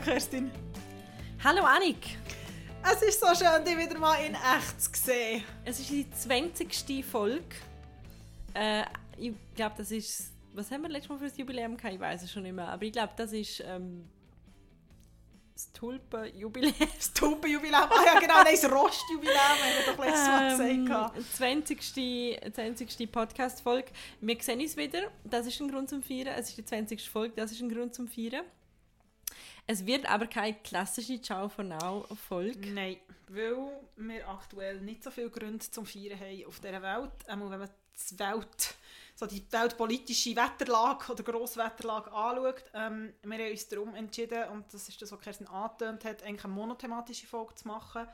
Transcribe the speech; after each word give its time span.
Hallo 0.00 0.12
Kerstin. 0.12 0.50
Hallo 1.44 1.62
Annik. 1.62 2.16
Es 2.90 3.02
ist 3.02 3.20
so 3.20 3.26
schön, 3.34 3.62
dich 3.66 3.76
wieder 3.76 3.98
mal 3.98 4.14
in 4.24 4.34
echt 4.34 4.80
zu 4.80 4.90
sehen. 4.94 5.44
Es 5.64 5.78
ist 5.78 5.90
die 5.90 6.10
20. 6.10 7.04
Folge. 7.04 7.44
Äh, 8.54 8.84
ich 9.18 9.32
glaube, 9.54 9.74
das 9.76 9.90
ist. 9.90 10.32
Was 10.54 10.70
haben 10.70 10.82
wir 10.82 10.88
letztes 10.88 11.10
Mal 11.10 11.18
für 11.18 11.24
das 11.26 11.36
Jubiläum 11.36 11.76
gehabt? 11.76 11.92
Ich 11.94 12.00
weiß 12.00 12.22
es 12.22 12.32
schon 12.32 12.44
nicht 12.44 12.54
mehr. 12.54 12.68
Aber 12.68 12.82
ich 12.82 12.92
glaube, 12.92 13.12
das 13.14 13.32
ist. 13.32 13.60
Ähm, 13.66 14.08
das 15.52 15.70
Tulpenjubiläum. 15.72 16.72
Das 16.96 17.12
Tulpenjubiläum? 17.12 17.90
Ah 17.90 18.04
ja, 18.06 18.18
genau, 18.20 18.42
nein, 18.42 18.54
das 18.58 18.70
Rostjubiläum 18.70 19.36
haben 19.36 19.86
wir 19.86 19.92
doch 19.92 20.04
letztes 20.04 20.26
Mal 20.28 20.70
Ähm, 20.70 20.86
gesagt. 20.86 21.36
20. 21.36 22.54
20. 22.54 23.12
Podcast-Folge. 23.12 23.88
Wir 24.22 24.36
sehen 24.40 24.60
uns 24.60 24.76
wieder. 24.78 25.10
Das 25.24 25.46
ist 25.46 25.60
ein 25.60 25.70
Grund 25.70 25.90
zum 25.90 26.02
Feiern. 26.02 26.28
Es 26.28 26.48
ist 26.48 26.56
die 26.56 26.64
20. 26.64 27.10
Folge. 27.10 27.34
Das 27.36 27.52
ist 27.52 27.60
ein 27.60 27.68
Grund 27.68 27.94
zum 27.94 28.08
Feiern. 28.08 28.44
Es 29.70 29.86
wird 29.86 30.10
aber 30.10 30.26
keine 30.26 30.54
klassische 30.54 31.22
Ciao 31.22 31.48
for 31.48 31.62
Now-Folge. 31.62 32.72
Nein, 32.72 32.96
weil 33.28 33.70
wir 33.98 34.28
aktuell 34.28 34.80
nicht 34.80 35.04
so 35.04 35.12
viele 35.12 35.30
Gründe 35.30 35.60
zum 35.70 35.86
Feiern 35.86 36.18
haben 36.18 36.44
auf 36.44 36.58
dieser 36.58 36.82
Welt. 36.82 37.12
Einmal, 37.28 37.50
wenn 37.52 37.60
man 37.60 37.70
die 38.10 38.18
Welt, 38.18 38.74
so 39.14 39.26
die 39.26 39.44
weltpolitische 39.48 40.34
Wetterlage 40.34 41.12
oder 41.12 41.22
Grosswetterlage 41.22 42.10
anschaut. 42.10 42.64
Ähm, 42.74 43.12
wir 43.22 43.38
haben 43.38 43.50
uns 43.52 43.68
darum 43.68 43.94
entschieden, 43.94 44.48
und 44.48 44.74
das 44.74 44.88
ist 44.88 45.00
das, 45.00 45.12
was 45.12 45.20
Kerstin 45.20 45.46
angetönt 45.46 46.04
hat, 46.04 46.24
eigentlich 46.24 46.44
eine 46.44 46.52
monothematische 46.52 47.28
Folge 47.28 47.54
zu 47.54 47.68
machen. 47.68 48.08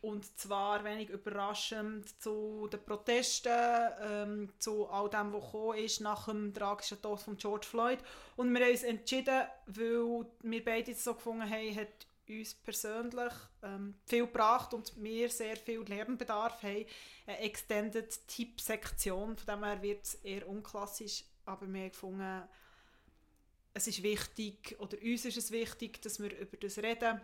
Und 0.00 0.38
zwar 0.38 0.84
wenig 0.84 1.08
überraschend 1.08 2.20
zu 2.22 2.68
den 2.70 2.84
Protesten, 2.84 3.52
ähm, 4.00 4.52
zu 4.58 4.86
all 4.88 5.08
dem, 5.08 5.32
was 5.32 5.78
ist 5.78 6.00
nach 6.00 6.26
dem 6.26 6.52
tragischen 6.54 7.00
Tod 7.00 7.20
von 7.20 7.36
George 7.36 7.66
Floyd. 7.66 7.98
Und 8.36 8.52
wir 8.52 8.64
haben 8.64 8.70
uns 8.70 8.82
entschieden, 8.82 9.42
weil 9.66 10.26
wir 10.42 10.64
beide 10.64 10.92
es 10.92 11.02
so 11.02 11.14
gefunden 11.14 11.50
haben, 11.50 11.74
hat 11.74 12.06
uns 12.28 12.54
persönlich 12.54 13.32
ähm, 13.62 13.94
viel 14.04 14.26
gebracht 14.26 14.74
und 14.74 14.92
wir 14.96 15.28
sehr 15.30 15.56
viel 15.56 15.80
Lernbedarf 15.80 16.62
haben. 16.62 16.86
Eine 17.26 17.38
Extended 17.38 18.28
Tipp-Sektion, 18.28 19.36
von 19.36 19.46
dem 19.46 19.64
her 19.64 19.82
wird 19.82 20.04
es 20.04 20.14
eher 20.16 20.48
unklassisch, 20.48 21.24
aber 21.44 21.66
wir 21.72 21.82
haben 21.82 21.90
gefunden, 21.90 22.42
es 23.74 23.86
ist 23.86 24.02
wichtig, 24.02 24.74
oder 24.78 24.96
uns 25.02 25.24
ist 25.24 25.36
es 25.36 25.50
wichtig, 25.50 26.00
dass 26.02 26.20
wir 26.20 26.36
über 26.38 26.56
das 26.56 26.78
reden. 26.78 27.20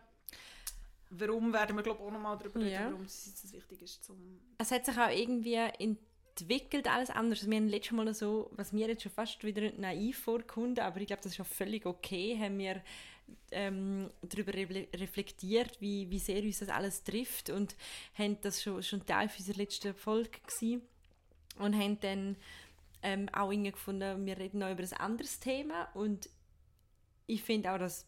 Warum 1.15 1.53
werden 1.53 1.77
wir, 1.77 1.83
glaube 1.83 2.03
auch 2.03 2.11
nochmal 2.11 2.39
darüber 2.39 2.61
reden, 2.61 2.73
Ja. 2.73 2.87
warum 2.91 3.05
es 3.05 3.27
jetzt 3.27 3.53
wichtig 3.53 3.83
ist. 3.83 4.03
Zum 4.05 4.41
es 4.59 4.71
hat 4.71 4.87
sich 4.87 4.97
auch 4.99 5.11
irgendwie 5.11 5.55
entwickelt, 5.55 6.89
alles 6.89 7.11
anders. 7.11 7.49
Wir 7.49 7.57
haben 7.57 7.69
letztes 7.69 7.93
Mal 7.93 8.15
so, 8.15 8.51
was 8.53 8.73
mir 8.73 8.89
jetzt 8.89 9.03
schon 9.03 9.13
fast 9.13 9.45
wieder 9.45 9.71
naiv 9.77 10.19
vorkommt, 10.19 10.81
aber 10.81 11.01
ich 11.01 11.07
glaube, 11.09 11.23
das 11.23 11.33
ist 11.33 11.37
schon 11.37 11.45
völlig 11.45 11.85
okay, 11.85 12.39
haben 12.39 12.59
wir 12.59 12.83
ähm, 13.51 14.11
darüber 14.23 14.55
re 14.55 14.89
reflektiert, 14.95 15.81
wie, 15.81 16.11
wie 16.11 16.19
sehr 16.19 16.43
uns 16.43 16.61
das 16.61 16.69
alles 16.71 17.05
trifft 17.05 17.51
und 17.51 17.77
haben 18.15 18.39
das 18.41 18.63
schon, 18.63 18.83
schon 18.83 19.05
Teil 19.07 19.29
unserer 19.39 19.57
letzten 19.57 19.95
Folge 19.95 20.41
gewesen 20.47 20.83
und 21.59 21.75
haben 21.79 22.01
dann 22.01 22.37
ähm, 23.03 23.29
auch 23.35 23.51
irgendwie 23.51 23.73
gefunden, 23.73 24.25
wir 24.27 24.39
reden 24.39 24.59
noch 24.61 24.71
über 24.71 24.83
ein 24.83 24.93
anderes 24.95 25.41
Thema 25.41 25.89
und 25.95 26.29
ich 27.27 27.43
finde 27.43 27.73
auch, 27.73 27.79
das 27.79 28.07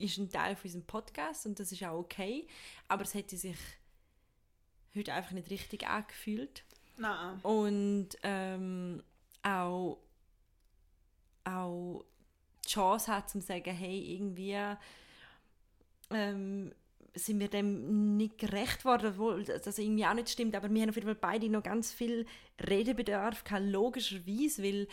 ist 0.00 0.18
ein 0.18 0.30
Teil 0.30 0.56
von 0.56 0.64
unserem 0.64 0.86
Podcast 0.86 1.46
und 1.46 1.58
das 1.60 1.72
ist 1.72 1.82
auch 1.84 1.98
okay, 1.98 2.46
aber 2.88 3.02
es 3.02 3.14
hätte 3.14 3.36
sich 3.36 3.58
heute 4.96 5.12
einfach 5.12 5.32
nicht 5.32 5.50
richtig 5.50 5.86
angefühlt. 5.86 6.64
Nein. 6.96 7.40
Und 7.42 8.08
ähm, 8.22 9.02
auch, 9.42 9.98
auch 11.44 12.04
die 12.64 12.68
Chance 12.68 13.14
hat, 13.14 13.30
zu 13.30 13.40
sagen, 13.40 13.74
hey, 13.74 14.14
irgendwie 14.14 14.58
ähm, 16.10 16.72
sind 17.14 17.40
wir 17.40 17.48
dem 17.48 18.16
nicht 18.16 18.38
gerecht 18.38 18.84
worden, 18.84 19.12
obwohl 19.12 19.44
das 19.44 19.78
irgendwie 19.78 20.06
auch 20.06 20.14
nicht 20.14 20.30
stimmt, 20.30 20.54
aber 20.54 20.70
wir 20.70 20.82
haben 20.82 20.90
auf 20.90 20.96
jeden 20.96 21.08
Fall 21.08 21.14
beide 21.14 21.48
noch 21.48 21.62
ganz 21.62 21.92
viel 21.92 22.26
Redebedarf, 22.60 23.44
gehabt, 23.44 23.64
logischerweise, 23.64 24.62
weil 24.62 24.88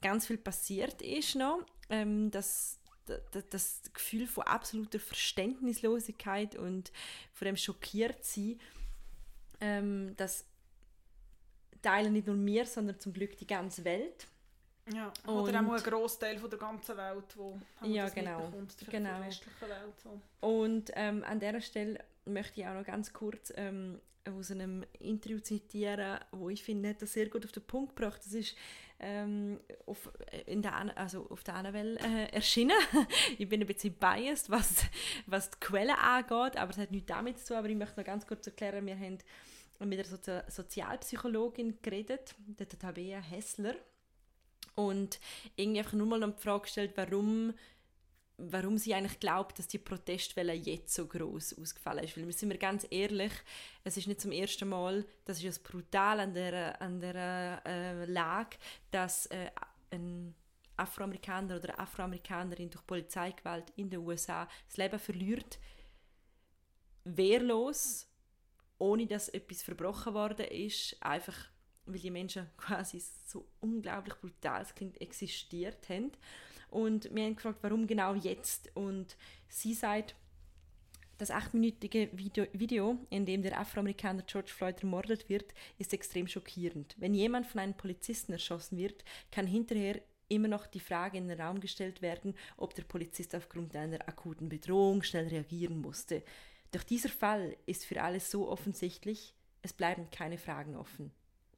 ganz 0.00 0.26
viel 0.26 0.38
passiert 0.38 1.02
ist 1.02 1.36
noch. 1.36 1.64
Ähm, 1.88 2.30
das, 2.30 2.79
das, 3.50 3.82
Gefühl 3.92 4.26
von 4.26 4.44
absoluter 4.44 4.98
Verständnislosigkeit 5.00 6.56
und 6.56 6.92
von 7.32 7.46
dem 7.46 7.56
schockiert 7.56 8.24
sein, 8.24 8.60
ähm, 9.60 10.14
das 10.16 10.44
teilen 11.82 12.12
nicht 12.12 12.26
nur 12.26 12.36
wir, 12.44 12.66
sondern 12.66 12.98
zum 13.00 13.12
Glück 13.12 13.36
die 13.38 13.46
ganze 13.46 13.84
Welt. 13.84 14.26
Ja. 14.92 15.12
Und- 15.26 15.48
Oder 15.48 15.60
auch 15.60 15.72
ein 15.72 15.82
Grossteil 15.82 16.38
von 16.38 16.50
der 16.50 16.58
ganzen 16.58 16.96
Welt, 16.96 17.36
wo 17.36 17.58
Ja, 17.82 18.04
das 18.04 18.14
genau. 18.14 18.50
Genau. 18.90 19.18
der 19.18 19.26
westlichen 19.26 19.68
Welt. 19.68 20.00
So. 20.02 20.20
Und 20.46 20.90
ähm, 20.94 21.22
an 21.24 21.38
dieser 21.38 21.60
Stelle 21.60 22.04
möchte 22.24 22.60
ich 22.60 22.66
auch 22.66 22.74
noch 22.74 22.84
ganz 22.84 23.12
kurz 23.12 23.52
ähm, 23.56 24.00
aus 24.26 24.50
einem 24.50 24.84
Interview 24.98 25.38
zitieren, 25.38 26.18
wo 26.32 26.50
ich 26.50 26.62
finde, 26.62 26.90
hat 26.90 27.02
das 27.02 27.12
sehr 27.12 27.28
gut 27.28 27.44
auf 27.44 27.52
den 27.52 27.62
Punkt 27.62 27.96
gebracht. 27.96 28.20
Das 28.24 28.32
ist 28.32 28.56
ähm, 29.00 29.60
auf, 29.86 30.10
in 30.46 30.62
der, 30.62 30.74
An- 30.74 30.90
also 30.90 31.26
auf 31.30 31.42
der 31.42 31.54
Annabelle 31.54 31.98
äh, 31.98 32.32
erschienen. 32.32 32.76
ich 33.38 33.48
bin 33.48 33.60
ein 33.60 33.66
bisschen 33.66 33.94
biased, 33.94 34.50
was, 34.50 34.84
was 35.26 35.50
die 35.50 35.58
Quelle 35.60 35.98
angeht, 35.98 36.56
aber 36.56 36.70
es 36.70 36.78
hat 36.78 36.90
nichts 36.90 37.08
damit 37.08 37.38
zu 37.38 37.48
tun. 37.48 37.56
Aber 37.56 37.68
ich 37.68 37.76
möchte 37.76 37.98
noch 37.98 38.06
ganz 38.06 38.26
kurz 38.26 38.46
erklären, 38.46 38.86
wir 38.86 38.96
haben 38.98 39.18
mit 39.80 39.98
einer 39.98 40.04
Sozi 40.08 40.40
Sozialpsychologin 40.48 41.78
geredet, 41.82 42.34
der 42.38 42.68
Tabea 42.68 43.20
Hessler. 43.20 43.74
Und 44.74 45.18
irgendwie 45.56 45.80
einfach 45.80 45.94
nur 45.94 46.06
mal 46.06 46.18
noch 46.20 46.36
die 46.36 46.42
Frage 46.42 46.62
gestellt, 46.62 46.92
warum 46.96 47.54
warum 48.48 48.78
sie 48.78 48.94
eigentlich 48.94 49.20
glaubt, 49.20 49.58
dass 49.58 49.68
die 49.68 49.78
Protestwelle 49.78 50.52
jetzt 50.52 50.94
so 50.94 51.06
groß 51.06 51.58
ausgefallen 51.58 52.04
ist. 52.04 52.16
Weil 52.16 52.26
wir 52.26 52.32
sind 52.32 52.50
wir 52.50 52.58
ganz 52.58 52.86
ehrlich, 52.90 53.32
es 53.84 53.96
ist 53.96 54.06
nicht 54.06 54.20
zum 54.20 54.32
ersten 54.32 54.68
Mal, 54.68 55.04
das 55.24 55.42
ist 55.42 55.44
ja 55.44 55.62
brutal 55.62 56.20
an 56.20 56.34
der, 56.34 56.80
an 56.80 57.00
der 57.00 57.62
äh, 57.66 58.04
Lage, 58.06 58.56
dass 58.90 59.26
äh, 59.26 59.50
ein 59.90 60.34
Afroamerikaner 60.76 61.56
oder 61.56 61.70
eine 61.70 61.78
Afroamerikanerin 61.78 62.70
durch 62.70 62.86
Polizeigewalt 62.86 63.70
in 63.76 63.90
den 63.90 64.00
USA 64.00 64.48
das 64.66 64.76
Leben 64.76 64.98
verliert, 64.98 65.58
wehrlos, 67.04 68.06
ohne 68.78 69.06
dass 69.06 69.28
etwas 69.28 69.62
verbrochen 69.62 70.14
worden 70.14 70.46
ist, 70.46 70.96
einfach 71.00 71.36
weil 71.86 71.98
die 71.98 72.10
Menschen 72.10 72.48
quasi 72.56 73.02
so 73.26 73.46
unglaublich 73.60 74.14
brutal 74.14 74.64
klingt, 74.74 75.00
existiert 75.00 75.88
haben. 75.88 76.12
Und 76.70 77.14
wir 77.14 77.24
haben 77.24 77.36
gefragt, 77.36 77.58
warum 77.62 77.86
genau 77.86 78.14
jetzt? 78.14 78.74
Und 78.74 79.16
sie 79.48 79.74
sagt, 79.74 80.14
das 81.18 81.30
achtminütige 81.30 82.08
Video, 82.12 82.46
Video, 82.52 82.96
in 83.10 83.26
dem 83.26 83.42
der 83.42 83.60
Afroamerikaner 83.60 84.22
George 84.22 84.50
Floyd 84.50 84.80
ermordet 84.80 85.28
wird, 85.28 85.52
ist 85.78 85.92
extrem 85.92 86.26
schockierend. 86.26 86.96
Wenn 86.98 87.12
jemand 87.12 87.46
von 87.46 87.60
einem 87.60 87.74
Polizisten 87.74 88.32
erschossen 88.32 88.78
wird, 88.78 89.04
kann 89.30 89.46
hinterher 89.46 90.00
immer 90.28 90.48
noch 90.48 90.66
die 90.66 90.80
Frage 90.80 91.18
in 91.18 91.28
den 91.28 91.38
Raum 91.38 91.60
gestellt 91.60 92.00
werden, 92.00 92.34
ob 92.56 92.74
der 92.74 92.84
Polizist 92.84 93.34
aufgrund 93.34 93.76
einer 93.76 94.08
akuten 94.08 94.48
Bedrohung 94.48 95.02
schnell 95.02 95.28
reagieren 95.28 95.80
musste. 95.80 96.22
Doch 96.72 96.84
dieser 96.84 97.08
Fall 97.08 97.56
ist 97.66 97.84
für 97.84 98.00
alle 98.00 98.20
so 98.20 98.48
offensichtlich, 98.48 99.34
es 99.62 99.72
bleiben 99.72 100.08
keine 100.10 100.38
Fragen 100.38 100.76
offen. 100.76 101.10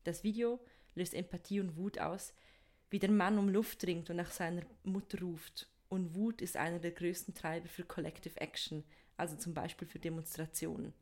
Das 0.04 0.24
Video 0.24 0.58
löst 0.94 1.14
Empathie 1.14 1.60
und 1.60 1.76
Wut 1.76 1.98
aus, 1.98 2.34
wie 2.92 2.98
der 2.98 3.10
Mann 3.10 3.38
um 3.38 3.48
Luft 3.48 3.84
ringt 3.86 4.10
und 4.10 4.16
nach 4.16 4.30
seiner 4.30 4.62
Mutter 4.84 5.18
ruft. 5.20 5.66
Und 5.88 6.14
Wut 6.14 6.42
ist 6.42 6.56
einer 6.56 6.78
der 6.78 6.90
größten 6.90 7.34
Treiber 7.34 7.68
für 7.68 7.84
Collective 7.84 8.38
Action, 8.38 8.84
also 9.16 9.34
zum 9.36 9.54
Beispiel 9.54 9.88
für 9.88 9.98
Demonstrationen. 9.98 10.92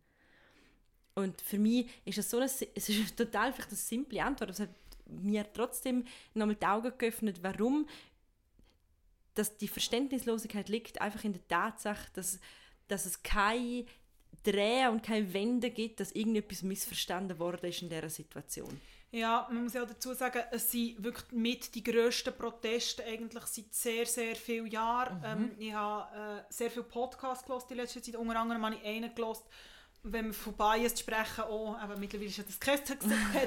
Und 1.14 1.40
für 1.40 1.58
mich 1.58 1.88
ist 2.04 2.18
es 2.18 2.30
so 2.30 2.36
eine, 2.36 2.46
es 2.46 2.88
ist 2.88 3.16
total 3.16 3.52
vielleicht 3.52 3.70
eine 3.70 3.76
simple 3.76 4.22
Antwort, 4.22 4.50
aber 4.50 4.52
es 4.52 4.60
hat 4.60 4.70
mir 5.06 5.44
trotzdem 5.52 6.04
nochmal 6.32 6.54
die 6.54 6.66
Augen 6.66 6.92
geöffnet, 6.96 7.42
warum 7.42 7.86
dass 9.34 9.56
die 9.56 9.68
Verständnislosigkeit 9.68 10.68
liegt 10.68 11.00
einfach 11.00 11.24
in 11.24 11.32
der 11.32 11.46
Tatsache, 11.48 12.08
dass, 12.14 12.40
dass 12.88 13.06
es 13.06 13.22
keine 13.22 13.86
Drehen 14.42 14.90
und 14.90 15.02
keine 15.02 15.32
Wende 15.32 15.70
gibt, 15.70 16.00
dass 16.00 16.12
irgendetwas 16.12 16.62
missverstanden 16.62 17.38
worden 17.38 17.66
ist 17.68 17.82
in 17.82 17.88
dieser 17.88 18.10
Situation. 18.10 18.80
Ja, 19.12 19.48
man 19.50 19.64
muss 19.64 19.74
ja 19.74 19.82
auch 19.82 19.88
dazu 19.88 20.14
sagen, 20.14 20.40
es 20.52 20.70
sind 20.70 21.02
wirklich 21.02 21.32
mit 21.32 21.74
die 21.74 21.82
grössten 21.82 22.32
Proteste 22.32 23.04
eigentlich 23.04 23.44
seit 23.44 23.74
sehr, 23.74 24.06
sehr 24.06 24.36
vielen 24.36 24.68
Jahren. 24.68 25.20
Ähm, 25.24 25.50
ich 25.58 25.72
habe 25.72 26.40
äh, 26.40 26.42
sehr 26.48 26.70
viele 26.70 26.84
Podcasts 26.84 27.44
gehört 27.44 27.68
in 27.72 27.78
letzter 27.78 28.00
Zeit. 28.00 28.14
Unter 28.14 28.36
anderem 28.36 28.64
habe 28.64 28.76
ich 28.76 28.84
einen 28.84 29.12
gehört, 29.12 29.42
wenn 30.02 30.26
wir 30.26 30.34
von 30.34 30.54
Bias 30.54 30.98
sprechen, 30.98 31.42
auch, 31.42 31.76
aber 31.78 31.96
mittlerweile 31.96 32.30
ist 32.30 32.38
ja 32.38 32.44
das 32.44 32.58
kein 32.58 32.80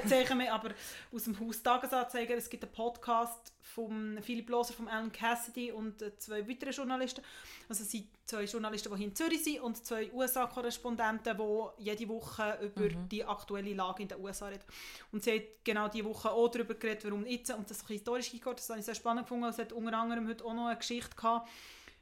Zeichen 0.08 0.38
mehr, 0.38 0.54
aber 0.54 0.70
aus 1.12 1.24
dem 1.24 1.38
Haus 1.40 1.62
Tagesanzeiger, 1.62 2.36
es 2.36 2.48
gibt 2.48 2.62
einen 2.62 2.72
Podcast 2.72 3.52
von 3.60 4.18
Philipp 4.22 4.48
Loser, 4.50 4.72
von 4.72 4.86
Alan 4.86 5.10
Cassidy 5.10 5.72
und 5.72 6.00
äh, 6.00 6.16
zwei 6.18 6.48
weiteren 6.48 6.72
Journalisten. 6.72 7.22
Also 7.68 7.82
es 7.82 7.90
sind 7.90 8.06
zwei 8.24 8.44
Journalisten, 8.44 8.90
die 8.92 8.98
hier 8.98 9.06
in 9.08 9.14
Zürich 9.14 9.42
sind 9.42 9.60
und 9.60 9.84
zwei 9.84 10.12
USA-Korrespondenten, 10.12 11.36
die 11.36 11.82
jede 11.82 12.08
Woche 12.08 12.58
über 12.62 12.88
die 12.88 13.24
aktuelle 13.24 13.74
Lage 13.74 14.02
in 14.02 14.08
den 14.08 14.20
USA 14.20 14.48
reden. 14.48 14.62
Und 15.10 15.24
sie 15.24 15.34
hat 15.34 15.64
genau 15.64 15.88
diese 15.88 16.04
Woche 16.04 16.30
auch 16.30 16.48
darüber 16.48 16.74
geredet, 16.74 17.04
warum 17.04 17.26
jetzt, 17.26 17.50
und 17.50 17.68
das 17.68 17.78
ist 17.78 17.88
historisch 17.88 18.30
gegangen, 18.30 18.56
das 18.56 18.68
habe 18.68 18.78
ich 18.78 18.84
sehr 18.84 18.94
spannend 18.94 19.24
gefunden, 19.24 19.46
es 19.46 19.58
hat 19.58 19.72
unter 19.72 19.98
anderem 19.98 20.28
heute 20.28 20.44
auch 20.44 20.54
noch 20.54 20.66
eine 20.66 20.78
Geschichte 20.78 21.16
gehabt, 21.16 21.48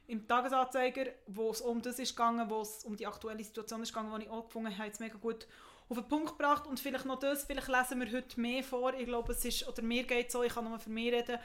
im 0.07 0.27
Tagesanzeiger, 0.27 1.11
wo 1.27 1.51
es 1.51 1.61
um 1.61 1.81
das 1.81 1.99
ist 1.99 2.15
gegangen, 2.15 2.49
wo 2.49 2.61
es 2.61 2.83
um 2.83 2.95
die 2.95 3.07
aktuelle 3.07 3.43
Situation 3.43 3.81
ist 3.81 3.93
gegangen, 3.93 4.13
die 4.19 4.25
ich 4.25 4.31
auch 4.31 4.45
gefunden 4.45 4.77
habe, 4.77 4.89
es 4.89 4.99
mega 4.99 5.17
gut 5.17 5.47
auf 5.89 5.97
den 5.97 6.07
Punkt 6.07 6.37
gebracht. 6.37 6.67
Und 6.67 6.79
vielleicht 6.79 7.05
noch 7.05 7.19
das, 7.19 7.45
vielleicht 7.45 7.67
lesen 7.67 7.99
wir 7.99 8.11
heute 8.11 8.39
mehr 8.39 8.63
vor, 8.63 8.93
ich 8.93 9.05
glaube 9.05 9.31
es 9.31 9.45
ist, 9.45 9.67
oder 9.67 9.81
mir 9.81 10.03
geht 10.03 10.31
so, 10.31 10.43
ich 10.43 10.53
kann 10.53 10.65
nur 10.65 10.79
für 10.79 10.89
mich 10.89 11.11
reden, 11.13 11.39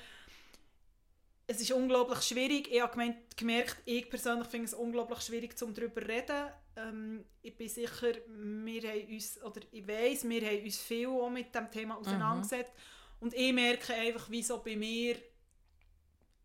es 1.50 1.62
ist 1.62 1.72
unglaublich 1.72 2.20
schwierig, 2.22 2.70
ich 2.70 2.80
habe 2.80 2.92
gemeint, 2.92 3.36
gemerkt, 3.36 3.78
ich 3.86 4.10
persönlich 4.10 4.46
finde 4.48 4.66
es 4.66 4.74
unglaublich 4.74 5.20
schwierig, 5.20 5.54
um 5.62 5.72
darüber 5.72 6.02
zu 6.02 6.08
reden, 6.08 6.50
ähm, 6.76 7.24
ich 7.40 7.56
bin 7.56 7.68
sicher, 7.68 8.12
wir 8.26 8.82
haben 8.82 9.08
uns, 9.08 9.42
oder 9.42 9.60
ich 9.72 9.88
weiss, 9.88 10.28
wir 10.28 10.42
haben 10.42 10.62
uns 10.62 10.76
viel 10.76 11.08
auch 11.08 11.30
mit 11.30 11.54
dem 11.54 11.70
Thema 11.70 11.94
mhm. 11.94 12.00
auseinandergesetzt. 12.00 12.72
Mhm. 12.74 13.24
und 13.24 13.34
ich 13.34 13.52
merke 13.52 13.94
einfach, 13.94 14.28
wie 14.30 14.42
so 14.42 14.58
bei 14.58 14.76
mir 14.76 15.16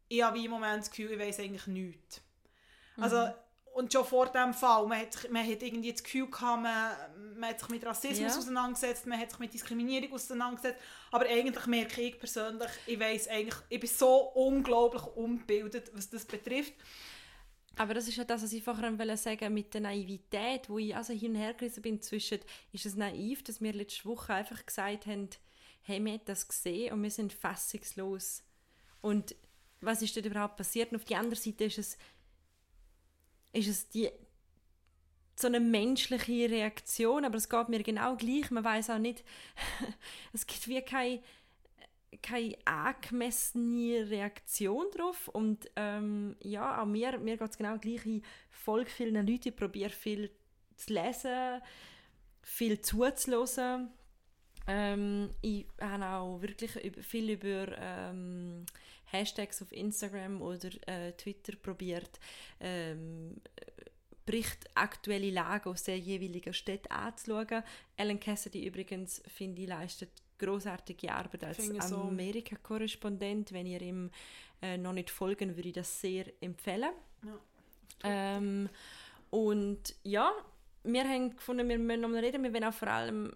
ich 0.07 0.21
habe 0.21 0.37
wie 0.37 0.45
im 0.45 0.51
Moment 0.51 0.81
das 0.81 0.89
Gefühl, 0.89 1.11
ich 1.11 1.19
weiß 1.19 1.39
eigentlich 1.39 1.67
nichts. 1.67 2.21
Also, 2.97 3.17
mhm. 3.17 3.31
und 3.73 3.93
schon 3.93 4.05
vor 4.05 4.27
dem 4.27 4.53
Fall, 4.53 4.85
man 4.87 4.99
hat, 4.99 5.29
man 5.31 5.45
hat 5.45 5.63
irgendwie 5.63 5.91
das 5.91 6.03
Gefühl 6.03 6.29
gehabt, 6.29 6.61
man, 6.61 7.39
man 7.39 7.49
hat 7.49 7.59
sich 7.59 7.69
mit 7.69 7.85
Rassismus 7.85 8.33
ja. 8.33 8.37
auseinandergesetzt, 8.37 9.07
man 9.07 9.19
hat 9.19 9.31
sich 9.31 9.39
mit 9.39 9.53
Diskriminierung 9.53 10.13
auseinandergesetzt, 10.13 10.79
aber 11.11 11.25
eigentlich 11.25 11.65
merke 11.65 12.01
ich 12.01 12.19
persönlich, 12.19 12.69
ich 12.85 12.99
weiß 12.99 13.27
eigentlich, 13.29 13.55
ich 13.69 13.79
bin 13.79 13.89
so 13.89 14.15
unglaublich 14.35 15.03
ungebildet, 15.15 15.91
was 15.93 16.09
das 16.09 16.25
betrifft. 16.25 16.73
Aber 17.75 17.95
das 17.95 18.07
ist 18.07 18.17
ja 18.17 18.23
das, 18.23 18.43
was 18.43 18.53
ich 18.53 18.63
vorher 18.63 18.97
wollte 18.99 19.17
sagen, 19.17 19.53
mit 19.53 19.73
der 19.73 19.81
Naivität, 19.81 20.69
wo 20.69 20.77
ich 20.77 20.95
also 20.95 21.11
hin 21.11 21.31
und 21.31 21.41
her 21.41 21.55
gerissen 21.55 21.81
bin 21.81 22.01
zwischen, 22.01 22.39
ist 22.71 22.85
es 22.85 22.95
naiv, 22.95 23.43
dass 23.43 23.61
wir 23.61 23.73
letzte 23.73 24.05
Woche 24.05 24.33
einfach 24.33 24.63
gesagt 24.63 25.07
haben, 25.07 25.29
hey, 25.81 26.03
wir 26.03 26.13
haben 26.13 26.21
das 26.25 26.47
gesehen 26.47 26.93
und 26.93 27.01
wir 27.01 27.09
sind 27.09 27.33
fassungslos. 27.33 28.43
Und 29.01 29.35
was 29.85 30.01
ist 30.01 30.15
dort 30.15 30.25
überhaupt 30.25 30.57
passiert. 30.57 30.91
Und 30.91 30.97
auf 30.97 31.05
der 31.05 31.19
anderen 31.19 31.41
Seite 31.41 31.65
ist 31.65 31.77
es, 31.77 31.97
ist 33.53 33.67
es 33.67 33.89
die, 33.89 34.09
so 35.35 35.47
eine 35.47 35.59
menschliche 35.59 36.49
Reaktion, 36.49 37.25
aber 37.25 37.37
es 37.37 37.49
geht 37.49 37.69
mir 37.69 37.83
genau 37.83 38.15
gleich. 38.15 38.51
Man 38.51 38.63
weiß 38.63 38.91
auch 38.91 38.99
nicht, 38.99 39.23
es 40.33 40.45
gibt 40.45 40.67
wie 40.67 40.81
keine, 40.81 41.21
keine 42.21 42.55
angemessene 42.65 44.09
Reaktion 44.09 44.85
darauf. 44.95 45.27
Und 45.29 45.69
ähm, 45.75 46.35
ja, 46.41 46.81
auch 46.81 46.85
mir, 46.85 47.17
mir 47.19 47.37
geht 47.37 47.49
es 47.49 47.57
genau 47.57 47.77
gleich. 47.77 48.05
Ich 48.05 48.23
folge 48.51 48.89
vielen 48.89 49.15
Leuten, 49.27 49.49
ich 49.49 49.55
probiere 49.55 49.89
viel 49.89 50.31
zu 50.75 50.93
lesen, 50.93 51.61
viel 52.41 52.81
zuzuhören. 52.81 53.89
Ähm, 54.65 55.31
ich 55.41 55.65
habe 55.81 56.05
auch 56.05 56.41
wirklich 56.41 56.71
viel 57.03 57.31
über 57.31 57.77
ähm, 57.77 58.65
Hashtags 59.13 59.61
auf 59.61 59.71
Instagram 59.71 60.41
oder 60.41 60.69
äh, 60.87 61.13
Twitter 61.13 61.55
probiert, 61.55 62.19
ähm, 62.59 63.35
Bericht 64.25 64.69
aktuelle 64.75 65.31
Lage 65.31 65.69
aus 65.69 65.83
der 65.83 65.99
jeweiligen 65.99 66.53
Stadt 66.53 66.89
anzuschauen. 66.89 67.63
Ellen 67.97 68.19
Cassidy 68.19 68.65
übrigens, 68.65 69.21
finde 69.27 69.61
ich, 69.61 69.67
leistet 69.67 70.09
großartige 70.39 71.13
Arbeit 71.13 71.43
als 71.43 71.69
Amerika-Korrespondent. 71.91 73.51
Wenn 73.51 73.65
ihr 73.65 73.81
ihm 73.81 74.11
äh, 74.61 74.77
noch 74.77 74.93
nicht 74.93 75.09
folgen, 75.09 75.55
würde 75.55 75.69
ich 75.69 75.75
das 75.75 75.99
sehr 75.99 76.25
empfehlen. 76.41 76.91
Ja, 77.25 77.39
ähm, 78.03 78.69
und 79.29 79.95
ja, 80.03 80.31
wir 80.83 81.03
haben 81.03 81.35
gefunden, 81.35 81.67
wir 81.67 81.77
müssen 81.77 82.01
noch 82.01 82.09
mal 82.09 82.19
reden. 82.19 82.43
Wir 82.43 82.53
wollen 82.53 82.65
auch 82.65 82.73
vor 82.73 82.89
allem 82.89 83.33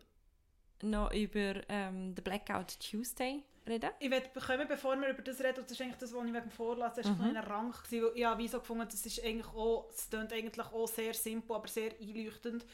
noch 0.82 1.12
über 1.14 1.62
ähm, 1.70 2.14
den 2.16 2.24
Blackout 2.24 2.80
Tuesday 2.80 3.44
reden? 3.68 3.90
Ich 4.00 4.10
werde 4.10 4.30
bekommen, 4.34 4.68
bevor 4.68 4.96
wir 5.00 5.10
über 5.10 5.22
das 5.22 5.40
reden, 5.40 5.62
das 5.62 5.72
ist 5.72 5.82
eigentlich 5.82 5.98
das, 5.98 6.14
was 6.14 6.26
ich 6.26 6.34
wegen 6.34 6.52
Vorlass, 6.52 6.98
mhm. 6.98 7.22
ein 7.22 7.38
Rang 7.38 7.72
gewesen, 7.72 8.12
ich 8.16 8.26
habe 8.26 8.48
so 8.48 8.60
gefunden, 8.60 8.88
das 8.90 9.06
ist 9.06 9.24
eigentlich 9.24 9.48
auch, 9.48 9.90
es 9.90 10.10
klingt 10.10 10.34
eigentlich 10.34 10.66
auch 10.66 10.88
sehr 10.88 11.14
simpel, 11.14 11.56
aber 11.56 11.68
sehr 11.68 11.92
einleuchtend. 12.00 12.66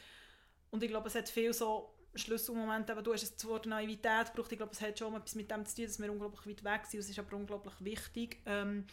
Und 0.70 0.82
ich 0.82 0.88
glaube, 0.88 1.08
es 1.08 1.14
hat 1.14 1.28
viel 1.28 1.52
so 1.52 1.94
Schlüsselmomente, 2.14 2.92
aber 2.92 3.02
du 3.02 3.12
hast 3.12 3.34
das 3.34 3.44
Wort 3.46 3.66
Naivität 3.66 4.32
gebraucht, 4.32 4.52
ich 4.52 4.58
glaube, 4.58 4.72
es 4.72 4.80
hat 4.80 4.98
schon 4.98 5.14
etwas 5.14 5.34
mit 5.34 5.50
dem 5.50 5.64
zu 5.66 5.76
tun, 5.76 5.86
dass 5.86 6.00
wir 6.00 6.10
unglaublich 6.10 6.46
weit 6.46 6.64
weg 6.64 6.86
sind, 6.86 7.00
es 7.00 7.10
ist 7.10 7.18
aber 7.18 7.36
unglaublich 7.36 7.74
wichtig. 7.80 8.38
Ähm, 8.46 8.86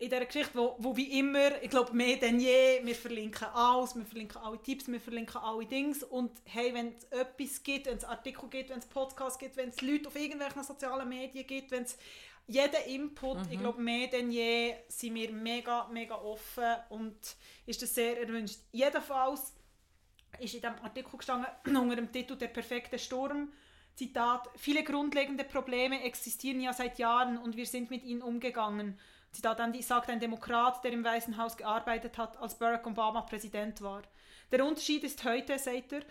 in 0.00 0.08
dieser 0.08 0.24
Geschichte, 0.24 0.58
wo, 0.58 0.76
wo 0.78 0.96
wie 0.96 1.18
immer, 1.18 1.62
ich 1.62 1.68
glaube 1.68 1.92
mehr 1.92 2.16
denn 2.16 2.40
je, 2.40 2.80
wir 2.82 2.94
verlinken 2.94 3.48
alles, 3.52 3.94
wir 3.94 4.06
verlinken 4.06 4.38
alle 4.38 4.60
Tipps, 4.62 4.88
wir 4.88 4.98
verlinken 4.98 5.36
alle 5.36 5.66
Dinge 5.66 5.94
und 6.08 6.32
hey, 6.44 6.72
wenn 6.72 6.94
es 6.96 7.04
etwas 7.10 7.62
gibt, 7.62 7.86
wenn 7.86 7.98
es 7.98 8.04
Artikel 8.04 8.48
gibt, 8.48 8.70
wenn 8.70 8.78
es 8.78 8.86
Podcasts 8.86 9.38
gibt, 9.38 9.58
wenn 9.58 9.68
es 9.68 9.82
Leute 9.82 10.08
auf 10.08 10.16
irgendwelchen 10.16 10.64
sozialen 10.64 11.06
Medien 11.06 11.46
gibt, 11.46 11.70
wenn 11.70 11.82
es 11.82 11.98
jeden 12.46 12.82
Input, 12.86 13.40
mhm. 13.40 13.52
ich 13.52 13.58
glaube 13.58 13.82
mehr 13.82 14.08
denn 14.08 14.30
je, 14.32 14.74
sind 14.88 15.14
wir 15.14 15.30
mega, 15.32 15.86
mega 15.92 16.14
offen 16.14 16.76
und 16.88 17.18
ist 17.66 17.82
das 17.82 17.94
sehr 17.94 18.22
erwünscht. 18.22 18.58
Jedenfalls 18.72 19.52
ist 20.38 20.54
in 20.54 20.62
diesem 20.62 20.82
Artikel 20.82 21.18
gestanden, 21.18 21.46
unter 21.76 21.96
dem 21.96 22.10
Titel 22.10 22.36
«Der 22.36 22.48
perfekte 22.48 22.98
Sturm», 22.98 23.52
Zitat, 23.96 24.48
«Viele 24.56 24.82
grundlegende 24.82 25.44
Probleme 25.44 26.02
existieren 26.04 26.62
ja 26.62 26.72
seit 26.72 26.98
Jahren 26.98 27.36
und 27.36 27.54
wir 27.58 27.66
sind 27.66 27.90
mit 27.90 28.02
ihnen 28.02 28.22
umgegangen.» 28.22 28.98
Zitat 29.32 29.60
Ende, 29.60 29.82
sagt 29.82 30.10
ein 30.10 30.20
Demokrat, 30.20 30.82
der 30.84 30.92
im 30.92 31.04
Weißen 31.04 31.36
Haus 31.36 31.56
gearbeitet 31.56 32.18
hat, 32.18 32.36
als 32.38 32.58
Barack 32.58 32.86
Obama 32.86 33.22
Präsident 33.22 33.80
war. 33.80 34.02
Der 34.50 34.64
Unterschied 34.64 35.04
ist 35.04 35.24
heute, 35.24 35.58
sagt 35.58 35.92
er, 35.92 36.02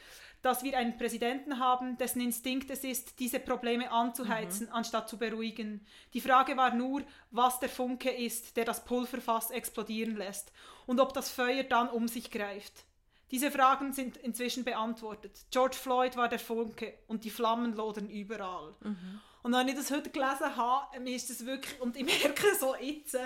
dass 0.42 0.63
wir 0.63 0.77
einen 0.77 0.98
Präsidenten 0.98 1.60
haben, 1.60 1.98
dessen 1.98 2.21
Instinkt 2.21 2.69
es 2.69 2.83
ist, 2.83 3.19
diese 3.19 3.39
Probleme 3.39 3.92
anzuheizen, 3.92 4.68
mhm. 4.68 4.74
anstatt 4.74 5.10
zu 5.10 5.18
beruhigen. 5.18 5.86
Die 6.13 6.21
Frage 6.21 6.56
war 6.56 6.74
nur, 6.74 7.04
was 7.31 7.60
der 7.60 7.69
Funke 7.69 8.10
ist, 8.10 8.56
der 8.56 8.63
das 8.63 8.86
Pulverfass 8.86 9.51
explodieren 9.51 10.16
lässt 10.16 10.54
und 10.86 11.01
ob 11.01 11.13
das 11.13 11.30
Feuer 11.30 11.63
dann 11.63 11.89
um 11.89 12.07
sich 12.07 12.31
greift. 12.31 12.86
Diese 13.31 13.51
Fragen 13.51 13.94
sind 13.94 14.18
inzwischen 14.18 14.63
beantwortet. 14.63 15.45
George 15.51 15.75
Floyd 15.75 16.16
war 16.16 16.30
der 16.30 16.39
Funke 16.39 16.94
und 17.07 17.25
die 17.25 17.30
Flammen 17.30 17.75
lodern 17.75 18.10
überall. 18.10 18.74
Mhm. 18.80 19.21
Und 19.41 19.53
wenn 19.53 19.68
ich 19.68 19.75
das 19.75 19.91
heute 19.91 20.09
gelesen 20.09 20.56
habe, 20.56 21.00
mir 21.00 21.15
ist 21.15 21.30
das 21.30 21.45
wirklich, 21.45 21.80
und 21.81 21.95
ich 21.95 22.06
merke 22.24 22.56
so 22.56 22.75
jetzt, 22.75 23.18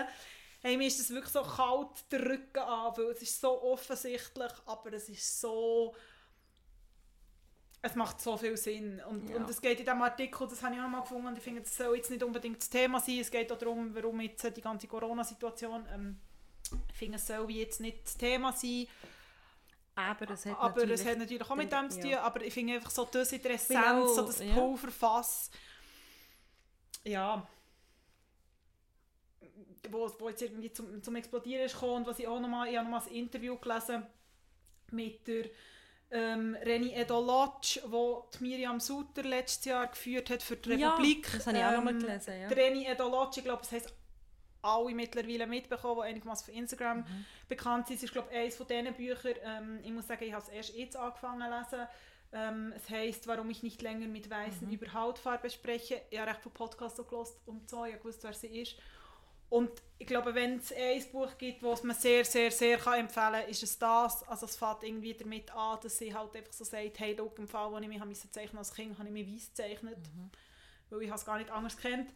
hey, 0.61 0.77
mir 0.77 0.87
ist 0.87 0.99
das 0.99 1.09
wirklich 1.09 1.33
so 1.33 1.43
kalt 1.43 2.11
der 2.11 2.25
Rücken 2.25 2.59
an, 2.59 2.93
weil 2.95 3.11
es 3.11 3.21
ist 3.21 3.41
so 3.41 3.61
offensichtlich, 3.63 4.51
aber 4.65 4.93
es 4.93 5.09
ist 5.09 5.41
so, 5.41 5.93
es 7.81 7.95
macht 7.95 8.21
so 8.21 8.37
viel 8.37 8.55
Sinn. 8.55 9.01
Und, 9.09 9.29
ja. 9.29 9.35
und 9.35 9.49
es 9.49 9.59
geht 9.61 9.79
in 9.79 9.85
diesem 9.85 10.01
Artikel, 10.01 10.47
das 10.47 10.63
habe 10.63 10.75
ich 10.75 10.81
auch 10.81 10.87
mal 10.87 11.01
gefunden, 11.01 11.27
und 11.27 11.37
ich 11.37 11.43
finde, 11.43 11.61
es 11.61 11.75
soll 11.75 11.97
jetzt 11.97 12.09
nicht 12.09 12.23
unbedingt 12.23 12.59
das 12.59 12.69
Thema 12.69 12.99
sein, 12.99 13.19
es 13.19 13.29
geht 13.29 13.51
auch 13.51 13.57
darum, 13.57 13.93
warum 13.93 14.21
jetzt 14.21 14.55
die 14.55 14.61
ganze 14.61 14.87
Corona-Situation, 14.87 15.85
ähm, 15.93 16.19
ich 16.89 16.97
finde, 16.97 17.17
es 17.17 17.27
soll 17.27 17.51
jetzt 17.51 17.81
nicht 17.81 18.05
das 18.05 18.17
Thema 18.17 18.53
sein, 18.53 18.87
aber 19.95 20.29
es 20.31 20.45
hat, 20.45 20.57
aber 20.57 20.69
natürlich, 20.69 21.01
es 21.01 21.05
hat 21.05 21.17
natürlich 21.17 21.49
auch 21.49 21.55
mit 21.55 21.71
dem 21.71 21.89
zu 21.89 21.99
tun, 21.99 22.09
ja. 22.09 22.21
aber 22.21 22.41
ich 22.41 22.53
finde 22.53 22.75
einfach 22.75 22.89
so 22.89 23.07
das 23.11 23.31
in 23.31 23.41
der 23.41 23.51
Essenz, 23.51 24.15
so 24.15 24.25
das. 24.25 24.39
Pulverfass, 24.39 25.51
ja, 25.51 25.59
wo, 29.89 30.11
wo 30.19 30.29
jetzt 30.29 30.41
irgendwie 30.41 30.71
zum, 30.71 31.01
zum 31.03 31.15
Explodieren 31.15 31.65
ist 31.65 31.73
gekommen 31.73 31.97
und 31.97 32.07
was 32.07 32.19
ich 32.19 32.27
auch 32.27 32.39
nochmal, 32.39 32.69
ich 32.69 32.77
habe 32.77 32.89
nochmal 32.89 33.07
ein 33.07 33.13
Interview 33.13 33.57
gelesen 33.57 34.05
mit 34.91 35.27
der 35.27 35.45
ähm, 36.11 36.55
Reni 36.63 36.93
Edolacci, 36.93 37.81
wo 37.87 38.29
die 38.33 38.43
Miriam 38.43 38.79
Suter 38.79 39.23
letztes 39.23 39.65
Jahr 39.65 39.87
geführt 39.87 40.29
hat 40.29 40.43
für 40.43 40.55
die 40.55 40.73
Republik. 40.73 41.27
Ja, 41.27 41.37
das 41.37 41.47
habe 41.47 41.57
ich 41.57 41.63
auch 41.63 41.69
ähm, 41.69 41.75
nochmal 41.75 41.97
gelesen, 41.97 42.41
ja. 42.41 42.47
Reni 42.49 42.85
Edolacci, 42.85 43.39
ich 43.39 43.45
glaube, 43.45 43.61
das 43.61 43.71
heisst 43.71 43.93
alle 44.61 44.95
mittlerweile 44.95 45.45
mitbekommen, 45.45 46.01
die 46.01 46.07
einigermaßen 46.07 46.49
auf 46.49 46.57
Instagram 46.57 46.99
mhm. 46.99 47.25
bekannt 47.49 47.87
sind. 47.87 47.97
Es 47.97 48.03
ist, 48.03 48.13
glaube 48.13 48.29
ich, 48.31 48.37
eines 48.37 48.55
von 48.55 48.67
diesen 48.67 48.93
Büchern, 48.93 49.33
ähm, 49.43 49.79
ich 49.83 49.91
muss 49.91 50.07
sagen, 50.07 50.23
ich 50.23 50.33
habe 50.33 50.43
es 50.43 50.49
erst 50.49 50.75
jetzt 50.75 50.95
angefangen 50.95 51.41
zu 51.41 51.75
lesen, 51.75 51.87
ähm, 52.33 52.73
es 52.75 52.89
heisst, 52.89 53.27
warum 53.27 53.49
ich 53.49 53.63
nicht 53.63 53.81
länger 53.81 54.07
mit 54.07 54.29
Weißen 54.29 54.67
mhm. 54.67 54.73
über 54.73 54.93
Hautfarbe 54.93 55.49
spreche. 55.49 56.01
Ich 56.09 56.19
habe 56.19 56.31
recht 56.31 56.41
viele 56.41 56.53
Podcasts 56.53 56.97
so 56.97 57.03
gelost 57.03 57.37
und 57.45 57.69
so, 57.69 57.85
ich 57.85 58.03
wusste, 58.03 58.27
wer 58.27 58.33
sie 58.33 58.61
ist. 58.61 58.75
Und 59.49 59.69
ich 59.99 60.07
glaube, 60.07 60.33
wenn 60.33 60.57
es 60.57 60.73
ein 60.73 61.11
Buch 61.11 61.37
gibt, 61.37 61.61
das 61.61 61.83
man 61.83 61.95
sehr, 61.95 62.25
sehr, 62.25 62.49
sehr 62.49 62.79
kann 62.79 62.99
empfehlen 62.99 63.33
kann, 63.33 63.49
ist 63.49 63.61
es 63.61 63.77
das. 63.77 64.27
Also 64.27 64.47
es 64.47 64.55
fängt 64.55 64.83
irgendwie 64.83 65.13
damit 65.13 65.53
an, 65.53 65.77
dass 65.83 65.99
sie 65.99 66.13
halt 66.13 66.35
einfach 66.35 66.53
so 66.53 66.63
sagt, 66.63 66.99
hey, 66.99 67.15
schau, 67.15 67.31
im 67.37 67.47
Fall, 67.47 67.71
wo 67.71 67.77
ich 67.77 67.87
mich 67.87 68.31
zeichnen 68.31 68.57
als 68.57 68.73
Kind, 68.73 68.97
habe 68.97 69.07
ich 69.09 69.13
mich 69.13 69.27
weiß 69.27 69.49
gezeichnet, 69.49 69.99
mhm. 70.15 70.31
weil 70.89 71.03
ich 71.03 71.11
es 71.11 71.23
gar 71.23 71.37
nicht 71.37 71.51
anders 71.51 71.77
kennt. 71.77 72.11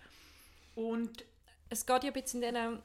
Und 0.73 1.25
es 1.69 1.85
geht 1.85 2.03
ja 2.03 2.09
ein 2.09 2.13
bisschen 2.13 2.41
in 2.41 2.55
diesen 2.55 2.81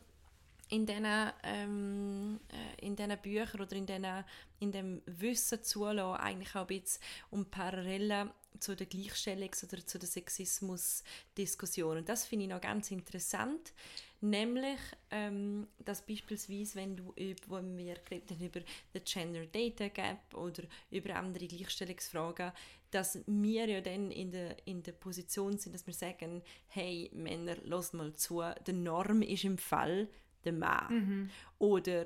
in 0.73 0.87
diesen, 0.87 1.31
ähm, 1.43 2.41
äh, 2.49 2.87
in 2.87 2.97
diesen 2.97 3.19
Büchern 3.19 3.61
oder 3.61 3.77
in, 3.77 3.85
diesen, 3.85 4.25
in 4.59 4.73
dem 4.73 5.03
Wissen 5.05 5.63
zulassen, 5.63 6.21
eigentlich 6.21 6.55
auch 6.55 6.63
ein 6.63 6.67
bisschen 6.69 7.03
um 7.31 7.45
Parallelen 7.45 8.31
zu 8.59 8.75
der 8.75 8.89
Gleichstellungs- 8.89 9.65
oder 9.65 9.87
zu 9.87 9.99
der 9.99 10.09
Sexismus-Diskussion. 10.09 12.05
Das 12.07 12.25
finde 12.25 12.45
ich 12.47 12.51
noch 12.51 12.61
ganz 12.61 12.91
interessant. 12.91 13.75
Nämlich, 14.23 14.79
ähm, 15.11 15.67
dass 15.79 16.07
beispielsweise, 16.07 16.77
wenn 16.77 16.97
du 16.97 17.13
wo 17.49 17.57
wir 17.57 17.97
über 18.41 18.61
den 18.95 19.05
Gender 19.05 19.47
Data 19.47 19.89
Gap 19.89 20.35
oder 20.35 20.63
über 20.91 21.17
andere 21.17 21.49
Gleichstellungsfragen, 21.49 22.53
dass 22.93 23.19
wir 23.27 23.69
ja 23.69 23.81
dann 23.81 24.11
in 24.11 24.31
der, 24.31 24.57
in 24.67 24.83
der 24.83 24.93
Position 24.93 25.59
sind, 25.59 25.75
dass 25.75 25.87
wir 25.87 25.95
sagen, 25.95 26.43
hey 26.69 27.11
Männer, 27.13 27.57
los 27.65 27.93
mal 27.93 28.15
zu, 28.15 28.43
die 28.67 28.73
Norm 28.73 29.23
ist 29.23 29.45
im 29.45 29.59
Fall, 29.59 30.09
der 30.45 30.53
Mann. 30.53 31.31
Oder 31.59 32.05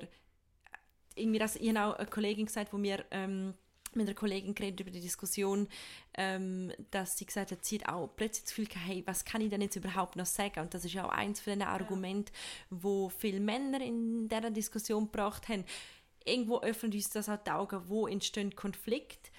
irgendwie 1.15 1.39
das, 1.39 1.55
ich 1.55 1.69
habe 1.75 1.93
auch 1.93 1.99
eine 1.99 2.07
Kollegin 2.07 2.45
gesagt, 2.45 2.73
wo 2.73 2.77
mir 2.77 3.03
ähm, 3.11 3.53
mit 3.93 4.07
einer 4.07 4.15
Kollegin 4.15 4.53
geredet 4.53 4.81
über 4.81 4.91
die 4.91 5.01
Diskussion, 5.01 5.67
ähm, 6.13 6.71
dass 6.91 7.17
sie 7.17 7.25
gesagt 7.25 7.51
hat, 7.51 7.65
sie 7.65 7.79
hat 7.79 7.89
auch 7.89 8.07
plötzlich 8.15 8.43
das 8.45 8.55
Gefühl 8.55 8.67
hey, 8.85 9.03
was 9.05 9.25
kann 9.25 9.41
ich 9.41 9.49
denn 9.49 9.61
jetzt 9.61 9.75
überhaupt 9.75 10.15
noch 10.15 10.25
sagen? 10.25 10.59
Und 10.61 10.73
das 10.73 10.85
ist 10.85 10.93
ja 10.93 11.05
auch 11.05 11.11
eins 11.11 11.39
von 11.39 11.53
den 11.53 11.63
Argumenten, 11.63 12.31
wo 12.69 13.09
viele 13.09 13.39
Männer 13.39 13.81
in 13.81 14.29
dieser 14.29 14.51
Diskussion 14.51 15.05
gebracht 15.05 15.49
haben. 15.49 15.65
Irgendwo 16.25 16.59
öffnet 16.59 16.93
uns 16.93 17.09
das 17.09 17.29
auch 17.29 17.37
die 17.37 17.51
Augen, 17.51 17.81
wo 17.87 18.07
entstehen 18.07 18.55
Konflikte, 18.55 19.31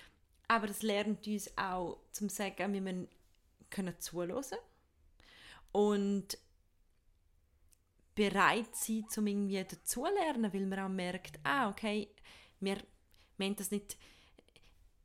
aber 0.49 0.67
das 0.67 0.83
lernt 0.83 1.26
uns 1.26 1.57
auch 1.57 1.99
zum 2.11 2.28
sagen, 2.28 2.73
wie 2.73 2.81
man 2.81 3.09
können 3.71 3.95
zuhören 3.99 4.59
und 5.73 6.38
bereit 8.19 8.75
sein, 8.75 9.07
um 9.17 9.27
irgendwie 9.29 9.63
dazulernen, 9.63 10.53
weil 10.53 10.67
man 10.67 10.81
auch 10.81 10.89
merkt, 10.89 11.39
ah, 11.45 11.71
okay, 11.71 12.09
wir, 12.59 12.79
wir 13.37 13.47
haben 13.47 13.55
das 13.55 13.71
nicht, 13.71 13.97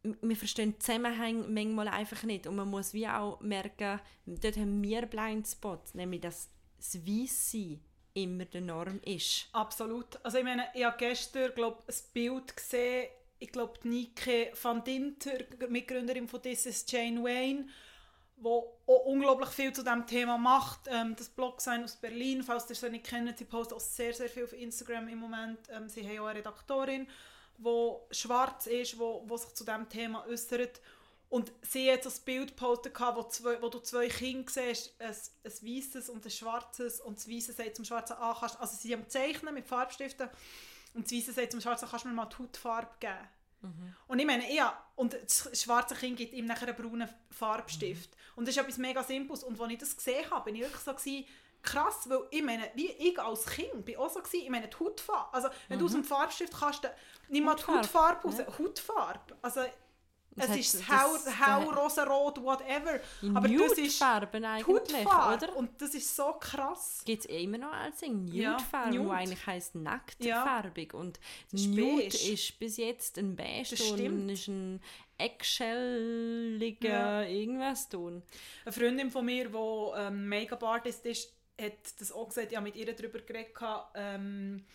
wir 0.01 0.35
verstehen 0.35 0.79
Zusammenhänge 0.79 1.47
manchmal 1.47 1.89
einfach 1.89 2.23
nicht 2.23 2.47
und 2.47 2.55
man 2.55 2.69
muss 2.69 2.93
wie 2.93 3.07
auch 3.07 3.39
merken, 3.39 3.99
dort 4.25 4.57
haben 4.57 4.81
wir 4.81 5.05
Blindspots, 5.05 5.93
nämlich 5.93 6.21
dass 6.21 6.49
das 6.77 7.05
Weisssein 7.05 7.81
immer 8.15 8.45
der 8.45 8.61
Norm 8.61 8.99
ist. 9.05 9.47
Absolut. 9.53 10.19
Also 10.25 10.39
ich 10.39 10.43
meine, 10.43 10.65
ich 10.73 10.83
habe 10.83 10.97
gestern 10.97 11.51
glaub, 11.53 11.87
ein 11.87 11.95
Bild 12.13 12.57
gesehen, 12.57 13.09
ich 13.37 13.51
glaube 13.51 13.79
Nike 13.83 14.51
van 14.59 14.83
Dinter, 14.83 15.37
Mitgründerin 15.69 16.27
von 16.27 16.41
This 16.41 16.65
is 16.65 16.85
Jane 16.87 17.23
Wayne, 17.23 17.67
wo 18.43 18.77
auch 18.85 19.05
unglaublich 19.05 19.49
viel 19.49 19.71
zu 19.71 19.83
diesem 19.83 20.05
Thema 20.05 20.37
macht. 20.37 20.81
Ähm, 20.87 21.15
das 21.15 21.29
Blog 21.29 21.61
sein 21.61 21.83
aus 21.83 21.95
Berlin, 21.95 22.43
falls 22.43 22.69
ihr 22.69 22.75
sie 22.75 22.89
nicht 22.89 23.05
kennt, 23.05 23.37
sie 23.37 23.45
postet 23.45 23.77
auch 23.77 23.81
sehr, 23.81 24.13
sehr 24.13 24.29
viel 24.29 24.43
auf 24.43 24.53
Instagram 24.53 25.07
im 25.07 25.19
Moment. 25.19 25.59
Ähm, 25.69 25.87
sie 25.87 26.07
haben 26.07 26.19
auch 26.19 26.27
eine 26.27 26.39
Redaktorin, 26.39 27.07
die 27.57 27.91
schwarz 28.11 28.67
ist, 28.67 28.99
wo, 28.99 29.23
wo 29.27 29.37
sich 29.37 29.53
zu 29.53 29.63
diesem 29.63 29.87
Thema 29.87 30.25
äußert. 30.27 30.81
Und 31.29 31.51
sie 31.63 31.91
hat 31.91 32.05
ein 32.05 32.13
Bild 32.25 32.49
gepostet, 32.49 32.99
wo, 32.99 33.23
zwei, 33.23 33.59
wo 33.61 33.69
du 33.69 33.79
zwei 33.79 34.07
Kinder 34.07 34.51
siehst, 34.51 34.93
ein, 34.99 35.07
ein 35.09 35.51
weißes 35.51 36.09
und 36.09 36.23
ein 36.23 36.31
schwarzes. 36.31 36.99
Und 36.99 37.17
das 37.17 37.27
weiße 37.27 37.53
sagt 37.53 37.77
zum 37.77 37.85
schwarzen, 37.85 38.17
ah, 38.19 38.35
kannst, 38.39 38.59
also 38.59 38.75
sie 38.77 38.93
haben 38.93 39.07
Zeichnen 39.07 39.53
mit 39.53 39.65
Farbstiften. 39.65 40.29
Und 40.93 41.05
das 41.05 41.13
weiße 41.13 41.31
sagt 41.31 41.51
zum 41.51 41.61
schwarzen, 41.61 41.87
kannst 41.89 42.05
du 42.05 42.09
mir 42.09 42.13
mal 42.13 42.25
die 42.25 42.37
Hautfarbe 42.37 42.91
geben. 42.99 43.29
Mhm. 43.61 43.95
Und 44.07 44.19
ich 44.19 44.25
meine, 44.25 44.53
ja, 44.53 44.77
und 44.95 45.13
das 45.13 45.49
schwarze 45.59 45.95
Kind 45.95 46.17
gibt 46.17 46.33
ihm 46.33 46.45
nachher 46.45 46.67
einen 46.67 46.75
braunen 46.75 47.09
Farbstift. 47.31 48.11
Mhm. 48.11 48.22
Und 48.35 48.47
das 48.47 48.55
ist 48.55 48.61
etwas 48.61 48.77
mega 48.77 49.03
Simples. 49.03 49.43
Und 49.43 49.59
als 49.59 49.71
ich 49.71 49.77
das 49.77 49.95
gesehen 49.95 50.29
habe, 50.29 50.45
bin 50.45 50.55
ich 50.55 50.61
wirklich 50.61 50.81
so 50.81 50.93
gewesen, 50.93 51.25
krass, 51.61 52.09
weil 52.09 52.19
ich 52.29 52.43
meine, 52.43 52.69
wie 52.75 52.91
ich 52.91 53.19
als 53.19 53.45
Kind 53.45 53.85
bin 53.85 53.97
auch 53.97 54.09
so 54.09 54.19
gewesen, 54.19 54.43
ich 54.43 54.49
meine, 54.49 54.67
die 54.67 54.77
Hautfarbe, 54.77 55.33
also 55.33 55.47
wenn 55.69 55.77
mhm. 55.77 55.79
du 55.79 55.85
aus 55.85 55.93
dem 55.93 56.03
Farbstift 56.03 56.53
kannst, 56.53 56.89
nimm 57.29 57.45
mal 57.45 57.55
die 57.55 57.65
Hautfarbe 57.65 58.27
raus, 58.27 58.37
ja. 58.37 58.45
Hautfarbe, 58.59 59.37
also 59.41 59.61
es 60.35 60.49
hat, 60.49 60.57
ist 60.57 60.89
hau, 60.89 61.17
hau 61.45 61.69
rosarot, 61.71 62.41
whatever. 62.43 62.99
Aber 63.33 63.47
das 63.47 63.77
ist 63.77 63.97
Farben 63.97 64.43
eigentlich, 64.45 64.67
Hautfarbe. 64.67 65.45
oder? 65.45 65.55
Und 65.55 65.81
das 65.81 65.93
ist 65.93 66.15
so 66.15 66.33
krass. 66.39 67.01
Gibt 67.05 67.25
es 67.25 67.25
immer 67.25 67.57
noch 67.57 67.73
als 67.73 68.01
Nude-Farbe, 68.01 68.95
ja, 68.95 69.01
Nude. 69.01 69.11
eigentlich 69.11 69.45
heisst 69.45 69.75
nacktfarbig. 69.75 70.93
Ja. 70.93 70.99
Und 70.99 71.19
Nude 71.51 72.03
ist, 72.03 72.27
ist 72.27 72.59
bis 72.59 72.77
jetzt 72.77 73.17
ein 73.17 73.35
Beige 73.35 73.75
und 73.93 74.29
ist 74.29 74.47
ein 74.47 74.81
eggshell-liger 75.17 76.89
ja. 76.89 77.23
irgendwas 77.23 77.89
tun. 77.89 78.23
Eine 78.65 78.73
Freundin 78.73 79.11
von 79.11 79.25
mir, 79.25 79.49
die 79.49 79.99
ähm, 79.99 80.27
Make-up-Artist 80.27 81.05
ist, 81.05 81.33
hat 81.59 81.99
das 81.99 82.11
auch 82.11 82.27
gesagt, 82.27 82.51
ich 82.51 82.57
habe 82.57 82.65
mit 82.65 82.75
ihr 82.75 82.93
darüber 82.93 83.19
geredet. 83.19 83.53
Ähm, 83.95 84.65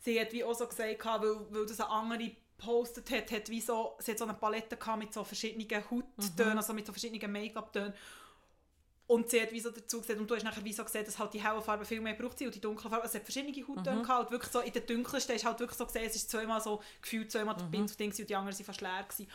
sie 0.00 0.20
hat 0.20 0.32
wie 0.32 0.44
auch 0.44 0.54
so 0.54 0.66
gesagt, 0.66 1.04
weil, 1.04 1.46
weil 1.50 1.66
das 1.66 1.80
eine 1.80 1.90
andere 1.90 2.30
gepostet 2.62 3.10
hat, 3.10 3.30
hat 3.32 3.48
wie 3.48 3.60
so, 3.60 3.96
sie 3.98 4.12
hat 4.12 4.18
so 4.18 4.24
eine 4.24 4.34
Palette 4.34 4.78
mit 4.96 5.12
so 5.12 5.24
verschiedenen 5.24 5.68
Hauttönen, 5.90 6.52
mhm. 6.52 6.56
also 6.56 6.72
mit 6.72 6.86
so 6.86 6.92
verschiedenen 6.92 7.32
Make-up-Tönen. 7.32 7.92
Und 9.08 9.28
sie 9.28 9.42
hat 9.42 9.52
wie 9.52 9.60
so 9.60 9.70
dazu 9.70 10.00
gesagt, 10.00 10.18
und 10.18 10.30
du 10.30 10.34
hast 10.34 10.44
nachher 10.44 10.64
wie 10.64 10.72
so 10.72 10.84
gesehen, 10.84 11.04
dass 11.04 11.18
halt 11.18 11.34
die 11.34 11.42
helle 11.42 11.60
Farbe 11.60 11.84
viel 11.84 12.00
mehr 12.00 12.14
braucht 12.14 12.38
sie 12.38 12.46
und 12.46 12.54
die 12.54 12.60
dunkle 12.60 12.88
Farbe, 12.88 13.06
es 13.06 13.14
hat 13.14 13.24
verschiedene 13.24 13.66
Hauttöne 13.66 13.96
mhm. 13.96 14.02
gehabt, 14.02 14.30
wirklich 14.30 14.52
so 14.52 14.60
in 14.60 14.72
der 14.72 14.82
dunkelsten 14.82 15.36
ist 15.36 15.44
halt 15.44 15.60
wirklich 15.60 15.76
so 15.76 15.84
gesehen, 15.84 16.04
es 16.06 16.16
ist 16.16 16.30
zweimal 16.30 16.62
so 16.62 16.80
gefühlt 17.02 17.30
zweimal 17.30 17.56
mhm. 17.56 17.86
Ding 17.98 18.10
und 18.10 18.28
die 18.28 18.36
anderen 18.36 18.56
sind 18.56 18.64
fast 18.64 18.80
leer 18.80 19.02
gewesen. 19.02 19.28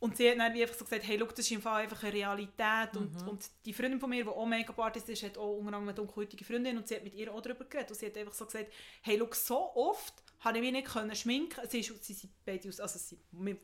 Und 0.00 0.16
sie 0.16 0.30
hat 0.30 0.38
dann 0.38 0.54
wie 0.54 0.62
einfach 0.62 0.76
so 0.76 0.84
gesagt, 0.84 1.04
hey, 1.06 1.16
look, 1.16 1.30
das 1.30 1.44
ist 1.44 1.50
im 1.50 1.60
Fall 1.60 1.82
einfach 1.82 2.00
eine 2.04 2.12
Realität. 2.12 2.94
Mhm. 2.94 3.00
Und, 3.00 3.28
und 3.28 3.50
die 3.64 3.72
Freundin 3.72 3.98
von 3.98 4.08
mir, 4.08 4.22
die 4.22 4.30
auch 4.30 4.46
Make-up-Artist 4.46 5.08
ist, 5.08 5.24
hat 5.24 5.36
auch 5.36 5.56
unter 5.56 5.66
anderem 5.66 5.88
eine 5.88 5.94
dunkelhäutige 5.94 6.44
Freundin 6.44 6.78
und 6.78 6.86
sie 6.86 6.94
hat 6.94 7.02
mit 7.02 7.14
ihr 7.14 7.34
auch 7.34 7.40
darüber 7.40 7.64
geredet. 7.64 7.90
Und 7.90 7.98
sie 7.98 8.06
hat 8.06 8.16
einfach 8.16 8.32
so 8.32 8.46
gesagt, 8.46 8.72
hey, 9.02 9.16
look, 9.16 9.34
so 9.34 9.74
oft 9.74 10.14
habe 10.40 10.58
ich 10.58 10.62
mich 10.62 10.72
nicht 10.72 10.88
können 10.88 11.14
schminken. 11.14 11.60
Sie, 11.68 11.80
ist, 11.80 12.04
sie 12.04 12.12
sind 12.14 12.32
beide 12.44 12.68
aus, 12.68 12.80
also 12.80 12.98
sie, 12.98 13.18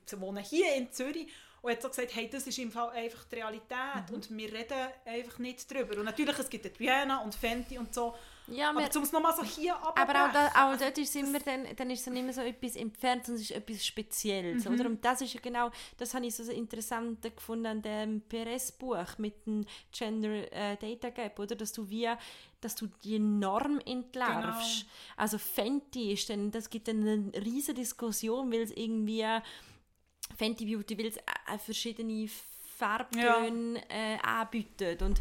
sie 0.07 0.21
wohnen 0.21 0.43
hier 0.43 0.75
in 0.75 0.91
Zürich 0.93 1.29
und 1.63 1.71
hat 1.71 1.83
so 1.83 1.89
gesagt, 1.89 2.15
hey, 2.15 2.29
das 2.29 2.47
ist 2.47 2.59
im 2.59 2.71
Fall 2.71 2.91
einfach 2.91 3.25
die 3.25 3.37
Realität 3.37 4.09
mhm. 4.09 4.15
und 4.15 4.37
wir 4.37 4.53
reden 4.53 4.89
einfach 5.05 5.39
nicht 5.39 5.71
darüber. 5.71 5.97
Und 5.99 6.05
natürlich, 6.05 6.39
es 6.39 6.51
gibt 6.51 6.79
Diana 6.79 7.23
und 7.23 7.35
Fenty 7.35 7.79
und 7.79 7.95
so, 7.95 8.15
ja, 8.49 8.71
aber 8.71 8.81
um 8.81 9.03
es 9.03 9.13
nochmal 9.13 9.35
so 9.35 9.43
hier 9.43 9.75
Aber 9.77 10.27
auch, 10.27 10.33
da, 10.33 10.49
auch 10.49 10.77
dort 10.79 10.99
ist 10.99 11.15
es 11.15 11.17
immer, 11.17 11.39
dann, 11.39 11.67
dann 11.77 11.91
ist 11.91 12.07
es 12.07 12.13
nicht 12.13 12.25
mehr 12.25 12.33
so 12.33 12.43
etwas 12.43 12.77
entfernt, 12.77 13.25
sondern 13.25 13.43
es 13.43 13.51
ist 13.51 13.57
etwas 13.57 13.87
Spezielles, 13.87 14.65
mhm. 14.65 14.75
oder? 14.75 14.87
Und 14.87 15.05
das 15.05 15.21
ist 15.23 15.35
ja 15.35 15.41
genau, 15.41 15.71
das 15.97 16.15
habe 16.15 16.27
ich 16.27 16.35
so 16.35 16.51
interessant 16.53 17.23
gefunden 17.23 17.67
an 17.67 17.83
dem 17.83 18.21
Perez-Buch 18.23 19.19
mit 19.19 19.47
dem 19.47 19.65
Gender 19.93 20.53
äh, 20.53 20.77
Data 20.77 21.11
Gap, 21.11 21.39
oder? 21.39 21.57
Dass 21.57 21.73
du 21.73 21.89
wie 21.89 22.09
dass 22.61 22.75
du 22.75 22.87
die 23.05 23.19
Norm 23.19 23.79
entlarvst. 23.85 24.81
Genau. 24.81 24.93
Also 25.17 25.37
Fenty 25.37 26.13
ist 26.13 26.31
dann, 26.31 26.51
das 26.51 26.71
gibt 26.71 26.89
dann 26.89 27.07
eine 27.07 27.45
riesige 27.45 27.75
Diskussion, 27.75 28.51
weil 28.51 28.63
es 28.63 28.71
irgendwie 28.71 29.27
Fenty 30.37 30.65
Beauty 30.65 30.97
will 30.97 31.07
es 31.07 31.19
äh, 31.19 31.59
verschiedene 31.59 32.27
Farbtöne 32.77 33.83
ja. 33.91 34.15
äh, 34.15 34.19
anbietet 34.23 35.03
und 35.03 35.21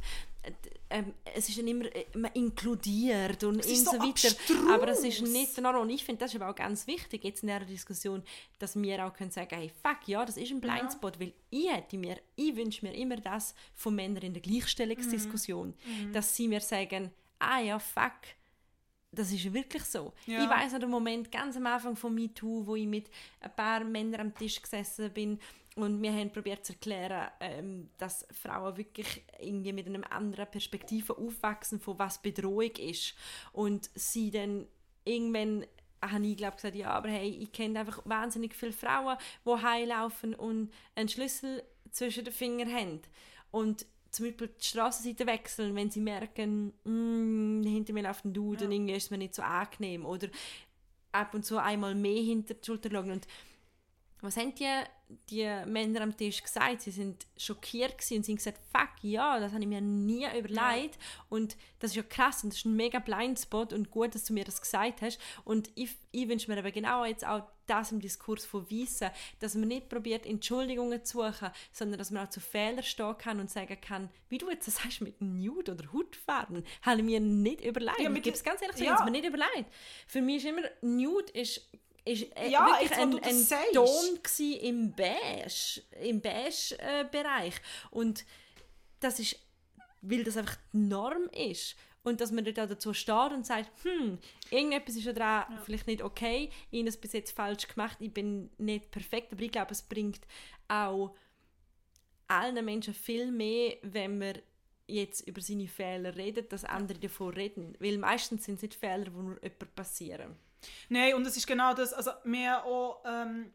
ähm, 0.89 1.13
es 1.33 1.49
ist 1.49 1.57
dann 1.57 1.67
immer, 1.67 1.85
äh, 1.85 2.05
man 2.15 2.31
inkludiert 2.33 3.43
und, 3.43 3.63
so, 3.63 3.75
so, 3.75 3.91
weiter. 3.93 4.29
Abstrus. 4.29 4.69
Aber 4.69 4.87
es 4.89 5.03
ist 5.03 5.21
nicht 5.21 5.55
genau. 5.55 5.81
Und 5.81 5.89
ich 5.89 6.03
finde, 6.03 6.19
das 6.19 6.33
ist 6.33 6.41
aber 6.41 6.51
auch 6.51 6.55
ganz 6.55 6.85
wichtig 6.85 7.23
jetzt 7.23 7.43
in 7.43 7.47
dieser 7.47 7.65
Diskussion, 7.65 8.23
dass 8.59 8.79
wir 8.79 9.05
auch 9.05 9.13
können 9.13 9.31
sagen, 9.31 9.55
hey, 9.55 9.71
fuck, 9.81 10.07
ja, 10.07 10.23
das 10.23 10.37
ist 10.37 10.51
ein 10.51 10.61
Blindspot, 10.61 11.15
ja. 11.15 11.21
weil 11.21 11.33
ich 11.49 11.71
hätte 11.71 11.97
mir, 11.97 12.17
ich 12.35 12.55
wünsche 12.55 12.85
mir 12.85 12.93
immer 12.93 13.17
das 13.17 13.55
von 13.73 13.95
Männern 13.95 14.23
in 14.23 14.33
der 14.33 14.41
Gleichstellungsdiskussion, 14.41 15.73
mhm. 15.85 16.07
mhm. 16.07 16.13
dass 16.13 16.35
sie 16.35 16.47
mir 16.47 16.61
sagen, 16.61 17.11
ah 17.39 17.59
ja, 17.59 17.79
fuck, 17.79 18.11
das 19.11 19.31
ist 19.31 19.53
wirklich 19.53 19.83
so. 19.83 20.13
Ja. 20.25 20.43
Ich 20.43 20.49
weiß 20.49 20.73
noch 20.73 20.79
den 20.79 20.89
Moment 20.89 21.31
ganz 21.31 21.55
am 21.55 21.67
Anfang 21.67 21.95
von 21.95 22.13
MeToo, 22.13 22.65
wo 22.65 22.75
ich 22.75 22.87
mit 22.87 23.09
ein 23.41 23.55
paar 23.55 23.83
Männern 23.83 24.21
am 24.21 24.35
Tisch 24.35 24.61
gesessen 24.61 25.11
bin 25.11 25.39
und 25.75 26.01
wir 26.01 26.13
haben 26.13 26.31
probiert 26.31 26.65
zu 26.65 26.73
erklären, 26.73 27.29
ähm, 27.39 27.89
dass 27.97 28.27
Frauen 28.31 28.77
wirklich 28.77 29.23
irgendwie 29.39 29.73
mit 29.73 29.87
einer 29.87 30.11
anderen 30.11 30.49
Perspektive 30.49 31.17
aufwachsen, 31.17 31.79
von 31.79 31.97
was 31.97 32.21
Bedrohung 32.21 32.71
ist. 32.77 33.15
Und 33.51 33.89
sie 33.95 34.29
dann 34.29 34.67
irgendwann 35.03 35.65
habe 36.01 36.27
ich 36.27 36.37
glaube 36.37 36.55
gesagt, 36.55 36.75
ja, 36.75 36.89
aber 36.91 37.09
hey, 37.09 37.29
ich 37.29 37.51
kenne 37.51 37.79
einfach 37.79 38.01
wahnsinnig 38.05 38.55
viele 38.55 38.73
Frauen, 38.73 39.17
die 39.45 39.63
heilaufen 39.63 40.35
und 40.35 40.71
einen 40.95 41.09
Schlüssel 41.09 41.63
zwischen 41.91 42.25
den 42.25 42.33
Fingern 42.33 42.73
haben. 42.73 43.01
Und 43.51 43.85
zum 44.11 44.25
Beispiel 44.25 44.47
die 44.47 44.65
Straßenseite 44.65 45.25
wechseln, 45.25 45.75
wenn 45.75 45.89
sie 45.89 46.01
merken, 46.01 46.73
mm, 46.83 47.63
hinter 47.63 47.93
mir 47.93 48.03
läuft 48.03 48.25
ein 48.25 48.33
Dude 48.33 48.61
ja. 48.61 48.65
und 48.65 48.71
irgendwie 48.71 48.93
ist 48.93 49.05
es 49.05 49.11
mir 49.11 49.17
nicht 49.17 49.33
so 49.33 49.41
angenehm. 49.41 50.05
Oder 50.05 50.27
ab 51.11 51.33
und 51.33 51.45
zu 51.45 51.57
einmal 51.57 51.95
mehr 51.95 52.21
hinter 52.21 52.53
die 52.53 52.65
Schulter 52.65 52.89
schauen. 52.91 53.11
Und 53.11 53.27
was 54.21 54.37
haben 54.37 54.53
die, 54.55 54.69
die 55.29 55.45
Männer 55.65 56.01
am 56.01 56.15
Tisch 56.15 56.41
gesagt? 56.41 56.81
Sie 56.81 56.91
sind 56.91 57.25
schockiert 57.37 57.93
und 57.93 58.01
sie 58.01 58.31
haben 58.31 58.35
gesagt, 58.35 58.59
fuck, 58.71 58.89
ja, 59.01 59.39
das 59.39 59.51
habe 59.51 59.61
ich 59.61 59.67
mir 59.67 59.81
nie 59.81 60.25
überlegt. 60.37 60.97
Und 61.29 61.55
das 61.79 61.91
ist 61.91 61.97
ja 61.97 62.03
krass 62.03 62.43
und 62.43 62.51
das 62.51 62.59
ist 62.59 62.65
ein 62.65 62.75
mega 62.75 62.99
Blindspot 62.99 63.73
und 63.73 63.91
gut, 63.91 64.15
dass 64.15 64.25
du 64.25 64.33
mir 64.33 64.45
das 64.45 64.61
gesagt 64.61 65.01
hast. 65.01 65.19
Und 65.43 65.69
ich, 65.75 65.95
ich 66.11 66.27
wünsche 66.27 66.51
mir 66.51 66.57
aber 66.57 66.71
genau 66.71 67.05
jetzt 67.05 67.25
auch 67.25 67.43
das 67.67 67.91
im 67.91 67.99
Diskurs 67.99 68.45
von 68.45 68.69
Weissen, 68.69 69.09
dass 69.39 69.55
man 69.55 69.67
nicht 69.67 69.89
probiert, 69.89 70.25
Entschuldigungen 70.25 71.03
zu 71.03 71.19
suchen, 71.19 71.49
sondern 71.71 71.97
dass 71.97 72.11
man 72.11 72.25
auch 72.25 72.29
zu 72.29 72.39
Fehlern 72.39 72.83
stehen 72.83 73.17
kann 73.17 73.39
und 73.39 73.49
sagen 73.49 73.79
kann, 73.79 74.09
wie 74.29 74.37
du 74.37 74.49
jetzt 74.49 74.69
sagst 74.69 75.01
mit 75.01 75.21
Nude 75.21 75.73
oder 75.73 75.91
Hautfarben, 75.93 76.63
habe 76.81 76.97
ich 76.99 77.03
mir 77.03 77.19
nicht 77.19 77.61
überlegt. 77.61 77.99
Ja, 77.99 78.11
ich 78.11 78.21
gebe 78.21 78.35
es 78.35 78.43
ganz 78.43 78.61
ehrlich 78.61 78.77
zu, 78.77 78.83
ja. 78.83 79.03
mir 79.03 79.11
nicht 79.11 79.25
überlegt. 79.25 79.71
Für 80.07 80.21
mich 80.21 80.37
ist 80.37 80.45
immer, 80.45 80.63
Nude 80.81 81.31
ist 81.33 81.69
ist 82.05 82.35
äh, 82.35 82.49
ja, 82.49 82.65
wirklich 82.65 82.89
jetzt, 82.89 82.99
ein, 82.99 83.19
ein 83.23 83.73
Ton 83.73 84.19
im 84.61 84.93
Beige, 84.93 85.81
im 86.01 86.21
Beige-Bereich. 86.21 87.55
Äh, 87.55 87.59
und 87.91 88.25
das 88.99 89.19
ist, 89.19 89.37
weil 90.01 90.23
das 90.23 90.37
einfach 90.37 90.57
die 90.73 90.77
Norm 90.77 91.29
ist. 91.33 91.75
Und 92.03 92.19
dass 92.19 92.33
man 92.33 92.43
da 92.43 92.67
dazu 92.67 92.93
steht 92.93 93.31
und 93.31 93.45
sagt, 93.45 93.71
hm, 93.83 94.19
irgendetwas 94.49 94.97
ist 94.97 95.05
ja 95.05 95.13
daran 95.13 95.53
ja. 95.53 95.61
vielleicht 95.63 95.87
nicht 95.87 96.01
okay, 96.01 96.49
ich 96.69 96.79
habe 96.79 96.89
es 96.89 96.97
bis 96.97 97.13
jetzt 97.13 97.31
falsch 97.31 97.65
gemacht, 97.69 97.97
ich 98.01 98.13
bin 98.13 98.49
nicht 98.57 98.91
perfekt, 98.91 99.31
aber 99.31 99.41
ich 99.41 99.51
glaube, 99.51 99.71
es 99.71 99.81
bringt 99.81 100.19
auch 100.67 101.15
allen 102.27 102.65
Menschen 102.65 102.93
viel 102.93 103.31
mehr, 103.31 103.77
wenn 103.83 104.17
man 104.17 104.37
jetzt 104.85 105.25
über 105.27 105.39
seine 105.39 105.69
Fehler 105.69 106.15
redet, 106.17 106.51
dass 106.51 106.65
andere 106.65 106.99
davon 106.99 107.33
reden. 107.33 107.77
Weil 107.79 107.97
meistens 107.97 108.43
sind 108.43 108.55
es 108.55 108.63
nicht 108.63 108.75
Fehler, 108.75 109.05
die 109.05 109.11
nur 109.11 109.41
jemandem 109.41 109.69
passieren. 109.73 110.35
Nein, 110.89 111.13
und 111.15 111.25
es 111.25 111.37
ist 111.37 111.47
genau 111.47 111.73
das, 111.73 111.93
also 111.93 112.11
wir 112.23 112.63
auch, 112.63 113.03
ähm, 113.05 113.51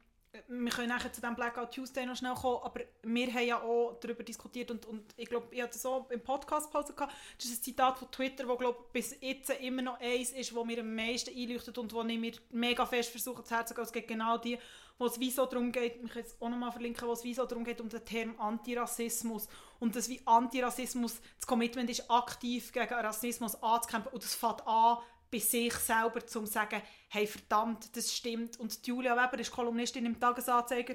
wir 0.47 0.71
können 0.71 0.89
nachher 0.89 1.13
zu 1.13 1.21
dem 1.21 1.35
Blackout 1.35 1.75
Tuesday 1.75 2.05
noch 2.05 2.17
schnell 2.17 2.35
kommen, 2.35 2.61
aber 2.63 2.81
wir 3.03 3.33
haben 3.33 3.47
ja 3.47 3.61
auch 3.63 3.99
darüber 4.01 4.23
diskutiert 4.23 4.71
und, 4.71 4.85
und 4.87 5.03
ich 5.17 5.29
glaube, 5.29 5.49
ich 5.51 5.63
hatte 5.63 5.73
das 5.73 5.87
auch 5.87 6.11
im 6.11 6.21
Podcast 6.21 6.71
Pause 6.71 6.93
gehabt. 6.93 7.15
Das 7.39 7.47
ist 7.47 7.61
ein 7.61 7.63
Zitat 7.63 7.99
von 7.99 8.11
Twitter, 8.11 8.45
das 8.45 8.59
glaube 8.59 8.79
bis 8.93 9.17
jetzt 9.21 9.51
immer 9.51 9.83
noch 9.83 10.01
eins 10.01 10.31
ist, 10.31 10.55
wo 10.55 10.65
mir 10.65 10.81
am 10.81 10.95
meisten 10.95 11.35
einleuchtet 11.35 11.79
und 11.79 11.93
wo 11.93 12.03
ich 12.03 12.19
mir 12.19 12.33
mega 12.51 12.85
fest 12.85 13.11
versuche 13.11 13.43
zu 13.43 13.55
herzen 13.55 13.77
Es 13.81 13.93
geht 13.93 14.07
genau 14.07 14.37
die, 14.37 14.59
wo 14.99 15.07
es 15.07 15.19
wie 15.19 15.31
so 15.31 15.47
darum 15.47 15.73
geht, 15.73 15.97
ich 16.03 16.11
kann 16.11 16.23
jetzt 16.23 16.41
auch 16.43 16.49
nochmal 16.49 16.73
verlinken, 16.73 17.07
wo 17.09 17.13
es 17.13 17.25
wie 17.25 17.35
so 17.35 17.47
darum 17.47 17.65
geht, 17.65 17.81
um 17.81 17.89
den 17.89 18.05
Term 18.05 18.35
Antirassismus. 18.39 19.49
Und 19.79 19.97
das 19.97 20.09
wie 20.09 20.21
Antirassismus, 20.25 21.21
das 21.37 21.47
Commitment 21.47 21.89
ist 21.89 22.11
aktiv 22.11 22.73
gegen 22.73 22.95
Rassismus 22.95 23.61
anzukämpfen 23.63 24.13
und 24.13 24.23
das 24.23 24.35
fängt 24.35 24.67
an 24.67 24.99
bei 25.31 25.39
sich 25.39 25.75
selber, 25.75 26.27
zu 26.27 26.47
sagen, 26.47 26.83
hey 27.09 27.27
verdammt, 27.27 27.97
das 27.97 28.15
stimmt. 28.15 28.59
Und 28.61 28.87
Julia 28.87 29.17
Weber 29.17 29.41
ist 29.41 29.51
Kolumnistin 29.51 30.07
im 30.07 30.19
Tagesanzeiger 30.19 30.95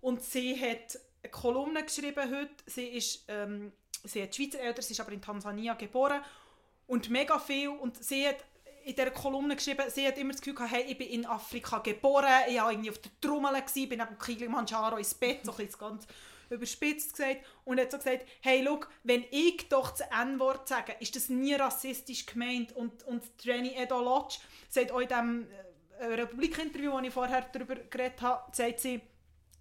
und 0.00 0.22
sie 0.22 0.54
hat 0.60 0.98
eine 1.22 1.30
Kolumne 1.30 1.84
geschrieben 1.84 2.30
heute. 2.30 2.54
Sie 2.66 2.86
ist, 2.88 3.24
ähm, 3.28 3.72
sie 4.04 4.22
hat 4.22 4.34
Schweizer 4.34 4.60
Eltern, 4.60 4.82
sie 4.82 4.92
ist 4.92 5.00
aber 5.00 5.12
in 5.12 5.22
Tansania 5.22 5.74
geboren 5.74 6.22
und 6.86 7.10
mega 7.10 7.38
viel. 7.38 7.68
Und 7.68 8.02
sie 8.02 8.26
hat 8.26 8.44
in 8.84 8.94
dieser 8.94 9.10
Kolumne 9.12 9.54
geschrieben, 9.54 9.84
sie 9.88 10.06
hat 10.06 10.18
immer 10.18 10.32
das 10.32 10.40
Gefühl 10.40 10.56
gehabt, 10.56 10.72
hey, 10.72 10.84
ich 10.88 10.98
bin 10.98 11.08
in 11.08 11.26
Afrika 11.26 11.78
geboren, 11.78 12.26
ich 12.48 12.56
war 12.56 12.70
irgendwie 12.70 12.90
auf 12.90 12.98
der 12.98 13.12
Trommel, 13.20 13.60
gewesen, 13.60 13.88
bin 13.88 14.00
neben 14.00 14.18
Kilimanjaro 14.18 14.96
ins 14.96 15.14
Bett, 15.14 15.40
so 15.44 15.54
ein 15.56 15.68
ganz 15.78 16.06
überspitzt 16.54 17.12
gesagt, 17.16 17.44
und 17.64 17.80
hat 17.80 17.90
so 17.90 17.98
gesagt, 17.98 18.26
hey, 18.40 18.62
look, 18.62 18.90
wenn 19.02 19.24
ich 19.30 19.68
doch 19.68 19.90
das 19.90 20.02
N-Wort 20.10 20.68
sage, 20.68 20.94
ist 21.00 21.16
das 21.16 21.28
nie 21.28 21.54
rassistisch 21.54 22.26
gemeint. 22.26 22.72
Und, 22.72 23.02
und 23.04 23.22
Jenny 23.40 23.74
Edo 23.76 24.00
Lodge 24.00 24.38
sagt 24.68 24.92
auch 24.92 25.00
in 25.00 25.08
dem 25.08 25.46
äh, 25.98 26.06
Republik-Interview, 26.06 26.92
das 26.92 27.06
ich 27.06 27.12
vorher 27.12 27.42
darüber 27.52 27.76
geredet 27.76 28.20
habe, 28.22 28.42
sagt 28.52 28.80
sie, 28.80 29.00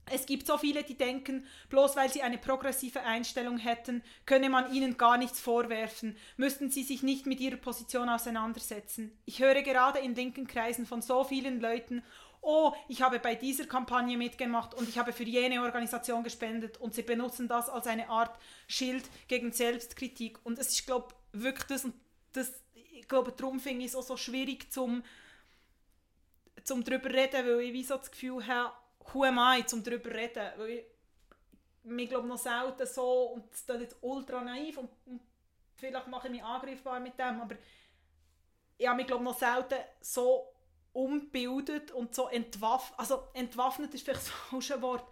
es 0.09 0.25
gibt 0.25 0.45
so 0.45 0.57
viele, 0.57 0.83
die 0.83 0.97
denken, 0.97 1.45
bloß 1.69 1.95
weil 1.95 2.09
sie 2.09 2.21
eine 2.21 2.37
progressive 2.37 3.01
Einstellung 3.01 3.57
hätten, 3.57 4.03
könne 4.25 4.49
man 4.49 4.73
ihnen 4.73 4.97
gar 4.97 5.17
nichts 5.17 5.39
vorwerfen, 5.39 6.17
müssten 6.37 6.69
sie 6.69 6.83
sich 6.83 7.03
nicht 7.03 7.25
mit 7.25 7.39
ihrer 7.39 7.57
Position 7.57 8.09
auseinandersetzen. 8.09 9.17
Ich 9.25 9.41
höre 9.41 9.61
gerade 9.61 9.99
in 9.99 10.15
linken 10.15 10.47
Kreisen 10.47 10.85
von 10.85 11.01
so 11.01 11.23
vielen 11.23 11.61
Leuten, 11.61 12.03
oh, 12.41 12.73
ich 12.87 13.01
habe 13.01 13.19
bei 13.19 13.35
dieser 13.35 13.65
Kampagne 13.65 14.17
mitgemacht 14.17 14.73
und 14.73 14.89
ich 14.89 14.97
habe 14.97 15.13
für 15.13 15.23
jene 15.23 15.61
Organisation 15.61 16.23
gespendet 16.23 16.77
und 16.77 16.93
sie 16.93 17.03
benutzen 17.03 17.47
das 17.47 17.69
als 17.69 17.87
eine 17.87 18.09
Art 18.09 18.37
Schild 18.67 19.09
gegen 19.27 19.51
Selbstkritik. 19.51 20.39
Und 20.43 20.57
es 20.57 20.69
ist, 20.69 20.85
glaube 20.85 21.13
ich, 21.33 21.43
wirklich 21.43 21.67
das, 21.67 21.85
und 21.85 21.93
das, 22.33 22.51
ich 22.73 23.07
glaube, 23.07 23.31
darum 23.31 23.59
finde 23.59 23.85
ich 23.85 23.91
es 23.91 23.95
auch 23.95 24.03
so 24.03 24.17
schwierig, 24.17 24.71
zum, 24.71 25.03
zum 26.63 26.83
darüber 26.83 27.11
reden, 27.11 27.45
weil 27.45 27.61
ich 27.61 27.73
wie 27.73 27.83
so 27.83 27.97
das 27.97 28.09
Gefühl 28.09 28.45
habe, 28.45 28.73
who 29.13 29.23
am 29.23 29.37
I, 29.37 29.65
zum 29.65 29.83
darüber 29.83 30.11
reden, 30.11 30.51
weil 30.57 30.69
ich 30.69 30.85
mich, 31.83 32.09
glaube 32.09 32.27
noch 32.27 32.37
selten 32.37 32.85
so, 32.87 33.23
und 33.33 33.51
das 33.51 33.61
ist 33.61 33.81
jetzt 33.81 33.97
ultra 34.01 34.41
naiv 34.41 34.77
und, 34.77 34.89
und 35.05 35.21
vielleicht 35.75 36.07
mache 36.07 36.27
ich 36.27 36.33
mich 36.33 36.43
angreifbar 36.43 36.99
mit 36.99 37.17
dem, 37.17 37.41
aber 37.41 37.55
ich 38.77 39.07
glaube 39.07 39.23
noch 39.23 39.37
selten 39.37 39.79
so 39.99 40.53
umbildet 40.93 41.91
und 41.91 42.13
so 42.13 42.27
entwaffnet, 42.27 42.99
also 42.99 43.23
entwaffnet 43.33 43.93
ist 43.93 44.03
vielleicht 44.03 44.21
so 44.51 44.75
ein 44.75 44.81
Wort, 44.81 45.05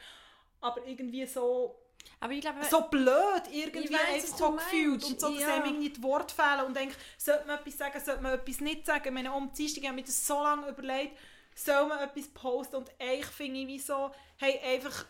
aber 0.61 0.85
irgendwie 0.85 1.25
so 1.25 1.75
aber 2.21 2.33
ich 2.33 2.41
glaube, 2.41 2.59
so 2.69 2.81
blöd 2.81 3.43
irgendwie 3.51 3.93
weiss, 3.93 4.25
einfach 4.25 4.37
so 4.37 4.51
gefühlt 4.51 5.03
und 5.03 5.19
so, 5.19 5.33
dass 5.33 5.41
ja. 5.41 5.55
einem 5.55 5.65
irgendwie 5.65 5.89
die 5.89 6.03
Worte 6.03 6.33
fehlen 6.33 6.65
und 6.65 6.75
denke, 6.75 6.95
sollte 7.17 7.47
man 7.47 7.59
etwas 7.59 7.77
sagen, 7.77 7.99
sollte 7.99 8.21
man 8.21 8.33
etwas 8.33 8.59
nicht 8.59 8.85
sagen. 8.85 9.07
Ich 9.07 9.13
meine, 9.13 9.33
um 9.33 9.51
Dienstag 9.53 9.83
habe 9.83 9.99
ich 9.99 10.01
mir 10.01 10.07
das 10.07 10.27
so 10.27 10.41
lange 10.41 10.67
überlegt, 10.67 11.17
soll 11.55 11.87
man 11.87 11.99
etwas 11.99 12.27
posten 12.29 12.77
und 12.77 12.91
eigentlich 12.99 13.25
finde 13.25 13.61
ich 13.61 13.67
wie 13.67 13.79
so, 13.79 14.11
hey, 14.37 14.59
einfach 14.59 15.05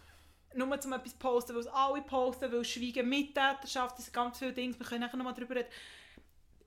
nur 0.55 0.79
zum 0.81 0.93
etwas 0.93 1.13
posten, 1.13 1.53
weil 1.53 1.61
es 1.61 1.67
alle 1.67 2.01
posten, 2.01 2.51
weil 2.51 2.63
Schweigen 2.63 3.07
Mittäterschaft, 3.07 3.97
das 3.97 4.11
ganz 4.11 4.39
viele 4.39 4.53
Dinge, 4.53 4.77
wir 4.79 4.85
können 4.85 5.01
nachher 5.01 5.17
nochmal 5.17 5.33
darüber 5.33 5.55
reden, 5.55 5.69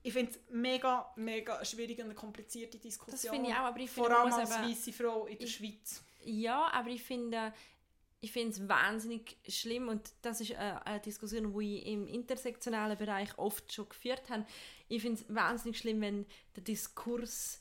ich 0.03 0.11
finde 0.11 0.31
es 0.31 0.39
mega, 0.51 1.11
mega 1.15 1.63
schwierig 1.63 1.97
und 1.99 2.05
eine 2.05 2.13
komplizierte 2.13 2.77
Diskussion. 2.77 3.13
Das 3.13 3.29
finde 3.29 3.49
ich 3.49 3.55
auch, 3.55 3.67
aber 3.67 3.79
ich 3.79 3.89
finde... 3.89 4.09
Vor 4.09 4.19
allem 4.19 4.33
als 4.33 4.51
weiße 4.51 4.91
Frau 4.91 5.25
in 5.25 5.37
der 5.37 5.47
ich, 5.47 5.55
Schweiz. 5.55 6.03
Ja, 6.23 6.69
aber 6.71 6.89
ich 6.89 7.01
finde... 7.01 7.53
Ich 8.19 8.31
finde 8.31 8.51
es 8.51 8.69
wahnsinnig 8.69 9.35
schlimm 9.49 9.89
und 9.89 10.13
das 10.21 10.39
ist 10.39 10.53
eine, 10.55 11.01
Diskussion, 11.01 11.59
die 11.59 11.79
ich 11.79 11.87
im 11.87 12.07
intersektionalen 12.07 12.97
Bereich 12.97 13.37
oft 13.37 13.73
schon 13.73 13.89
geführt 13.89 14.29
habe. 14.29 14.45
Ich 14.87 15.01
finde 15.01 15.21
es 15.21 15.35
wahnsinnig 15.35 15.77
schlimm, 15.77 15.99
wenn 15.99 16.25
der 16.55 16.63
Diskurs, 16.63 17.59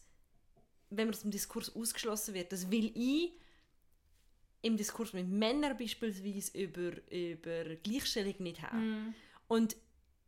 wenn 0.90 1.08
man 1.08 1.14
aus 1.16 1.22
dem 1.22 1.32
Diskurs 1.32 1.74
ausgeschlossen 1.74 2.34
wird. 2.34 2.52
Das 2.52 2.70
will 2.70 2.92
ich 2.94 3.32
im 4.60 4.76
Diskurs 4.76 5.12
mit 5.14 5.28
Männern 5.28 5.76
beispielsweise 5.76 6.56
über, 6.56 6.92
über 7.10 7.74
Gleichstellung 7.82 8.36
nicht 8.38 8.62
haben. 8.62 9.08
Mm. 9.08 9.14
Und 9.48 9.76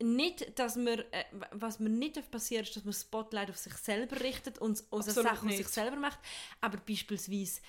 nicht, 0.03 0.59
dass 0.59 0.77
man, 0.77 0.99
äh, 0.99 1.25
was 1.53 1.79
mir 1.79 1.89
nicht 1.89 2.31
passiert 2.31 2.67
ist, 2.67 2.77
dass 2.77 2.85
man 2.85 2.93
das 2.93 3.03
Spotlight 3.03 3.51
auf 3.51 3.59
sich 3.59 3.75
selber 3.75 4.21
richtet 4.21 4.59
und 4.59 4.83
aus 4.91 5.05
einer 5.07 5.15
Sache 5.15 5.47
auf 5.47 5.53
sich 5.53 5.69
selber 5.69 5.97
macht, 5.97 6.19
aber 6.61 6.79
beispielsweise 6.79 7.61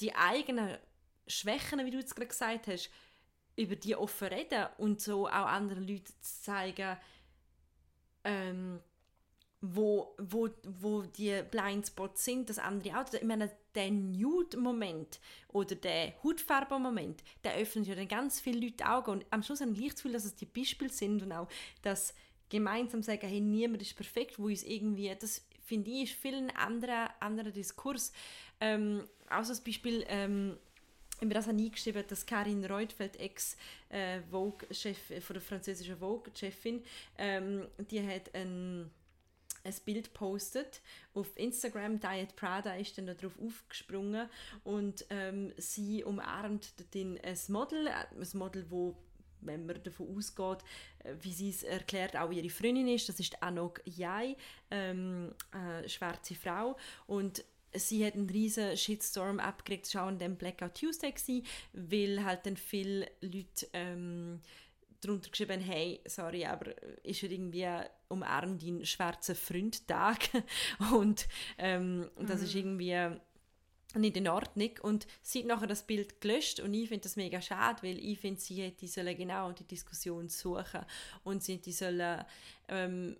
die 0.00 0.14
eigenen 0.14 0.78
Schwächen, 1.26 1.84
wie 1.84 1.90
du 1.90 1.98
jetzt 1.98 2.14
gerade 2.14 2.28
gesagt 2.28 2.66
hast, 2.66 2.90
über 3.56 3.76
die 3.76 3.96
offen 3.96 4.28
reden 4.28 4.66
und 4.78 5.00
so 5.00 5.26
auch 5.26 5.46
anderen 5.46 5.86
Leuten 5.86 6.12
zu 6.20 6.42
zeigen, 6.42 6.96
ähm, 8.24 8.80
wo, 9.60 10.14
wo, 10.18 10.48
wo 10.80 11.02
die 11.02 11.42
Blindspots 11.50 12.24
sind, 12.24 12.48
dass 12.48 12.58
andere 12.58 13.00
auch, 13.00 13.12
ich 13.12 13.22
meine, 13.22 13.50
der 13.74 13.90
Nude-Moment 13.90 15.18
oder 15.48 15.74
der 15.74 16.14
Hautfarbe-Moment, 16.22 17.24
der 17.42 17.56
öffnet 17.56 17.88
ja 17.88 17.94
dann 17.94 18.06
ganz 18.06 18.40
viele 18.40 18.60
Leute 18.60 18.76
die 18.78 18.84
Augen 18.84 19.10
und 19.10 19.26
am 19.30 19.42
Schluss 19.42 19.60
habe 19.60 19.72
ich 19.72 19.86
das 19.86 19.96
Gefühl, 19.96 20.12
dass 20.12 20.24
es 20.24 20.36
die 20.36 20.46
Beispiele 20.46 20.90
sind 20.90 21.22
und 21.22 21.32
auch 21.32 21.48
das 21.82 22.14
gemeinsam 22.48 23.02
sagen, 23.02 23.26
hey, 23.26 23.40
niemand 23.40 23.82
ist 23.82 23.96
perfekt, 23.96 24.38
wo 24.38 24.46
uns 24.46 24.62
irgendwie, 24.62 25.14
das 25.18 25.44
finde 25.64 25.90
ich, 25.90 26.04
ist 26.04 26.20
viel 26.20 26.34
ein 26.34 26.50
anderer, 26.56 27.10
anderer 27.20 27.50
Diskurs. 27.50 28.12
Ähm, 28.60 29.04
auch 29.28 29.42
so 29.42 29.50
das 29.50 29.60
Beispiel, 29.60 30.04
ähm, 30.08 30.56
mir 31.20 31.34
das 31.34 31.48
eingeschrieben, 31.48 32.04
dass 32.08 32.24
Karin 32.24 32.64
Reutfeld, 32.64 33.18
Ex-Vogue-Chef 33.18 35.10
äh, 35.10 35.20
von 35.20 35.34
der 35.34 35.42
französischen 35.42 35.98
Vogue-Chefin, 35.98 36.82
ähm, 37.18 37.66
die 37.90 38.06
hat 38.06 38.34
ein 38.34 38.90
ein 39.68 39.74
Bild 39.84 40.12
postet 40.14 40.80
auf 41.14 41.36
Instagram. 41.36 42.00
Diet 42.00 42.36
Prada 42.36 42.74
ist 42.74 42.98
dann 42.98 43.06
darauf 43.06 43.38
aufgesprungen 43.40 44.28
und 44.64 45.04
ähm, 45.10 45.52
sie 45.56 46.04
umarmt 46.04 46.72
ein 46.94 47.18
Model, 47.48 47.86
äh, 47.86 47.92
ein 47.92 48.38
Model, 48.38 48.66
wo 48.70 48.96
wenn 49.40 49.66
man 49.66 49.80
davon 49.82 50.16
ausgeht, 50.16 50.58
äh, 51.04 51.14
wie 51.20 51.32
sie 51.32 51.50
es 51.50 51.62
erklärt, 51.62 52.16
auch 52.16 52.30
ihre 52.30 52.50
Freundin 52.50 52.88
ist. 52.88 53.08
Das 53.08 53.20
ist 53.20 53.40
Anok 53.42 53.80
Yai, 53.84 54.36
ähm, 54.70 55.32
eine 55.52 55.88
schwarze 55.88 56.34
Frau. 56.34 56.76
Und 57.06 57.44
sie 57.72 58.04
hat 58.04 58.14
einen 58.14 58.30
riesen 58.30 58.76
Shitstorm 58.76 59.40
abgekriegt, 59.40 59.90
schon 59.90 60.00
an 60.00 60.18
dem 60.18 60.36
Blackout 60.36 60.74
Tuesday 60.74 61.12
gewesen, 61.12 61.46
weil 61.72 62.24
halt 62.24 62.46
dann 62.46 62.56
viele 62.56 63.10
Leute 63.20 63.68
ähm, 63.72 64.40
darunter 65.00 65.30
geschrieben, 65.30 65.60
hey, 65.60 66.00
sorry, 66.06 66.44
aber 66.44 66.74
ist 67.04 67.22
er 67.22 67.30
irgendwie 67.30 67.66
umarmt 68.08 68.62
deinen 68.62 68.84
schwarzen 68.84 69.34
Freund-Tag 69.34 70.30
und 70.92 71.28
ähm, 71.58 72.10
das 72.20 72.42
ist 72.42 72.54
mhm. 72.54 72.60
irgendwie 72.60 73.18
nicht 73.94 74.16
in 74.16 74.28
Ordnung 74.28 74.70
und 74.82 75.06
sie 75.22 75.40
hat 75.40 75.46
nachher 75.46 75.66
das 75.66 75.86
Bild 75.86 76.20
gelöscht 76.20 76.60
und 76.60 76.74
ich 76.74 76.88
finde 76.88 77.04
das 77.04 77.16
mega 77.16 77.40
schade, 77.40 77.82
weil 77.82 77.98
ich 77.98 78.18
finde, 78.18 78.40
sie 78.40 78.62
hätte 78.62 78.86
sollen 78.86 79.16
genau 79.16 79.52
die 79.52 79.64
Diskussion 79.64 80.28
suchen 80.28 80.84
und 81.24 81.42
sie 81.42 81.54
hätte 81.54 81.72
sollen 81.72 82.24
ähm, 82.68 83.16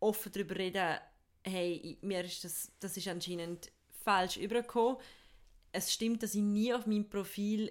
offen 0.00 0.32
darüber 0.32 0.56
reden, 0.56 0.98
hey, 1.44 1.98
mir 2.00 2.24
ist 2.24 2.44
das, 2.44 2.72
das 2.80 2.96
ist 2.96 3.08
anscheinend 3.08 3.70
falsch 4.04 4.36
übergekommen. 4.36 4.96
Es 5.72 5.92
stimmt, 5.92 6.22
dass 6.22 6.34
ich 6.34 6.42
nie 6.42 6.74
auf 6.74 6.86
meinem 6.86 7.08
Profil 7.08 7.70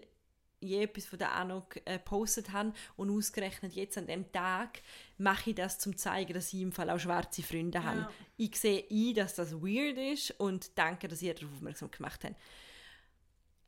je 0.62 0.84
etwas 0.84 1.06
von 1.06 1.19
der 1.19 1.34
Anok 1.34 1.78
äh, 1.86 1.98
gepostet 1.98 2.52
habe 2.52 2.74
und 2.95 3.10
ausgerechnet 3.10 3.74
jetzt 3.74 3.98
an 3.98 4.08
dem 4.08 4.32
Tag 4.32 4.82
mache 5.17 5.52
ich 5.52 5.56
das 5.56 5.80
zum 5.80 5.98
zeigen, 5.98 6.34
dass 6.34 6.54
ich 6.54 6.62
im 6.62 6.72
Fall 6.72 6.89
auch 6.89 7.00
schwarze 7.00 7.43
Freunde 7.43 7.80
ja. 7.80 7.84
habe. 7.84 8.10
Ich 8.38 8.60
sehe 8.60 8.86
ein, 8.89 9.15
dass 9.15 9.36
das 9.36 9.54
weird 9.54 9.98
ist 9.98 10.32
und 10.39 10.78
danke, 10.78 11.08
dass 11.08 11.22
ihr 11.22 11.34
darauf 11.34 11.54
aufmerksam 11.54 11.91
gemacht 11.91 12.24
habt. 12.24 12.36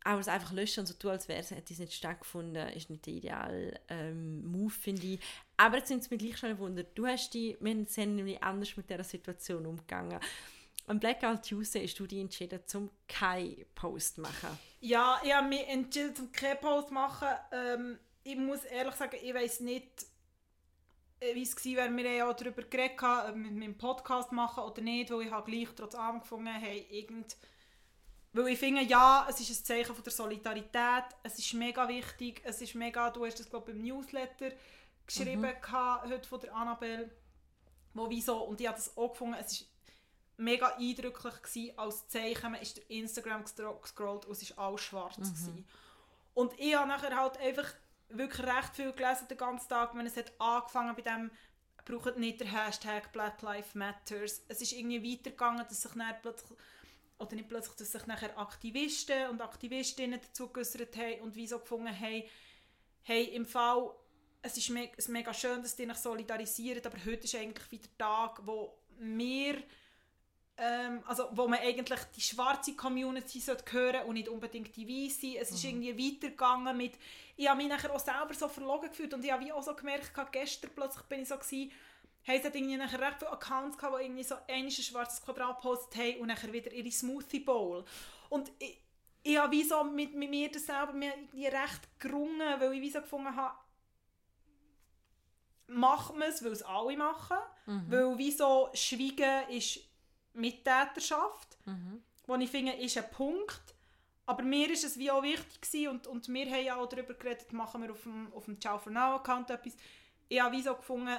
Aber 0.04 0.20
es 0.20 0.28
einfach 0.28 0.52
löschen 0.52 0.80
und 0.80 0.88
so 0.88 0.96
tun, 0.96 1.12
als 1.12 1.28
wäre 1.28 1.40
es 1.40 1.52
hätte 1.52 1.74
es 1.74 1.80
nicht 1.80 1.94
stattgefunden, 1.94 2.70
ist 2.70 2.90
nicht 2.90 3.06
der 3.06 3.14
ideale 3.14 3.80
ähm, 3.88 4.44
Move, 4.44 4.72
finde 4.72 5.06
ich. 5.06 5.20
Aber 5.58 5.78
jetzt 5.78 5.90
sind 5.90 6.02
es 6.02 6.10
mir 6.10 6.18
gleich 6.18 6.38
schon 6.38 6.50
ein 6.50 6.58
Wunder. 6.58 6.84
Du 6.84 7.06
hast 7.06 7.34
die, 7.36 7.56
wir 7.60 7.86
sind 7.86 8.16
nämlich 8.16 8.42
anders 8.42 8.76
mit 8.76 8.90
dieser 8.90 9.04
Situation 9.04 9.66
umgegangen. 9.66 10.20
Am 10.88 11.00
Blackout 11.00 11.48
Tuesday 11.48 11.88
hast 11.88 12.00
du 12.00 12.08
dich 12.08 12.20
entschieden, 12.20 12.60
zum 12.66 12.90
keinen 13.08 13.66
Post 13.76 14.16
zu 14.16 14.22
machen. 14.22 14.50
Ja, 14.82 15.22
ich 15.24 15.34
habe 15.34 15.48
mich 15.48 15.68
entschieden, 15.68 16.16
zum 16.16 16.32
keinen 16.32 16.60
Post 16.60 16.88
zu 16.90 16.94
machen. 16.94 17.28
Ähm, 17.52 18.00
ich 18.24 18.36
muss 18.36 18.64
ehrlich 18.66 18.96
sagen, 18.96 19.18
ich 19.22 19.34
weiß 19.34 19.62
nicht, 19.62 20.06
äh, 21.20 21.36
wie 21.36 21.44
es 21.44 21.64
wäre, 21.64 21.90
wir 21.96 22.04
haben 22.04 22.16
ja 22.18 22.30
auch 22.30 22.36
darüber 22.36 22.64
geredet, 22.64 23.02
ob 23.02 23.28
wir 23.28 23.34
mit 23.36 23.54
meinem 23.56 23.78
Podcast 23.78 24.32
machen 24.32 24.64
oder 24.64 24.82
nicht, 24.82 25.12
weil 25.12 25.22
ich 25.22 25.32
habe 25.32 25.50
gleich 25.50 25.70
trotz 25.76 25.96
allem 25.96 26.20
gefunden, 26.20 26.48
hey, 26.48 26.86
irgend... 26.90 27.36
Weil 28.34 28.48
ich 28.48 28.60
finde, 28.60 28.82
ja, 28.84 29.28
es 29.30 29.42
ist 29.42 29.50
ein 29.50 29.66
Zeichen 29.66 29.94
von 29.94 30.04
der 30.04 30.14
Solidarität, 30.14 31.04
es 31.22 31.38
ist 31.38 31.54
mega 31.54 31.86
wichtig, 31.90 32.42
es 32.46 32.62
ist 32.62 32.76
mega, 32.76 33.10
du 33.10 33.26
hast 33.26 33.40
das 33.40 33.50
glaube 33.50 33.72
ich 33.72 33.78
im 33.78 33.84
Newsletter 33.84 34.52
geschrieben 35.06 35.42
Mhm. 35.42 35.62
gehabt, 35.62 36.10
heute 36.10 36.28
von 36.28 36.40
der 36.40 36.56
Annabelle, 36.56 37.12
wo 37.94 38.10
wieso, 38.10 38.38
und 38.44 38.62
ich 38.62 38.68
habe 38.68 38.78
das 38.78 38.96
auch 38.96 39.10
gefunden, 39.10 39.36
es 39.38 39.52
ist 39.52 39.71
mega 40.38 40.76
eindrücklich 40.78 41.42
gewesen, 41.42 41.78
als 41.78 42.08
Zeichen, 42.08 42.52
man 42.52 42.62
ist 42.62 42.78
durch 42.78 42.90
Instagram 42.90 43.44
gescrollt 43.44 44.26
und 44.26 44.32
es 44.32 44.42
ist 44.42 44.58
alles 44.58 44.82
schwarz 44.82 45.18
Mhm. 45.18 45.24
gewesen. 45.24 45.68
Und 46.34 46.60
ich 46.60 46.76
habe 46.76 46.88
nachher 46.88 47.16
halt 47.16 47.38
einfach 47.38 47.74
wirklich 48.10 48.46
recht 48.46 48.76
viel 48.76 48.92
gelesen 48.94 49.28
den 49.28 49.38
ganzen 49.38 49.70
Tag, 49.70 49.96
wenn 49.96 50.06
es 50.06 50.18
hat 50.18 50.34
angefangen 50.40 50.96
bei 50.96 51.02
dem 51.02 51.32
braucht 51.84 52.18
nicht 52.18 52.40
der 52.40 52.48
Hashtag 52.48 53.12
Black 53.12 53.42
Lives 53.42 53.74
Matters. 53.76 54.44
Es 54.48 54.62
ist 54.62 54.74
irgendwie 54.74 55.14
weitergegangen, 55.14 55.66
dass 55.68 55.82
sich 55.82 55.92
dann 55.94 56.16
plötzlich 56.22 56.58
oder 57.18 57.36
nicht 57.36 57.50
plötzlich, 57.50 57.76
dass 57.76 57.92
sich 57.92 58.08
nachher 58.08 58.38
Aktivisten 58.38 59.30
und 59.30 59.42
Aktivistinnen 59.42 60.20
dazu 60.22 60.50
geäußert 60.50 60.96
haben 60.98 61.22
und 61.22 61.36
wieso 61.36 61.60
gefunden 61.60 61.88
haben, 61.88 62.24
hey, 63.04 63.24
im 63.26 63.46
Fall, 63.46 63.92
es 64.42 64.58
ist 64.58 64.70
me 64.70 64.90
es 64.98 65.06
ist 65.06 65.10
mega 65.10 65.34
schön, 65.34 65.62
dass 65.62 65.76
die 65.76 65.86
sich 65.86 65.98
solidarisieren, 65.98 66.84
aber 66.86 66.98
heute 67.06 67.26
ist 67.26 67.36
eigentlich 67.36 67.72
wieder 67.72 67.88
der 68.00 68.06
Tag, 68.06 68.42
wo 68.46 68.80
wir 68.98 69.62
ähm, 70.62 71.02
also 71.08 71.28
wo 71.32 71.48
man 71.48 71.60
eigentlich 71.60 72.00
die 72.16 72.22
schwarze 72.22 72.76
Community 72.76 73.40
sollte 73.40 73.72
hören 73.72 74.06
und 74.06 74.14
nicht 74.14 74.30
unbedingt 74.30 74.76
die 74.76 74.88
weiße. 74.88 75.36
Es 75.40 75.50
ist 75.50 75.64
irgendwie 75.64 75.98
weitergegangen 75.98 76.78
mit, 76.78 76.94
ich 77.36 77.50
habe 77.50 77.58
mich 77.58 77.68
nachher 77.68 77.92
auch 77.92 78.00
selber 78.00 78.34
so 78.36 78.48
verlogen 78.48 78.90
gefühlt 78.90 79.12
und 79.16 79.26
ich 79.26 79.32
habe 79.32 79.54
auch 79.56 79.64
so 79.64 79.74
gemerkt, 79.74 80.12
gestern 80.32 80.70
plötzlich 80.76 81.04
bin 81.06 81.24
ich 81.24 81.30
so 81.30 81.36
gewesen, 81.36 81.72
hey, 82.22 82.38
es 82.38 82.46
hat 82.46 82.56
irgendwie 82.56 82.78
nachher 82.78 83.02
recht 83.02 83.18
viele 83.18 83.32
Accounts 83.32 83.76
gehabt, 83.76 84.00
die 84.00 84.04
irgendwie 84.04 84.24
so 84.24 84.36
ein 84.48 84.70
schwarzes 84.70 85.24
Quadrat 85.24 85.60
gepostet 85.60 86.00
haben 86.00 86.20
und 86.20 86.28
nachher 86.28 86.54
wieder 86.54 86.72
ihre 86.72 86.92
Smoothie 86.92 87.40
Bowl. 87.40 87.84
Und 88.30 88.52
ich, 88.60 88.78
ich 89.24 89.38
habe 89.40 89.52
wie 89.52 89.64
so 89.64 89.84
mit, 89.84 90.14
mit 90.14 90.30
mir 90.30 90.52
das 90.52 90.68
selber 90.68 90.94
mir 90.94 91.12
irgendwie 91.16 91.48
recht 91.48 92.00
gerungen, 92.00 92.60
weil 92.60 92.74
ich 92.74 92.82
wie 92.82 92.92
so 92.92 93.02
gefunden 93.02 93.36
habe, 93.36 93.56
macht 95.66 96.16
man 96.16 96.30
es, 96.30 96.44
weil 96.44 96.52
es 96.52 96.62
alle 96.62 96.96
machen. 96.98 97.38
Weil 97.90 98.18
wieso 98.18 98.70
Schweigen 98.74 99.50
ist 99.50 99.91
Mittäterschaft, 100.34 101.58
wo 102.28 102.36
ich 102.36 102.50
finde, 102.50 102.74
ist 102.74 102.98
ein 102.98 103.10
Punkt. 103.12 103.62
Aber 104.26 104.44
mir 104.44 104.70
ist 104.72 104.84
es 104.84 104.98
wie 104.98 105.12
auch 105.12 105.24
wichtig 105.24 105.60
gewesen 105.62 105.88
und, 105.90 106.08
und 106.08 106.28
wir 106.30 106.46
haben 106.50 106.64
ja 106.66 106.76
auch 106.78 106.88
darüber 106.88 107.14
geredet, 107.16 107.52
machen 107.52 107.82
wir 107.82 107.92
auf 107.92 108.04
dem, 108.04 108.32
auf 108.34 108.46
dem 108.46 108.62
Ciao 108.62 108.78
for 108.78 108.92
Now 108.92 109.16
Account 109.16 109.50
etwas. 109.50 109.74
Ich 110.30 110.40
habe 110.40 110.56
wie 110.56 110.62
so 110.62 110.76
gefunden, 110.76 111.18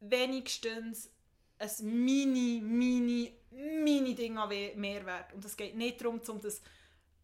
wenigstens 0.00 1.10
ein 1.58 1.70
mini, 2.04 2.60
mini, 2.60 3.32
mini 3.50 4.14
Ding 4.14 4.36
an 4.36 4.50
We- 4.50 4.74
Mehrwert. 4.76 5.32
Und 5.32 5.44
es 5.44 5.56
geht 5.56 5.74
nicht 5.76 6.00
darum, 6.00 6.20
um 6.26 6.40
das 6.42 6.60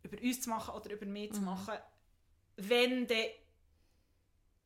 über 0.03 0.17
uns 0.23 0.41
zu 0.41 0.49
machen 0.49 0.75
oder 0.75 0.91
über 0.93 1.05
mich 1.07 1.33
zu 1.33 1.41
machen, 1.43 1.75
wenn 2.57 3.07
dann 3.07 3.27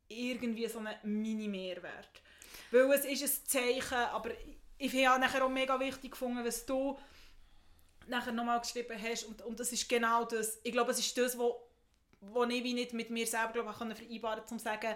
irgendwie 0.09 0.69
so 0.69 0.79
einen 0.79 0.95
Mini-Mehrwert. 1.03 2.23
Weil 2.71 2.93
es 2.93 3.05
ist 3.05 3.23
ein 3.23 3.47
Zeichen, 3.47 3.99
aber 4.13 4.31
ich 4.79 5.07
habe 5.07 5.21
nachher 5.21 5.45
auch 5.45 5.51
mega 5.51 5.79
wichtig 5.79 6.13
gefunden, 6.13 6.45
was 6.45 6.67
du 6.67 6.99
nachher 8.07 8.33
nochmal 8.33 8.61
geschrieben 8.61 9.01
hast 9.01 9.25
und, 9.25 9.43
und 9.43 9.59
das 9.59 9.73
ist 9.73 9.89
genau 9.89 10.25
das, 10.25 10.61
ich 10.63 10.73
glaube 10.73 10.91
es 10.91 10.99
ist 10.99 11.17
das, 11.17 11.39
wo, 11.39 11.69
wo 12.21 12.45
ich 12.45 12.63
wie 12.63 12.75
nicht 12.75 12.93
mit 12.93 13.11
mir 13.11 13.27
selber 13.27 13.53
glaube, 13.53 13.71
ich, 13.71 13.79
kann 13.79 13.95
vereinbaren 13.95 14.39
konnte, 14.39 14.55
um 14.55 14.59
zu 14.59 14.65
sagen, 14.65 14.95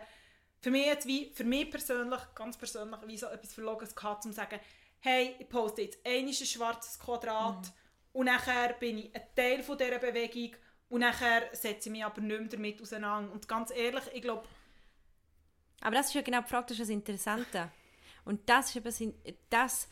für 0.60 0.70
mich 0.70 0.86
jetzt 0.86 1.06
wie, 1.06 1.32
für 1.32 1.44
mich 1.44 1.70
persönlich, 1.70 2.20
ganz 2.34 2.56
persönlich, 2.56 3.00
wie 3.06 3.16
so 3.16 3.26
etwas 3.26 3.54
Verlogenes 3.54 3.94
gehabt, 3.94 4.24
um 4.24 4.32
zu 4.32 4.36
sagen, 4.36 4.60
hey, 5.00 5.36
ich 5.38 5.48
poste 5.48 5.82
jetzt 5.82 6.04
ein 6.04 6.32
schwarzes 6.32 6.98
Quadrat 6.98 7.72
und 8.12 8.26
nachher 8.26 8.74
bin 8.74 8.98
ich 8.98 9.14
ein 9.14 9.22
Teil 9.36 9.62
von 9.62 9.78
dieser 9.78 9.98
Bewegung 9.98 10.56
und 10.88 11.00
nachher 11.00 11.48
setze 11.52 11.88
ich 11.88 11.92
mich 11.92 12.04
aber 12.04 12.20
nicht 12.20 12.40
mehr 12.40 12.48
damit 12.48 12.82
auseinander. 12.82 13.32
Und 13.32 13.46
ganz 13.46 13.70
ehrlich, 13.70 14.04
ich 14.12 14.22
glaube, 14.22 14.48
Aber 15.80 15.94
das 15.94 16.08
ist 16.08 16.14
ja 16.14 16.22
genau 16.22 16.40
ist 16.40 16.80
das 16.80 16.88
Interessante. 16.88 17.70
Und 18.28 18.40
das 18.46 18.68
ist 18.68 18.76
etwas, 18.76 19.02
das, 19.48 19.88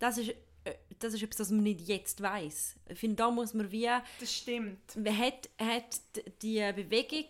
das 0.00 0.18
ist, 0.18 0.30
äh, 0.64 0.74
das 0.98 1.14
ist 1.14 1.22
etwas, 1.22 1.38
was 1.38 1.50
man 1.50 1.62
nicht 1.62 1.82
jetzt 1.82 2.20
weiß. 2.20 2.74
Ich 2.88 2.98
finde, 2.98 3.14
da 3.14 3.30
muss 3.30 3.54
man 3.54 3.70
wie, 3.70 3.88
das 4.18 4.34
stimmt. 4.34 4.96
man 4.96 5.16
hat, 5.16 5.48
hat 5.56 6.00
die 6.42 6.58
Bewegung, 6.74 7.26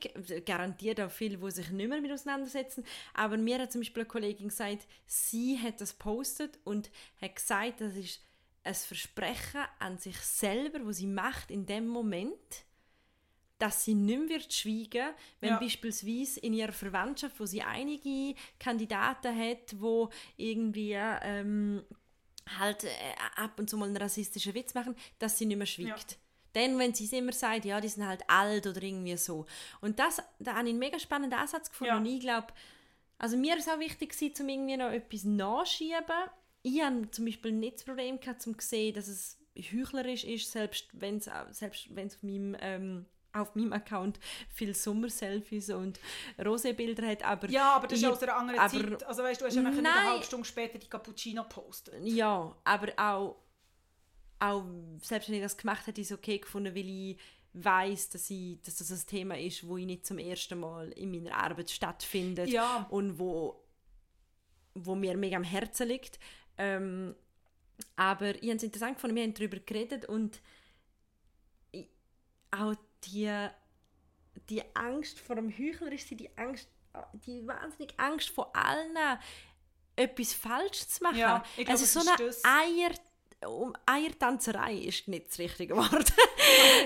garantiert 0.47 0.99
auch 1.03 1.11
viele, 1.11 1.37
die 1.37 1.51
sich 1.51 1.69
nicht 1.71 1.89
mehr 1.89 1.99
damit 1.99 2.11
auseinandersetzen, 2.11 2.85
aber 3.13 3.37
mir 3.37 3.59
hat 3.59 3.71
zum 3.71 3.83
Beispiel 3.83 4.05
eine 4.05 4.09
Kollegin 4.09 4.49
gesagt, 4.49 4.87
sie 5.07 5.59
hat 5.59 5.83
das 5.83 5.93
postet 5.93 6.59
und 6.65 6.91
hat 7.21 7.37
gesagt, 7.37 7.83
das 7.83 7.95
ist 7.95 8.23
ein 8.65 8.75
Versprechen 8.75 9.61
an 9.79 9.99
sich 9.99 10.17
selber, 10.17 10.87
wo 10.87 10.91
sie 10.91 11.07
macht 11.07 11.51
in 11.51 11.67
dem 11.67 11.87
Moment, 11.87 12.65
dass 13.59 13.85
sie 13.85 13.95
nicht 13.95 14.19
mehr 14.19 14.29
wird 14.29 14.53
schweigen, 14.53 15.15
wenn 15.41 15.51
Ja. 15.51 15.59
beispielsweise 15.59 16.41
in 16.41 16.53
ihrer 16.53 16.73
Verwandtschaft, 16.73 17.39
wo 17.41 17.47
sie 17.47 17.63
einige 17.63 18.35
Kandidaten 18.59 19.37
hat, 19.37 19.81
wo 19.81 20.11
irgendwie 20.37 20.93
ähm, 20.95 21.83
halt 22.59 22.85
äh, 22.85 22.89
ab 23.37 23.59
und 23.59 23.69
zu 23.71 23.77
mal 23.77 23.87
einen 23.87 23.97
rassistischen 23.97 24.55
Witz 24.55 24.75
machen, 24.75 24.95
dass 25.19 25.39
sie 25.39 25.47
nicht 25.47 25.57
mehr 25.57 25.67
schweigt. 25.67 26.19
Dann, 26.53 26.79
wenn 26.79 26.95
sie 26.95 27.05
es 27.05 27.13
immer 27.13 27.33
sagt, 27.33 27.67
ja, 27.67 27.81
die 27.81 27.89
sind 27.89 28.07
halt 28.07 28.23
alt 28.29 28.67
oder 28.67 28.83
irgendwie 28.83 29.17
so. 29.17 29.45
Und 29.81 29.99
das, 29.99 30.23
da 30.39 30.55
habe 30.55 30.65
ich 30.65 30.71
einen 30.71 30.79
mega 30.79 30.99
spannenden 30.99 31.39
Ansatz 31.39 31.69
gefunden. 31.69 31.93
Ja. 31.93 31.99
Und 31.99 32.07
ich 32.07 32.21
glaube, 32.21 32.47
also 33.19 33.37
mir 33.37 33.57
ist 33.57 33.69
auch 33.69 33.79
wichtig, 33.79 34.15
um 34.41 34.49
irgendwie 34.49 34.77
noch 34.77 34.91
etwas 34.91 35.25
nachschieben. 35.25 36.31
Ich 36.63 36.81
habe 36.83 37.11
zum 37.11 37.25
Beispiel 37.27 37.53
nicht 37.53 37.77
das 37.77 37.85
Problem 37.85 38.21
gehabt, 38.21 38.47
um 38.47 38.59
zu 38.59 38.67
sehen, 38.67 38.95
dass 38.95 39.09
es 39.09 39.39
heuchlerisch 39.59 40.25
ist, 40.25 40.51
selbst 40.51 40.89
wenn 40.93 41.19
es 41.19 41.31
selbst 41.51 41.95
wenn's 41.95 42.17
auf 42.17 42.23
meinem 42.23 42.57
ähm, 42.61 43.07
auf 43.41 43.55
meinem 43.55 43.73
Account 43.73 44.19
viele 44.53 44.75
Sommer-Selfies 44.75 45.71
und 45.71 46.01
Rosé-Bilder 46.39 47.07
hat, 47.07 47.23
aber 47.25 47.49
Ja, 47.51 47.73
aber 47.77 47.87
das 47.87 47.99
ist 47.99 48.05
ich- 48.05 48.11
aus 48.11 48.23
einer 48.23 48.37
anderen 48.37 48.61
aber- 48.61 48.71
Zeit. 48.71 49.03
Also 49.05 49.23
weißt 49.23 49.41
du, 49.41 49.45
hast 49.47 49.55
ja 49.55 49.63
nicht 49.63 49.73
eine 49.73 49.83
Nein. 49.83 50.07
halbe 50.11 50.25
Stunde 50.25 50.47
später 50.47 50.79
die 50.79 50.89
Cappuccino 50.89 51.43
gepostet. 51.43 51.95
Ja, 52.05 52.57
aber 52.65 52.93
auch, 52.97 53.37
auch 54.39 54.65
selbst 55.03 55.29
wenn 55.29 55.37
ich 55.37 55.43
das 55.43 55.57
gemacht 55.57 55.87
hätte, 55.87 56.01
ist 56.01 56.11
es 56.11 56.17
okay 56.19 56.39
gefunden, 56.39 56.75
weil 56.75 56.89
ich 56.89 57.19
weiß, 57.55 58.11
dass, 58.11 58.29
ich, 58.29 58.61
dass 58.63 58.77
das 58.77 58.91
ein 58.91 59.07
Thema 59.07 59.39
ist, 59.39 59.67
wo 59.67 59.79
ich 59.79 59.87
nicht 59.87 60.05
zum 60.05 60.19
ersten 60.19 60.61
Mal 60.61 60.91
in 60.93 61.11
meiner 61.11 61.35
Arbeit 61.35 61.71
stattfindet 61.71 62.49
Ja. 62.51 62.87
und 62.91 63.19
wo, 63.19 63.65
wo 64.75 64.95
mir 64.95 65.17
mega 65.17 65.37
am 65.39 65.43
Herzen 65.43 65.89
liegt. 65.89 66.19
Ähm, 66.59 67.15
aber 67.97 68.35
ich 68.43 68.49
habe 68.49 68.57
es 68.57 68.63
interessant 68.63 68.97
gefunden, 68.97 69.17
wir 69.17 69.23
haben 69.23 69.33
darüber 69.33 69.59
geredet 69.59 70.05
und 70.07 70.43
ich, 71.73 71.89
auch 72.51 72.75
die, 73.05 73.49
die 74.49 74.63
Angst 74.75 75.21
vor 75.21 75.37
dem 75.37 75.51
Heuchlerisch, 75.51 76.07
die 76.07 76.31
Angst, 76.37 76.69
die 77.13 77.47
wahnsinnige 77.47 77.99
Angst 77.99 78.31
vor 78.31 78.55
allen, 78.57 78.97
etwas 79.97 80.35
falsch 80.35 80.87
zu 80.87 81.03
machen. 81.03 81.19
Ja, 81.19 81.43
es 81.57 81.83
ist 81.83 81.93
so 81.93 82.01
eine. 82.01 82.33
Eier, 82.45 82.91
um, 83.49 83.75
Eiertanzerei 83.87 84.75
ist 84.75 85.09
nicht 85.09 85.29
das 85.29 85.39
richtige 85.39 85.77
Wort. 85.77 86.13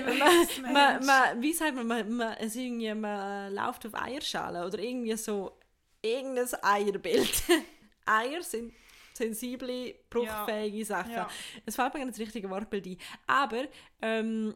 Man, 0.05 0.17
man, 0.73 1.05
man, 1.05 1.41
wie 1.41 1.53
sagt 1.53 1.75
man, 1.75 1.87
man, 1.87 2.11
man, 2.11 2.33
es 2.39 2.55
irgendwie, 2.55 2.93
man 2.93 3.53
läuft 3.53 3.85
auf 3.85 3.95
Eierschalen 3.95 4.63
oder 4.63 4.79
irgendwie 4.79 5.15
so 5.15 5.57
irgendein 6.01 6.47
Eierbild. 6.61 7.43
Eier 8.05 8.41
sind 8.41 8.73
sensible, 9.13 9.95
bruchfähige 10.09 10.85
Sachen. 10.85 11.11
Ja. 11.11 11.29
Es 11.65 11.75
fällt 11.75 11.93
mir 11.93 12.05
nicht 12.05 12.17
das 12.17 12.19
richtige 12.19 12.49
Wortbild 12.49 12.85
ein. 12.85 12.97
Aber 13.27 13.65
ähm, 14.01 14.55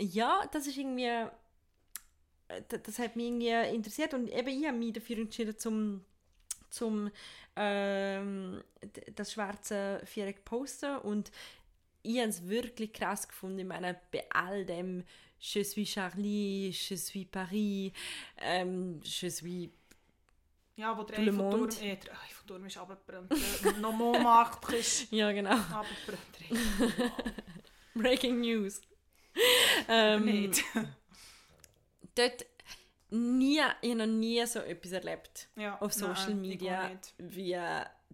ja, 0.00 0.48
das 0.52 0.66
ist 0.66 0.76
irgendwie 0.76 1.04
äh, 1.04 2.62
das, 2.68 2.98
hat 2.98 3.16
mich 3.16 3.26
irgendwie 3.26 3.74
interessiert 3.74 4.14
und 4.14 4.28
eben 4.28 4.48
ich 4.48 4.66
habe 4.66 4.76
mich 4.76 4.92
dafür 4.92 5.18
entschieden 5.18 5.56
zum 5.58 6.04
zum 6.70 7.10
ähm, 7.56 8.62
das 9.14 9.32
schwarze 9.32 10.00
Viereck 10.04 10.44
posten 10.44 10.98
und 10.98 11.30
ich 12.02 12.18
habe 12.18 12.28
es 12.28 12.46
wirklich 12.48 12.92
krass 12.92 13.26
gefunden. 13.26 13.58
Ich 13.58 13.66
meine, 13.66 13.98
bei 14.12 14.24
all 14.30 14.64
dem 14.64 15.04
Je 15.40 15.62
suis 15.62 15.88
Charlie, 15.88 16.70
Je 16.70 16.96
suis 16.96 17.26
Paris, 17.26 17.92
ähm, 18.38 19.00
Je 19.02 19.28
suis 19.30 19.70
Ja, 20.76 20.96
wo 20.96 21.02
der 21.02 21.18
Eiffelturm, 21.18 21.68
äh, 21.80 21.96
der 21.96 22.12
Eiffelturm 22.22 22.66
ist 22.66 22.76
abgebrannt. 22.76 23.32
Der 23.64 23.72
noch 23.74 23.92
Montmartre 23.92 24.76
ist 24.76 25.08
ja 25.12 25.32
genau 25.32 25.50
abgebrannt. 25.50 27.02
Breaking 27.94 28.40
News. 28.40 28.80
Ähm, 29.88 30.24
Nicht. 30.24 30.64
dort 32.14 32.46
nie, 33.10 33.60
ich 33.80 33.90
habe 33.90 33.96
noch 33.96 34.06
nie 34.06 34.44
so 34.46 34.60
etwas 34.60 34.92
erlebt 34.92 35.48
Ja, 35.56 35.78
auf 35.80 35.92
Social 35.92 36.34
nein, 36.34 36.40
Media 36.40 36.90
wie 37.18 37.58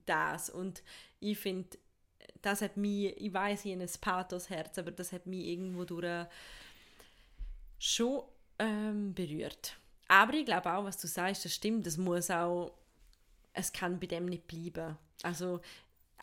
das 0.07 0.51
und 0.51 0.83
ich 1.21 1.39
finde 1.39 1.79
das 2.43 2.61
hat 2.61 2.77
mich, 2.77 3.17
ich 3.17 3.33
weiß 3.33 3.65
ich 3.65 3.73
habe 3.73 3.83
ein 3.83 3.91
Pathos-Herz, 4.01 4.79
aber 4.79 4.91
das 4.91 5.13
hat 5.13 5.27
mich 5.27 5.47
irgendwo 5.47 5.85
durch 5.85 6.27
schon 7.79 8.23
ähm, 8.59 9.15
berührt. 9.15 9.77
Aber 10.09 10.35
ich 10.35 10.45
glaube 10.45 10.71
auch, 10.71 10.85
was 10.85 10.99
du 10.99 11.07
sagst, 11.07 11.47
das 11.47 11.55
stimmt, 11.55 11.87
das 11.87 11.97
muss 11.97 12.31
auch 12.31 12.75
es 13.55 13.73
kann 13.73 13.99
bei 13.99 14.07
dem 14.07 14.27
nicht 14.27 14.47
bleiben. 14.47 14.99
Also 15.23 15.61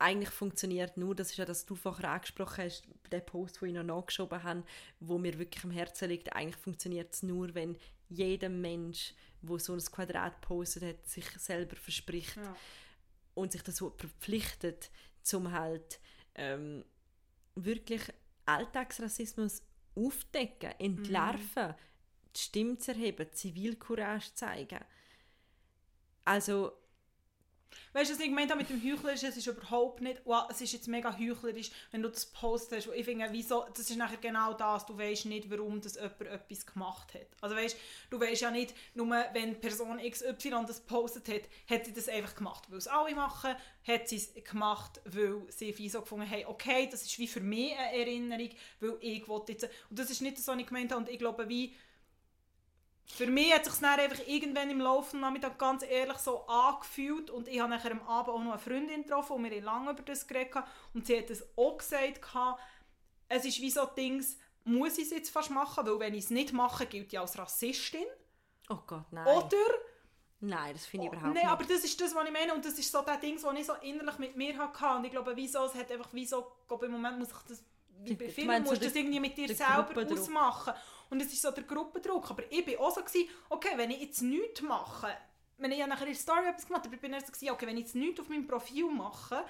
eigentlich 0.01 0.29
funktioniert 0.29 0.97
nur, 0.97 1.15
das 1.15 1.31
ist 1.31 1.37
ja, 1.37 1.45
dass 1.45 1.65
du 1.65 1.75
vorher 1.75 2.11
angesprochen 2.11 2.65
hast, 2.65 2.83
der 3.11 3.19
Post, 3.19 3.61
den 3.61 3.69
ich 3.69 3.75
noch 3.75 3.83
nachgeschoben 3.83 4.43
habe, 4.43 4.63
wo 4.99 5.17
mir 5.17 5.37
wirklich 5.37 5.63
am 5.63 5.71
Herzen 5.71 6.09
liegt, 6.09 6.33
eigentlich 6.33 6.57
funktioniert 6.57 7.13
es 7.13 7.23
nur, 7.23 7.53
wenn 7.53 7.77
jeder 8.09 8.49
Mensch, 8.49 9.13
wo 9.41 9.57
so 9.57 9.73
ein 9.73 9.79
Quadrat 9.79 10.41
postet 10.41 10.83
hat, 10.83 11.07
sich 11.07 11.25
selber 11.37 11.75
verspricht 11.75 12.37
Ja. 12.37 12.55
und 13.35 13.51
sich 13.51 13.63
dazu 13.63 13.93
verpflichtet, 13.97 14.89
zum 15.23 15.51
halt 15.51 15.99
ähm, 16.35 16.83
wirklich 17.55 18.01
Alltagsrassismus 18.45 19.61
aufdecken, 19.95 20.71
entlarven, 20.79 21.75
die 22.35 22.39
Stimme 22.39 22.77
zu 22.77 22.91
erheben, 22.91 23.31
Zivilcourage 23.31 24.33
zeigen. 24.33 24.79
Also 26.25 26.73
Weißt 27.93 28.09
du, 28.09 28.15
was 28.15 28.21
ich 28.21 28.29
gemeint 28.29 28.49
habe 28.51 28.61
mit 28.61 28.69
dem 28.69 28.81
Heuchlerisch? 28.81 29.23
Es 29.23 29.37
ist 29.37 29.47
überhaupt 29.47 30.01
nicht, 30.01 30.21
wow, 30.25 30.45
es 30.49 30.61
ist 30.61 30.73
jetzt 30.73 30.87
mega 30.87 31.17
heuchlerisch, 31.17 31.71
wenn 31.91 32.01
du 32.01 32.09
das 32.09 32.25
postest. 32.25 32.89
Ich 32.95 33.05
finde, 33.05 33.27
wieso, 33.31 33.65
das 33.73 33.89
ist 33.89 33.97
nachher 33.97 34.17
genau 34.17 34.53
das, 34.53 34.85
du 34.85 34.97
weißt 34.97 35.25
nicht, 35.25 35.49
warum 35.49 35.81
das 35.81 35.95
jemand 35.95 36.21
etwas 36.21 36.65
gemacht 36.65 37.13
hat. 37.13 37.27
Also 37.41 37.55
weißt, 37.55 37.77
du 38.09 38.19
weißt 38.19 38.41
ja 38.41 38.51
nicht, 38.51 38.73
nur 38.93 39.09
wenn 39.33 39.59
Person 39.59 39.99
XY 39.99 40.65
das 40.67 40.79
postet 40.81 41.27
hat, 41.27 41.41
hat 41.69 41.85
sie 41.85 41.93
das 41.93 42.07
einfach 42.07 42.35
gemacht, 42.35 42.63
weil 42.69 42.77
es 42.77 42.87
alle 42.87 43.15
machen, 43.15 43.55
hat 43.87 44.07
sie 44.07 44.17
es 44.17 44.33
gemacht, 44.43 45.01
weil 45.05 45.41
sie 45.49 45.77
wie 45.77 45.89
so 45.89 46.01
gefunden 46.01 46.29
haben, 46.29 46.45
okay, 46.45 46.87
das 46.89 47.03
ist 47.03 47.17
wie 47.19 47.27
für 47.27 47.41
mich 47.41 47.77
eine 47.77 47.97
Erinnerung, 47.97 48.49
weil 48.79 48.97
ich 49.01 49.27
wollte 49.27 49.53
jetzt, 49.53 49.69
und 49.89 49.99
das 49.99 50.09
ist 50.09 50.21
nicht 50.21 50.37
das, 50.37 50.47
was 50.47 50.57
ich 50.57 50.67
gemeint 50.67 50.91
habe, 50.91 51.01
und 51.01 51.09
ich 51.09 51.19
glaube, 51.19 51.49
wie, 51.49 51.75
für 53.11 53.27
mich 53.27 53.53
hat 53.53 53.65
es 53.65 53.73
sich 53.73 53.81
dann 53.81 53.99
einfach 53.99 54.25
irgendwann 54.25 54.69
im 54.69 54.79
Laufe 54.79 55.11
des 55.11 55.21
Nachmittags 55.21 55.57
ganz 55.57 55.83
ehrlich 55.83 56.17
so 56.17 56.45
angefühlt 56.47 57.29
und 57.29 57.47
ich 57.47 57.59
habe 57.59 57.69
nachher 57.69 57.91
am 57.91 58.01
Abend 58.07 58.29
auch 58.29 58.43
noch 58.43 58.51
eine 58.51 58.59
Freundin 58.59 59.03
getroffen 59.03 59.33
und 59.33 59.43
wir 59.43 59.51
haben 59.51 59.63
lange 59.63 59.91
über 59.91 60.01
das 60.03 60.27
geredet 60.27 60.55
und 60.93 61.05
sie 61.05 61.17
hat 61.17 61.29
es 61.29 61.45
auch 61.57 61.77
gesagt, 61.77 62.21
es 63.27 63.45
ist 63.45 63.61
wie 63.61 63.71
so 63.71 63.85
Dings, 63.85 64.37
muss 64.63 64.97
ich 64.97 65.05
es 65.05 65.11
jetzt 65.11 65.29
fast 65.29 65.49
machen, 65.49 65.85
weil 65.85 65.99
wenn 65.99 66.13
ich 66.13 66.25
es 66.25 66.29
nicht 66.29 66.53
mache, 66.53 66.85
gilt 66.85 67.11
ich 67.11 67.19
als 67.19 67.37
Rassistin. 67.37 68.05
Oh 68.69 68.79
Gott, 68.85 69.05
nein. 69.11 69.25
Oder, 69.25 69.57
nein, 70.39 70.73
das 70.73 70.85
finde 70.85 71.07
ich 71.07 71.11
überhaupt 71.11 71.33
nein, 71.33 71.43
nicht. 71.43 71.51
aber 71.51 71.63
das 71.63 71.83
ist 71.83 71.99
das, 71.99 72.13
was 72.15 72.25
ich 72.25 72.31
meine 72.33 72.53
und 72.53 72.63
das 72.63 72.73
ist 72.73 72.91
so 72.91 73.01
der 73.01 73.17
Dings, 73.17 73.43
was 73.43 73.57
ich 73.57 73.65
so 73.65 73.73
innerlich 73.81 74.17
mit 74.19 74.37
mir 74.37 74.57
hatte 74.57 74.97
und 74.97 75.05
ich 75.05 75.11
glaube, 75.11 75.35
wieso, 75.35 75.65
es 75.65 75.75
hat 75.75 75.91
einfach 75.91 76.09
wieso, 76.11 76.39
ich 76.61 76.67
glaube, 76.67 76.85
im 76.85 76.93
Moment 76.93 77.19
muss 77.19 77.29
ich 77.29 77.47
das 77.47 77.63
wie 78.03 78.15
bei 78.15 78.59
musst 78.59 78.81
du 78.81 78.85
das 78.85 78.95
irgendwie 78.95 79.19
mit 79.19 79.37
dir 79.37 79.53
selber 79.53 80.11
ausmachen. 80.11 80.73
Und 81.11 81.21
es 81.21 81.31
ist 81.31 81.41
so 81.43 81.51
der 81.51 81.65
Gruppendruck. 81.65 82.31
Aber 82.31 82.43
ich 82.49 82.65
war 82.65 82.87
auch 82.87 82.95
so, 82.95 83.01
gewesen, 83.03 83.29
okay, 83.49 83.73
wenn 83.75 83.91
ich 83.91 84.01
jetzt 84.01 84.21
nichts 84.21 84.61
mache, 84.61 85.15
wenn 85.57 85.71
ich 85.71 85.77
ja 85.77 85.85
nachher 85.85 86.07
in 86.07 86.13
der 86.13 86.19
Story 86.19 86.47
etwas 86.47 86.65
gemacht 86.65 86.85
habe, 86.85 86.95
ich 86.95 87.01
bin 87.01 87.11
dann 87.11 87.21
so, 87.21 87.27
gewesen, 87.27 87.51
okay, 87.51 87.67
wenn 87.67 87.77
ich 87.77 87.83
jetzt 87.83 87.95
nichts 87.95 88.19
auf 88.19 88.29
meinem 88.29 88.47
Profil 88.47 88.85
mache, 88.85 89.43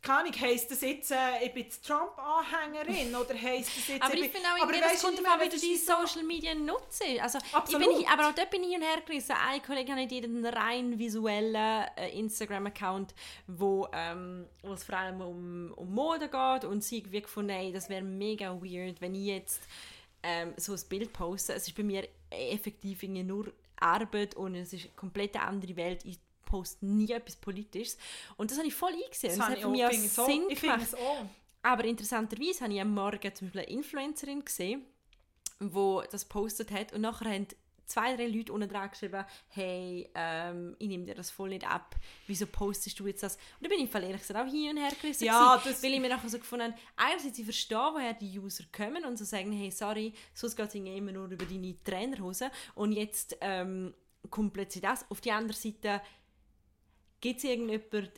keine 0.00 0.18
Ahnung, 0.18 0.32
heisst 0.38 0.70
das 0.70 0.82
jetzt, 0.82 1.10
äh, 1.10 1.44
ich 1.46 1.54
bin 1.54 1.66
Trump-Anhängerin 1.82 3.16
oder 3.16 3.34
heisst 3.34 3.74
das 3.76 3.88
jetzt... 3.88 4.02
Aber 4.02 4.14
ich 4.14 4.30
bin- 4.30 4.42
auch, 4.42 4.62
aber 4.62 4.74
irgendwie, 4.74 4.80
das 4.92 5.02
kommt 5.02 5.18
ich 5.18 5.24
davon, 5.24 5.40
wie 5.40 5.48
du 5.48 5.58
die 5.58 5.76
Social 5.76 6.22
Media 6.22 6.54
nutzt. 6.54 7.02
Also, 7.20 7.38
ich 7.38 7.78
bin, 7.78 8.06
aber 8.06 8.28
auch 8.28 8.34
dort 8.34 8.50
bin 8.50 8.62
ich 8.64 8.72
hin 8.72 8.82
und 8.82 8.86
her 8.86 9.00
gerissen. 9.04 9.34
Ein 9.48 9.62
Kollege 9.62 9.92
hat 9.94 10.12
jeden 10.12 10.44
rein 10.44 10.98
visuellen 10.98 11.86
äh, 11.96 12.18
Instagram-Account, 12.18 13.14
wo, 13.46 13.88
ähm, 13.92 14.46
wo 14.62 14.74
es 14.74 14.84
vor 14.84 14.96
allem 14.96 15.20
um, 15.22 15.72
um 15.74 15.94
Mode 15.94 16.28
geht 16.28 16.64
und 16.64 16.84
sie 16.84 17.02
wie 17.10 17.22
gefunden, 17.22 17.50
ey, 17.50 17.72
das 17.72 17.88
wäre 17.88 18.02
mega 18.02 18.50
weird, 18.62 19.00
wenn 19.00 19.14
ich 19.14 19.24
jetzt 19.26 19.62
ähm, 20.24 20.54
so 20.56 20.72
ein 20.72 20.80
Bild 20.88 21.12
poste. 21.12 21.52
Es 21.54 21.68
ist 21.68 21.76
bei 21.76 21.82
mir 21.82 22.08
effektiv 22.30 23.02
nur 23.02 23.52
Arbeit 23.76 24.34
und 24.34 24.54
es 24.54 24.72
ist 24.72 24.84
eine 24.86 24.94
komplett 24.94 25.36
andere 25.36 25.76
Welt. 25.76 26.04
Ich 26.04 26.18
poste 26.46 26.86
nie 26.86 27.10
etwas 27.10 27.36
Politisches. 27.36 27.98
Und 28.36 28.50
das 28.50 28.58
habe 28.58 28.68
ich 28.68 28.74
voll 28.74 28.92
eingesehen. 28.92 29.36
Das 29.36 29.38
das 29.38 29.48
hat 29.48 29.58
für 29.58 29.68
mich 29.68 29.84
auch 29.84 29.92
so- 29.92 30.24
Sinn 30.26 30.42
finde 30.48 30.56
gemacht. 30.56 30.96
Aber 31.62 31.84
interessanterweise 31.84 32.64
habe 32.64 32.74
ich 32.74 32.80
am 32.80 32.94
Morgen 32.94 33.34
zum 33.34 33.48
Beispiel 33.48 33.60
eine 33.62 33.70
Influencerin 33.70 34.44
gesehen, 34.44 34.82
die 35.60 36.00
das 36.10 36.24
postet 36.24 36.70
hat 36.70 36.92
und 36.92 37.00
nachher 37.02 37.30
haben 37.30 37.46
zwei, 37.86 38.16
drei 38.16 38.26
Leute 38.26 38.52
unten 38.52 38.68
dran 38.68 38.90
geschrieben, 38.90 39.24
hey, 39.48 40.08
ähm, 40.14 40.74
ich 40.78 40.88
nehme 40.88 41.04
dir 41.04 41.14
das 41.14 41.30
voll 41.30 41.50
nicht 41.50 41.66
ab, 41.68 41.94
wieso 42.26 42.46
postest 42.46 42.98
du 43.00 43.06
jetzt 43.06 43.22
das? 43.22 43.36
Und 43.36 43.64
da 43.64 43.68
bin 43.68 43.80
ich 43.80 43.90
voll 43.90 44.02
ehrlich 44.02 44.20
gesagt 44.20 44.38
auch 44.38 44.50
hin 44.50 44.70
und 44.70 44.76
her 44.82 44.92
gerissen, 45.00 45.24
Ja, 45.24 45.56
gewesen, 45.56 45.70
das- 45.72 45.82
weil 45.82 45.94
ich 45.94 46.00
mir 46.00 46.08
nachher 46.08 46.28
so 46.28 46.38
gefunden 46.38 46.66
habe, 46.72 46.74
einerseits 46.96 47.38
ich 47.38 47.44
verstehe, 47.44 47.78
woher 47.92 48.14
die 48.14 48.38
User 48.38 48.64
kommen 48.72 49.04
und 49.04 49.16
so 49.18 49.24
sagen, 49.24 49.52
hey, 49.52 49.70
sorry, 49.70 50.12
sonst 50.32 50.56
geht 50.56 50.68
es 50.68 50.74
immer 50.74 51.12
nur 51.12 51.26
über 51.28 51.44
deine 51.44 51.74
Trainerhose 51.84 52.50
und 52.74 52.92
jetzt 52.92 53.36
ähm, 53.40 53.94
kommt 54.30 54.52
plötzlich 54.52 54.82
das. 54.82 55.04
Auf 55.10 55.20
die 55.20 55.32
andere 55.32 55.56
Seite 55.56 56.00
gibt 57.20 57.38
es 57.38 57.44
irgendjemand 57.44 58.10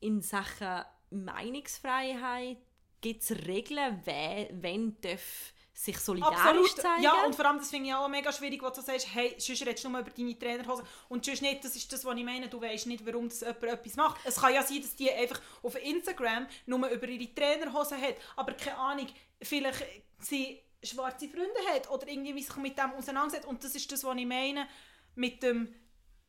in 0.00 0.20
Sachen 0.22 0.82
Meinungsfreiheit, 1.10 2.58
gibt 3.00 3.22
es 3.22 3.30
Regeln, 3.46 4.00
wer, 4.04 4.48
wenn 4.52 4.96
darf 5.00 5.52
sich 5.80 5.98
solidarisch 5.98 6.38
Absolut. 6.38 6.76
zeigen? 6.76 7.02
Ja, 7.02 7.24
und 7.24 7.34
vor 7.34 7.46
allem, 7.46 7.58
das 7.58 7.70
finde 7.70 7.88
ich 7.88 7.94
auch 7.94 8.08
mega 8.08 8.30
schwierig, 8.30 8.62
wo 8.62 8.68
du 8.68 8.82
sagst, 8.82 9.08
hey, 9.14 9.34
sonst 9.38 9.62
redest 9.62 9.82
du 9.82 9.88
nur 9.88 10.00
über 10.00 10.10
deine 10.10 10.38
Trainerhose 10.38 10.84
und 11.08 11.24
sonst 11.24 11.40
nicht, 11.40 11.64
das 11.64 11.74
ist 11.74 11.90
das, 11.90 12.04
was 12.04 12.16
ich 12.16 12.24
meine, 12.24 12.48
du 12.48 12.60
weißt 12.60 12.86
nicht, 12.86 13.04
warum 13.06 13.30
das 13.30 13.40
jemand 13.40 13.64
etwas 13.64 13.96
macht. 13.96 14.20
Es 14.24 14.36
kann 14.36 14.52
ja 14.52 14.62
sein, 14.62 14.82
dass 14.82 14.94
die 14.94 15.10
einfach 15.10 15.40
auf 15.62 15.82
Instagram 15.82 16.46
nur 16.66 16.86
über 16.86 17.08
ihre 17.08 17.34
Trainerhose 17.34 17.96
hat, 17.96 18.16
aber 18.36 18.52
keine 18.52 18.76
Ahnung, 18.76 19.06
vielleicht 19.40 19.82
sie 20.18 20.60
schwarze 20.82 21.28
Freunde 21.28 21.60
hat 21.74 21.90
oder 21.90 22.08
irgendwie 22.08 22.34
wie 22.34 22.42
sich 22.42 22.56
mit 22.56 22.76
dem 22.76 22.92
auseinandersetzt 22.92 23.46
und 23.46 23.64
das 23.64 23.74
ist 23.74 23.90
das, 23.90 24.04
was 24.04 24.16
ich 24.16 24.26
meine 24.26 24.66
mit 25.14 25.42
dem 25.42 25.74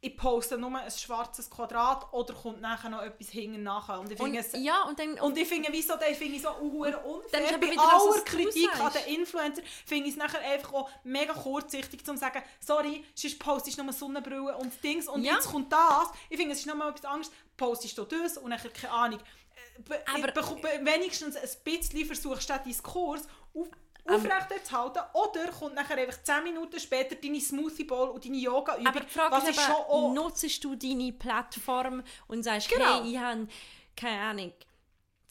ich 0.04 0.18
poste 0.18 0.58
nur 0.58 0.76
ein 0.76 0.90
schwarzes 0.90 1.48
Quadrat 1.48 2.12
oder 2.12 2.34
kommt 2.34 2.60
nachher 2.60 2.90
noch 2.90 3.04
etwas 3.04 3.30
hinten 3.30 3.62
nachher. 3.62 4.00
Und 4.00 4.12
ich 4.12 4.18
finde 4.18 4.40
es 4.40 4.52
ja, 4.54 4.84
und 4.86 4.98
dann, 4.98 5.20
und 5.20 5.38
ich 5.38 5.48
finde, 5.48 5.70
wieso, 5.72 5.94
das 5.96 6.18
finde 6.18 6.38
ich 6.38 6.42
so 6.42 6.50
unfair 6.56 7.04
Dann 7.32 7.44
ist 7.44 7.60
Bei 7.62 7.78
aller 7.78 8.22
Kritik 8.26 8.80
an 8.80 8.92
den 8.94 9.16
Influencer 9.20 9.62
finde 9.86 10.08
ich 10.08 10.14
es 10.16 10.18
nachher 10.18 10.42
einfach 10.42 10.74
auch 10.74 10.90
mega 11.04 11.34
kurzsichtig, 11.34 12.04
zu 12.04 12.18
sagen, 12.18 12.42
sorry, 12.60 13.04
sonst 13.14 13.38
postest 13.38 13.78
du 13.78 13.84
nur 13.84 13.94
Sonnenbrille 13.94 14.58
und 14.58 14.84
Dings 14.84 15.08
und 15.08 15.24
Ja. 15.24 15.36
jetzt 15.36 15.48
kommt 15.50 15.72
das. 15.72 16.08
Ich 16.30 16.38
finde, 16.38 16.54
es 16.54 16.62
ist 16.62 16.66
nochmal 16.66 16.90
etwas 16.90 17.06
anderes. 17.06 17.32
Postest 17.56 17.96
du 17.98 18.04
das 18.06 18.38
und 18.38 18.50
nachher 18.50 18.72
keine 18.72 18.94
Ahnung. 18.94 19.20
Äh, 19.20 19.82
be- 19.84 20.04
Aber- 20.08 20.32
be- 20.32 20.62
be- 20.62 20.80
wenigstens 20.84 21.36
ein 21.36 21.48
bisschen 21.64 22.06
versuchst 22.08 22.50
du 22.50 22.54
den 22.56 22.64
Diskurs 22.64 23.22
auf, 23.54 23.68
Aufrechterzuhalten 24.06 25.04
oder 25.14 25.52
kommt 25.52 25.76
nachher 25.76 25.98
einfach 25.98 26.22
10 26.24 26.44
Minuten 26.44 26.80
später 26.80 27.16
deine 27.16 27.40
Smoothie 27.40 27.84
Bowl 27.84 28.10
und 28.10 28.26
deine 28.26 28.38
Yoga-Übung, 28.38 28.88
aber 28.88 29.00
die 29.02 29.10
Frage 29.10 29.32
was 29.36 29.44
ist 29.44 29.58
ist 29.58 29.70
aber, 29.70 29.86
schon 29.86 30.14
nutzt 30.14 30.64
du 30.64 30.76
deine 30.76 31.12
Plattform 31.14 32.04
und 32.28 32.44
sagst, 32.44 32.70
Genau. 32.70 33.04
hey, 33.04 33.12
ich 33.12 33.18
habe, 33.18 33.48
keine 33.96 34.22
Ahnung, 34.22 34.54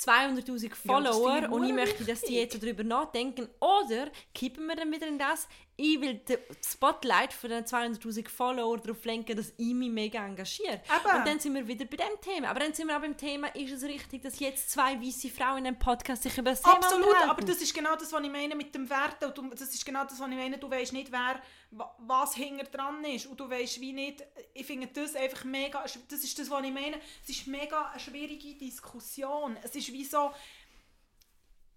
200'000 0.01 0.45
das 0.47 0.79
finde 0.79 0.79
Follower 0.87 1.39
ich 1.43 1.49
und 1.51 1.65
ich 1.65 1.75
möchte, 1.75 2.05
dass 2.05 2.23
die 2.23 2.37
jetzt 2.37 2.63
darüber 2.63 2.83
nachdenken. 2.85 3.49
Oder 3.61 4.11
kippen 4.35 4.67
wir 4.67 4.77
dann 4.77 4.91
wieder 4.91 5.07
in 5.07 5.19
das, 5.19 5.47
ich 5.81 6.01
will 6.01 6.21
das 6.27 6.38
Spotlight 6.73 7.33
von 7.33 7.49
den 7.51 7.64
200'000 7.64 8.29
Follower 8.29 8.77
darauf 8.79 9.03
lenken, 9.05 9.37
dass 9.37 9.53
ich 9.57 9.73
mich 9.75 9.88
mega 9.90 10.25
engagiere. 10.27 10.75
Eben. 10.85 11.16
Und 11.19 11.27
dann 11.27 11.40
sind 11.40 11.55
wir 11.55 11.66
wieder 11.66 11.87
bei 11.87 11.97
dem 11.97 12.21
Thema. 12.21 12.49
Aber 12.51 12.61
dann 12.61 12.75
sind 12.75 12.87
wir 12.88 12.97
auch 12.97 13.01
beim 13.01 13.16
Thema, 13.16 13.49
ist 13.55 13.73
es 13.73 13.83
richtig, 13.83 14.23
dass 14.23 14.38
jetzt 14.40 14.71
zwei 14.71 15.01
weiße 15.01 15.31
Frauen 15.31 15.59
in 15.59 15.66
einem 15.69 15.79
Podcast 15.79 16.23
sich 16.23 16.37
über 16.37 16.51
das 16.51 16.61
Thema 16.62 16.75
Absolut, 16.77 17.07
unterhalten? 17.07 17.31
aber 17.31 17.43
das 17.43 17.62
ist 17.62 17.73
genau 17.75 17.97
das, 17.97 18.12
was 18.12 18.23
ich 18.23 18.31
meine 18.31 18.55
mit 18.55 18.75
dem 18.75 18.88
Werten. 18.90 19.25
Und 19.25 19.38
du, 19.38 19.49
das 19.51 19.73
ist 19.75 19.85
genau 19.87 20.05
das, 20.05 20.21
was 20.21 20.29
ich 20.29 20.37
meine. 20.37 20.59
Du 20.59 20.71
weißt 20.71 20.93
nicht, 20.93 21.11
wer, 21.11 21.40
wa- 21.71 21.95
was 22.01 22.35
hinter 22.35 22.64
dran 22.64 23.03
ist. 23.05 23.27
Und 23.27 23.40
du 23.40 23.49
weißt 23.49 23.81
wie 23.81 23.93
nicht. 23.93 24.23
Ich 24.53 24.66
finde 24.66 24.87
das 24.88 25.14
einfach 25.16 25.45
mega. 25.45 25.83
Das 25.83 26.23
ist 26.25 26.38
das, 26.38 26.51
was 26.51 26.62
ich 26.64 26.73
meine. 26.73 27.01
Es 27.23 27.31
ist 27.31 27.47
mega 27.47 27.87
eine 27.90 28.01
schwierige 28.01 28.55
Diskussion. 28.55 29.57
Es 29.62 29.75
ist 29.75 29.93
wie 29.93 30.05
so. 30.05 30.31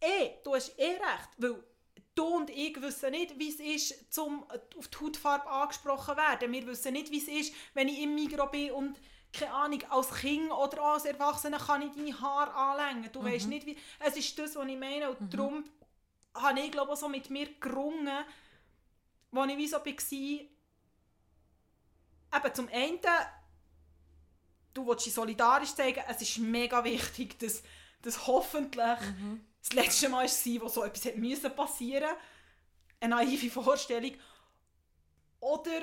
Eh, 0.01 0.31
du 0.43 0.53
hast 0.55 0.77
eh 0.77 0.89
recht. 0.91 1.29
Weil 1.37 1.63
du 2.15 2.25
und 2.25 2.49
ich 2.49 2.79
wissen 2.81 3.11
nicht, 3.11 3.39
wie 3.39 3.49
es 3.49 3.59
ist, 3.59 4.13
zum 4.13 4.43
auf 4.77 4.87
die 4.87 4.97
Hautfarbe 4.97 5.49
angesprochen 5.49 6.17
werden. 6.17 6.51
Wir 6.51 6.65
wissen 6.67 6.93
nicht, 6.93 7.11
wie 7.11 7.17
es 7.17 7.27
ist, 7.27 7.53
wenn 7.73 7.87
ich 7.87 8.01
im 8.01 8.15
Migros 8.15 8.51
bin 8.51 8.71
und 8.71 8.99
keine 9.33 9.53
Ahnung, 9.53 9.83
als 9.89 10.13
Kind 10.13 10.51
oder 10.51 10.83
auch 10.83 10.93
als 10.93 11.05
Erwachsener 11.05 11.57
kann 11.57 11.81
ich 11.81 11.91
deine 11.91 12.21
Haare 12.21 12.53
anlängen. 12.53 13.11
Du 13.11 13.23
weißt 13.23 13.47
nicht, 13.47 13.65
wie... 13.65 13.75
Es 13.99 14.15
ist 14.15 14.37
das, 14.37 14.55
was 14.55 14.67
ich 14.67 14.77
meine. 14.77 15.09
Und 15.09 15.33
darum 15.33 15.63
habe 16.35 16.59
ich, 16.59 16.71
glaube 16.71 16.93
ich, 16.93 16.99
so 16.99 17.09
mit 17.09 17.31
mir 17.31 17.47
gerungen, 17.59 18.25
wo 19.31 19.43
ich 19.45 19.57
wie 19.57 19.67
so 19.67 19.77
war, 19.77 19.87
eben 19.87 20.49
zum 22.53 22.67
einen, 22.71 22.99
du 24.75 24.85
willst 24.85 25.07
dich 25.07 25.13
solidarisch 25.13 25.73
zeigen, 25.73 26.03
es 26.07 26.21
ist 26.21 26.37
mega 26.37 26.83
wichtig, 26.83 27.39
dass, 27.39 27.63
dass 28.03 28.27
hoffentlich 28.27 28.99
das 29.63 29.73
letzte 29.73 30.09
Mal 30.09 30.25
war, 30.27 30.61
wo 30.61 30.67
so 30.67 30.83
etwas 30.83 31.05
hätte 31.05 31.19
müssen. 31.19 31.55
Passieren 31.55 32.11
Eine 32.99 33.15
naive 33.15 33.49
Vorstellung. 33.49 34.13
Oder 35.39 35.81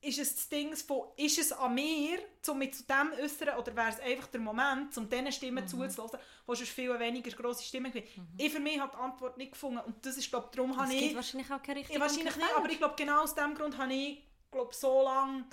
ist 0.00 0.18
es 0.18 0.34
das 0.34 0.48
Ding 0.48 0.76
von, 0.76 1.08
ist 1.16 1.38
es 1.38 1.52
an 1.52 1.74
mir, 1.74 2.18
um 2.48 2.58
mich 2.58 2.74
zu 2.74 2.84
dem 2.84 3.12
äußern, 3.20 3.58
oder 3.58 3.74
wäre 3.74 3.88
es 3.88 4.00
einfach 4.00 4.28
der 4.28 4.40
Moment, 4.40 4.96
um 4.96 5.08
diesen 5.08 5.32
Stimmen 5.32 5.66
zuzulassen, 5.66 6.18
wo 6.46 6.54
schon 6.54 6.66
viel 6.66 6.98
weniger 6.98 7.30
grosse 7.30 7.64
Stimmen 7.64 7.90
gibt? 7.90 8.08
Ich 8.38 8.52
für 8.52 8.60
mich 8.60 8.78
habe 8.78 8.92
die 8.94 9.02
Antwort 9.02 9.36
nicht 9.36 9.52
gefunden. 9.52 9.80
Und 9.80 10.04
das 10.04 10.16
ist, 10.16 10.30
glaube 10.30 10.48
darum 10.54 10.70
es 10.72 10.76
habe 10.76 10.94
ich... 10.94 11.14
wahrscheinlich 11.14 11.50
auch 11.50 11.62
keine 11.62 11.80
richtige 11.80 12.00
wahrscheinlich 12.00 12.36
nicht, 12.36 12.56
aber 12.56 12.70
ich 12.70 12.78
glaube, 12.78 12.94
genau 12.96 13.22
aus 13.22 13.34
dem 13.34 13.54
Grund 13.54 13.76
habe 13.78 13.92
ich, 13.92 14.22
glaube 14.50 14.74
so 14.74 15.02
lange 15.02 15.44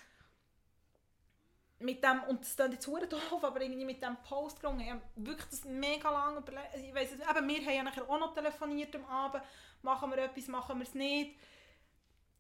mit 1.84 2.04
dem, 2.04 2.24
und 2.24 2.42
das 2.42 2.56
klingt 2.56 2.74
jetzt 2.74 2.86
verdammt 2.86 3.14
doof, 3.14 3.44
aber 3.44 3.62
irgendwie 3.62 3.86
mit 3.86 4.02
dem 4.02 4.18
Post 4.24 4.60
gelungen, 4.60 4.80
ich 4.80 4.90
habe 4.90 5.02
wirklich 5.16 5.50
das 5.50 5.66
mega 5.66 6.10
lange 6.10 6.40
überlegt, 6.40 6.76
ich 6.78 6.94
weiss, 6.94 7.12
eben, 7.12 7.24
wir 7.24 7.66
haben 7.66 7.76
ja 7.76 7.84
nachher 7.84 8.10
auch 8.10 8.20
noch 8.20 8.34
telefoniert 8.34 8.96
am 8.96 9.06
Abend, 9.06 9.44
machen 9.82 10.10
wir 10.10 10.18
etwas, 10.20 10.48
machen 10.48 10.80
wir 10.80 10.88
es 10.88 10.94
nicht. 10.94 11.38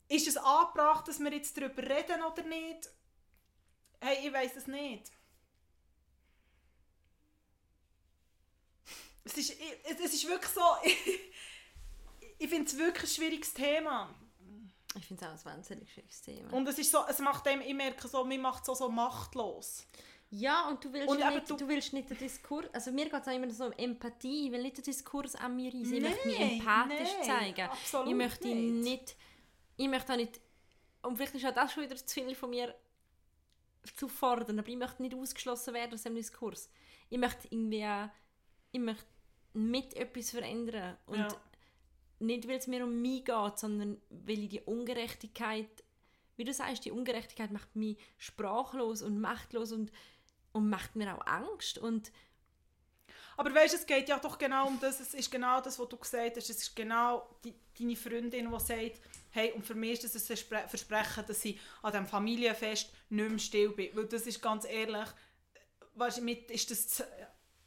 Ist 0.08 0.27
es 0.27 0.38
angebracht, 0.38 1.08
dass 1.08 1.19
wir 1.19 1.32
jetzt 1.34 1.58
darüber 1.58 1.82
reden 1.84 2.23
oder 2.23 2.43
nicht? 2.43 2.89
Hey, 3.99 4.27
ich 4.27 4.34
weiß 4.34 4.56
es 4.58 4.67
nicht. 4.67 5.12
Es 9.25 9.38
ist, 9.38 9.56
es 9.86 10.13
ist 10.13 10.27
wirklich 10.27 10.51
so, 10.51 10.62
ich, 10.84 11.19
ich 12.39 12.49
finde 12.49 12.69
es 12.69 12.77
wirklich 12.77 13.12
ein 13.12 13.15
schwieriges 13.15 13.53
Thema. 13.53 14.13
Ich 14.95 15.06
finde 15.06 15.25
es 15.25 15.29
auch 15.29 15.34
ein 15.51 15.58
wahnsinnig 15.58 15.91
schwieriges 15.91 16.21
Thema. 16.21 16.53
Und 16.53 16.67
es 16.67 16.77
ist 16.77 16.91
so, 16.91 16.99
es 17.08 17.19
macht 17.19 17.45
dem, 17.45 17.62
ich 17.62 17.73
merke 17.73 18.08
so, 18.08 18.23
mir 18.23 18.39
macht 18.39 18.62
es 18.62 18.67
so, 18.67 18.73
so 18.75 18.89
machtlos. 18.89 19.86
Ja, 20.29 20.67
und 20.67 20.84
du 20.84 20.91
willst, 20.91 21.10
Und 21.10 21.19
nicht, 21.19 21.49
du- 21.49 21.56
du, 21.56 21.67
willst 21.67 21.93
nicht 21.93 22.10
den 22.10 22.17
Diskurs, 22.17 22.67
also 22.73 22.91
mir 22.91 23.06
geht 23.10 23.21
es 23.21 23.27
auch 23.27 23.32
immer 23.34 23.49
so 23.51 23.65
um 23.65 23.71
Empathie, 23.73 24.47
ich 24.47 24.51
will 24.51 24.63
nicht 24.63 24.77
den 24.77 24.84
Diskurs 24.84 25.36
an 25.36 25.56
mir 25.56 25.71
reisen, 25.73 25.93
ich 25.93 26.01
Nein, 26.01 26.12
möchte 26.12 26.27
mich 26.27 26.39
empathisch 26.39 27.10
nein, 27.19 27.25
zeigen. 27.27 27.69
absolut 27.69 28.08
ich 28.08 28.15
möchte 28.15 28.47
nicht. 28.47 28.84
nicht, 28.84 29.15
ich 29.77 29.88
möchte 29.88 30.12
auch 30.13 30.17
nicht, 30.17 30.41
und 31.03 31.17
vielleicht 31.17 31.36
ist 31.36 31.45
auch 31.45 31.53
das 31.53 31.71
schon 31.73 31.84
wieder 31.84 31.95
zu 31.95 32.13
viel 32.13 32.34
von 32.36 32.49
mir 32.49 32.73
zu 33.95 34.08
fordern, 34.08 34.58
aber 34.58 34.67
ich 34.69 34.77
möchte 34.77 35.01
nicht 35.03 35.13
ausgeschlossen 35.13 35.73
werden 35.75 35.93
aus 35.93 36.03
dem 36.03 36.15
Diskurs. 36.15 36.69
Ich 37.10 37.17
möchte 37.19 37.47
irgendwie, 37.51 37.86
auch- 37.86 38.10
ich 38.71 38.79
möchte 38.79 39.06
mit 39.53 39.93
etwas 39.95 40.32
verändern 40.32 40.97
und 41.06 41.19
Ja. 41.19 41.27
Nicht, 42.25 42.47
weil 42.47 42.57
es 42.57 42.67
mir 42.67 42.83
um 42.83 43.01
mich 43.01 43.25
geht, 43.25 43.59
sondern 43.59 44.01
weil 44.09 44.39
ich 44.39 44.49
die 44.49 44.62
Ungerechtigkeit, 44.62 45.83
wie 46.36 46.43
du 46.43 46.53
sagst, 46.53 46.86
die 46.86 46.91
Ungerechtigkeit 46.91 47.51
macht 47.51 47.75
mich 47.75 47.97
sprachlos 48.17 49.01
und 49.01 49.19
machtlos 49.21 49.71
und, 49.71 49.91
und 50.51 50.69
macht 50.69 50.95
mir 50.95 51.15
auch 51.15 51.25
Angst 51.27 51.77
und 51.77 52.12
Aber 53.36 53.53
weißt 53.53 53.73
du, 53.73 53.77
es 53.77 53.86
geht 53.86 54.09
ja 54.09 54.19
doch 54.19 54.38
genau 54.38 54.67
um 54.67 54.79
das, 54.79 54.99
es 54.99 55.13
ist 55.13 55.31
genau 55.31 55.59
das, 55.62 55.79
was 55.79 55.89
du 55.89 55.97
gesagt 55.97 56.38
hast, 56.38 56.49
es 56.49 56.62
ist 56.62 56.75
genau 56.75 57.27
die, 57.43 57.55
deine 57.77 57.95
Freundin, 57.95 58.51
die 58.51 58.59
sagt, 58.59 59.01
hey, 59.31 59.51
und 59.53 59.65
für 59.65 59.73
mich 59.73 60.03
ist 60.03 60.15
das 60.15 60.29
ein 60.29 60.38
Verspre- 60.38 60.67
Versprechen, 60.67 61.25
dass 61.25 61.43
ich 61.45 61.59
an 61.81 61.91
diesem 61.91 62.05
Familienfest 62.07 62.91
nicht 63.09 63.29
mehr 63.29 63.39
still 63.39 63.69
bin, 63.69 63.95
weil 63.95 64.05
das 64.05 64.27
ist 64.27 64.41
ganz 64.41 64.65
ehrlich, 64.65 65.09
weißt, 65.95 66.21
mit 66.21 66.51
ist 66.51 66.69
das 66.69 67.03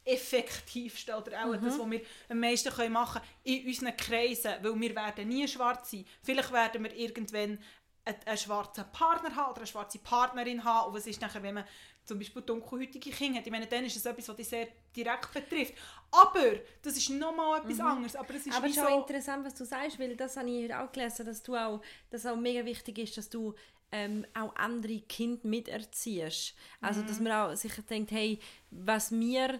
effektivste 0.07 1.15
oder 1.15 1.45
auch 1.45 1.55
das, 1.55 1.77
was 1.77 1.91
wir 1.91 2.01
am 2.29 2.39
meisten 2.39 2.71
können 2.73 2.93
machen 2.93 3.21
können 3.21 3.59
in 3.59 3.67
unseren 3.67 3.97
Kreisen, 3.97 4.51
weil 4.61 4.79
wir 4.79 4.95
werden 4.95 5.27
nie 5.27 5.47
schwarz 5.47 5.91
sein. 5.91 6.05
Vielleicht 6.23 6.51
werden 6.51 6.83
wir 6.83 6.95
irgendwann 6.95 7.59
einen, 8.05 8.17
einen 8.25 8.37
schwarzen 8.37 8.85
Partner 8.91 9.35
haben 9.35 9.51
oder 9.51 9.59
eine 9.59 9.67
schwarze 9.67 9.99
Partnerin 9.99 10.63
haben. 10.63 10.87
Und 10.87 10.95
was 10.95 11.07
ist 11.07 11.21
nachher, 11.21 11.43
wenn 11.43 11.55
man 11.55 11.65
zum 12.05 12.17
Beispiel 12.19 12.41
dunkelhäutige 12.41 13.11
Kinder 13.11 13.39
hat? 13.39 13.45
Ich 13.45 13.51
meine, 13.51 13.67
dann 13.67 13.83
ist 13.83 13.97
es 13.97 14.05
etwas, 14.05 14.29
was 14.29 14.35
dich 14.37 14.47
sehr 14.47 14.67
direkt 14.95 15.33
betrifft. 15.33 15.73
Aber 16.11 16.53
das 16.81 16.95
ist 16.95 17.09
nochmal 17.09 17.59
etwas 17.59 17.79
anderes. 17.79 18.15
Aber 18.15 18.33
es 18.33 18.47
ist 18.47 18.55
aber 18.55 18.67
auch 18.67 18.71
so... 18.71 18.97
interessant, 18.99 19.45
was 19.45 19.55
du 19.55 19.65
sagst, 19.65 19.99
weil 19.99 20.15
das 20.15 20.37
habe 20.37 20.49
ich 20.49 20.73
auch 20.73 20.91
gelesen, 20.91 21.25
dass 21.25 21.43
du 21.43 21.55
auch, 21.55 21.81
dass 22.09 22.25
auch 22.25 22.37
mega 22.37 22.63
wichtig 22.63 22.97
ist, 22.99 23.17
dass 23.17 23.29
du 23.29 23.53
ähm, 23.91 24.25
auch 24.33 24.55
andere 24.55 24.99
Kinder 25.01 25.47
miterziehst. 25.47 26.55
Also, 26.81 27.01
Mhm. 27.01 27.07
dass 27.07 27.19
man 27.19 27.31
auch 27.31 27.55
sich 27.55 27.73
denkt, 27.89 28.11
hey, 28.11 28.39
was 28.71 29.11
mir 29.11 29.59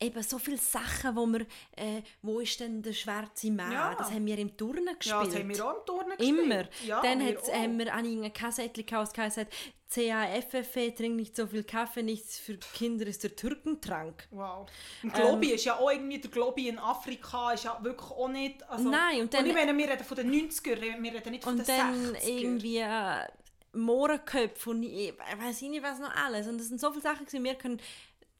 eben 0.00 0.22
so 0.22 0.38
viele 0.38 0.56
Sachen, 0.56 1.14
wo 1.14 1.26
wir, 1.26 1.40
äh, 1.76 2.02
wo 2.22 2.40
ist 2.40 2.58
denn 2.60 2.82
der 2.82 2.92
schwarze 2.92 3.50
Mann? 3.50 3.72
Ja. 3.72 3.94
Das 3.94 4.10
haben 4.10 4.24
wir 4.26 4.38
im 4.38 4.56
Turnen 4.56 4.86
gespielt. 4.98 5.06
Ja, 5.06 5.24
das 5.24 5.34
haben 5.34 5.48
wir 5.48 5.64
auch 5.66 5.76
im 5.78 5.86
Turnen 5.86 6.16
gespielt. 6.16 6.38
Immer. 6.44 6.64
Ja, 6.86 7.02
Dann 7.02 7.20
wir 7.20 7.38
auch. 7.40 7.52
haben 7.52 7.78
wir 7.78 7.92
an 7.92 8.06
eine 8.06 8.30
Kassettchen 8.30 8.86
gehabt, 8.86 9.16
heisst, 9.18 9.46
CAFFE, 9.92 10.94
trink 10.94 11.16
nicht 11.16 11.34
so 11.34 11.46
viel 11.48 11.64
Kaffee, 11.64 12.02
nichts 12.04 12.38
für 12.38 12.56
Kinder 12.56 13.06
ist 13.08 13.24
der 13.24 13.34
Türkentrank. 13.34 14.28
Wow. 14.30 14.68
Und 15.02 15.12
Globi 15.12 15.50
ist 15.52 15.64
ja 15.64 15.76
auch 15.78 15.90
irgendwie, 15.90 16.18
der 16.20 16.30
Globi 16.30 16.68
in 16.68 16.78
Afrika 16.78 17.52
ist 17.52 17.64
ja 17.64 17.76
wirklich 17.82 18.08
auch 18.10 18.28
nicht... 18.28 18.62
Also, 18.70 18.88
Nein, 18.88 19.22
und 19.22 19.34
dann- 19.34 19.44
ich 19.46 19.52
meine, 19.52 19.76
wir 19.76 19.88
reden 19.90 20.04
von 20.04 20.16
den 20.16 20.30
90ern, 20.30 21.02
wir 21.02 21.12
reden 21.12 21.30
nicht 21.32 21.42
von 21.42 21.58
Und 21.58 21.66
den 21.68 21.76
dann 21.76 22.14
60ern. 22.14 22.28
irgendwie 22.28 22.78
äh, 22.78 23.26
Mohrenköpfe 23.72 24.70
und 24.70 24.82
ich 24.84 25.12
weiß 25.38 25.62
nicht 25.62 25.82
was 25.82 25.98
noch 25.98 26.14
alles. 26.14 26.46
Und 26.46 26.58
das 26.58 26.68
sind 26.68 26.80
so 26.80 26.90
viele 26.90 27.02
Sachen 27.02 27.26
gewesen. 27.26 27.44
Wir 27.44 27.54
können, 27.54 27.80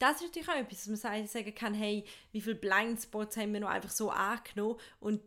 das 0.01 0.15
ist 0.15 0.23
natürlich 0.23 0.49
auch 0.49 0.55
etwas, 0.55 0.85
dass 0.85 1.03
man 1.03 1.27
sagen- 1.27 1.55
kann, 1.55 1.73
hey, 1.73 2.03
wie 2.31 2.41
viele 2.41 2.55
Blindspots 2.55 3.37
haben 3.37 3.53
wir 3.53 3.59
noch 3.59 3.69
einfach 3.69 3.91
so 3.91 4.09
angenommen 4.09 4.77
und 4.99 5.21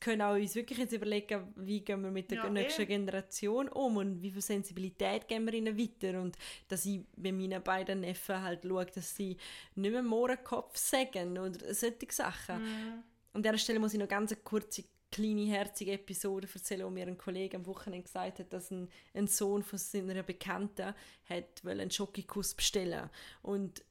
können 0.00 0.22
auch 0.22 0.34
uns 0.34 0.54
wirklich 0.54 0.78
jetzt 0.78 0.92
überlegen, 0.92 1.52
wie 1.56 1.80
gehen 1.80 2.02
wir 2.02 2.10
mit 2.10 2.30
der 2.30 2.38
Ja, 2.38 2.50
nächsten 2.50 2.82
eh. 2.82 2.86
Generation 2.86 3.68
um 3.68 3.96
und 3.96 4.22
wie 4.22 4.30
viel 4.30 4.42
Sensibilität 4.42 5.26
geben 5.26 5.46
wir 5.46 5.54
ihnen 5.54 5.78
weiter 5.78 6.20
und 6.20 6.36
dass 6.68 6.84
ich 6.84 7.00
bei 7.16 7.32
meinen 7.32 7.62
beiden 7.62 8.00
Neffen 8.00 8.40
halt 8.42 8.64
schaue, 8.64 8.86
dass 8.86 9.16
sie 9.16 9.36
nicht 9.74 9.90
mehr 9.90 10.02
Mohrenkopf 10.02 10.76
sagen 10.76 11.38
oder 11.38 11.74
solche 11.74 12.06
Sachen. 12.10 12.62
Mhm. 12.62 13.02
An 13.32 13.42
dieser 13.42 13.58
Stelle 13.58 13.80
muss 13.80 13.94
ich 13.94 13.98
noch 13.98 14.08
ganz 14.08 14.30
eine 14.30 14.40
kurze, 14.42 14.84
kleine, 15.10 15.46
herzige 15.46 15.92
Episode 15.92 16.46
erzählen, 16.52 16.84
wo 16.86 16.90
mir 16.90 17.06
ein 17.06 17.18
Kollege 17.18 17.56
am 17.56 17.66
Wochenende 17.66 18.04
gesagt 18.04 18.38
hat, 18.38 18.52
dass 18.52 18.70
ein, 18.70 18.88
ein 19.14 19.26
Sohn 19.26 19.62
von 19.62 19.78
seiner 19.78 20.22
Bekannten 20.22 20.94
hat 21.28 21.64
einen 21.64 21.90
Schokokuss 21.90 22.54
bestellen 22.54 23.08
und 23.42 23.82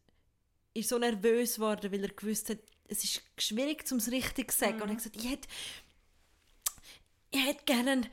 ist 0.78 0.90
so 0.90 0.98
nervös 0.98 1.56
geworden, 1.56 1.92
weil 1.92 2.04
er 2.04 2.10
gewusst 2.14 2.50
hat, 2.50 2.60
es 2.88 3.04
ist 3.04 3.22
schwierig, 3.38 3.84
um 3.92 3.98
es 3.98 4.12
richtig 4.12 4.52
zu 4.52 4.58
sagen. 4.58 4.82
Und 4.82 4.90
er 4.90 4.96
hat 4.96 4.98
gesagt, 4.98 5.16
ich 5.18 5.30
hätte, 5.30 5.48
ich 7.32 7.46
hätte 7.46 7.64
gerne 7.66 7.92
einen, 7.92 8.10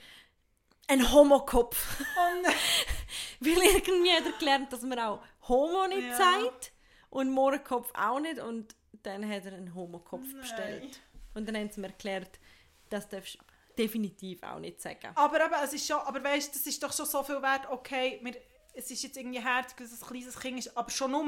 einen 0.88 1.12
Homokopf. 1.12 2.00
Oh 2.00 2.42
nein. 2.42 2.54
Weil 3.40 3.62
irgendwie 3.76 4.10
hat 4.12 4.24
er 4.26 4.32
gelernt, 4.38 4.72
dass 4.72 4.82
man 4.82 4.98
auch 4.98 5.22
Homo 5.48 5.86
nicht 5.86 6.02
Ja. 6.08 6.16
sagt 6.16 6.72
und 7.10 7.30
Mohrenkopf 7.30 7.90
auch 7.94 8.18
nicht. 8.20 8.38
Und 8.38 8.74
dann 9.02 9.28
hat 9.28 9.44
er 9.46 9.52
einen 9.54 9.74
Homokopf 9.74 10.26
bestellt. 10.34 11.00
Und 11.34 11.46
dann 11.46 11.56
haben 11.56 11.70
sie 11.70 11.80
mir 11.80 11.88
erklärt, 11.88 12.38
das 12.90 13.08
darfst 13.08 13.34
du 13.34 13.38
definitiv 13.76 14.42
auch 14.42 14.58
nicht 14.58 14.80
sagen. 14.80 15.10
Aber 15.14 15.44
eben, 15.44 15.54
es 15.62 15.72
ist 15.72 15.86
schon, 15.86 15.98
aber 15.98 16.22
weißt, 16.22 16.54
das 16.54 16.66
ist 16.66 16.82
doch 16.82 16.92
schon 16.92 17.06
so 17.06 17.22
viel 17.22 17.42
wert, 17.42 17.68
okay, 17.70 18.20
wir, 18.22 18.34
es 18.76 18.90
ist 18.90 19.02
jetzt 19.02 19.16
irgendwie 19.16 19.40
herzig, 19.40 19.76
dass 19.78 19.92
es 19.92 20.02
ein 20.02 20.08
kleines 20.08 20.38
Kind 20.38 20.58
ist, 20.58 20.76
aber 20.76 20.90
schon 20.90 21.10
nur, 21.12 21.24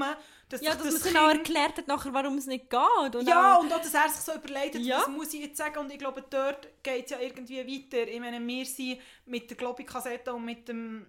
dass 0.48 0.60
Ja, 0.60 0.70
dass 0.72 0.78
man 0.80 0.86
das 0.88 0.94
es 0.96 1.02
genau 1.04 1.28
Kind- 1.28 1.38
erklärt 1.38 1.78
hat, 1.78 1.86
nachher, 1.88 2.12
warum 2.12 2.38
es 2.38 2.46
nicht 2.46 2.68
geht. 2.68 3.14
Und 3.16 3.26
Ja, 3.26 3.56
auch, 3.56 3.60
und 3.62 3.72
auch, 3.72 3.80
dass 3.80 3.94
er 3.94 4.08
sich 4.08 4.20
so 4.20 4.32
überlegt 4.34 4.74
hat, 4.74 4.82
Ja. 4.82 4.98
das 4.98 5.08
muss 5.08 5.32
ich 5.34 5.40
jetzt 5.40 5.56
sagen. 5.56 5.78
Und 5.78 5.92
ich 5.92 5.98
glaube, 5.98 6.24
dort 6.28 6.68
geht 6.82 7.04
es 7.06 7.10
ja 7.12 7.20
irgendwie 7.20 7.58
weiter. 7.58 8.08
Ich 8.08 8.20
meine, 8.20 8.44
wir 8.44 8.66
sind 8.66 9.00
mit 9.26 9.48
der 9.50 9.56
Globi-Kassette 9.56 10.34
und 10.34 10.44
mit 10.44 10.68
dem, 10.68 11.06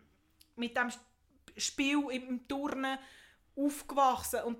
mit 0.55 0.75
dem 0.77 0.89
Spiel 1.57 1.97
im, 2.11 2.27
im 2.29 2.47
Turnen 2.47 2.97
aufgewachsen. 3.55 4.41
Und 4.43 4.57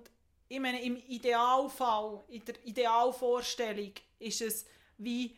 ich 0.48 0.60
meine, 0.60 0.82
im 0.82 0.96
Idealfall, 0.96 2.24
in 2.30 2.44
der 2.46 2.56
Idealvorstellung 2.66 3.92
ist 4.20 4.42
es 4.42 4.66
wie, 4.98 5.38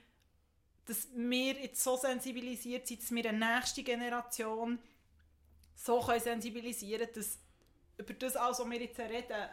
dass 0.86 1.08
wir 1.14 1.54
jetzt 1.54 1.84
so 1.84 1.98
sensibilisiert 1.98 2.88
sind, 2.88 3.02
dass 3.02 3.12
wir 3.12 3.26
eine 3.30 3.56
nächste 3.56 3.84
Generation 3.84 4.80
so 5.80 6.02
können 6.02 6.20
sensibilisieren 6.20 7.06
können, 7.06 7.14
dass 7.16 7.40
über 7.98 8.14
das 8.14 8.36
alles, 8.36 8.60
was 8.60 8.70
wir 8.70 8.82
jetzt 8.82 9.00
reden, 9.00 9.50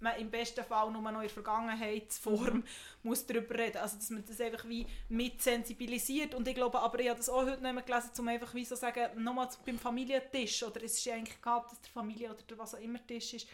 man 0.00 0.16
im 0.16 0.30
besten 0.30 0.64
Fall 0.64 0.90
nur 0.92 1.02
noch 1.02 1.10
in 1.10 1.20
der 1.20 1.30
Vergangenheitsform 1.30 2.62
muss 3.02 3.26
darüber 3.26 3.58
reden. 3.58 3.78
Also, 3.78 3.96
dass 3.96 4.10
man 4.10 4.24
das 4.24 4.40
einfach 4.40 4.68
wie 4.68 4.86
mit 5.08 5.42
sensibilisiert. 5.42 6.34
Und 6.34 6.46
ich 6.46 6.54
glaube, 6.54 6.78
aber 6.78 7.00
ich 7.00 7.08
habe 7.08 7.18
das 7.18 7.28
auch 7.28 7.42
heute 7.42 7.60
nicht 7.60 7.74
mehr 7.74 7.82
gelesen, 7.82 8.10
um 8.18 8.28
einfach 8.28 8.54
wie 8.54 8.64
so 8.64 8.76
sagen, 8.76 9.22
nochmal 9.22 9.48
beim 9.66 9.78
Familientisch, 9.78 10.62
oder 10.62 10.82
es 10.84 10.98
ist 10.98 11.04
ja 11.04 11.14
eigentlich 11.14 11.38
egal, 11.38 11.58
ob 11.58 11.70
das 11.70 11.80
der 11.80 11.90
Familie 11.90 12.30
oder 12.30 12.42
der 12.42 12.58
was 12.58 12.76
auch 12.76 12.80
immer 12.80 13.04
Tisch 13.04 13.34
ist, 13.34 13.48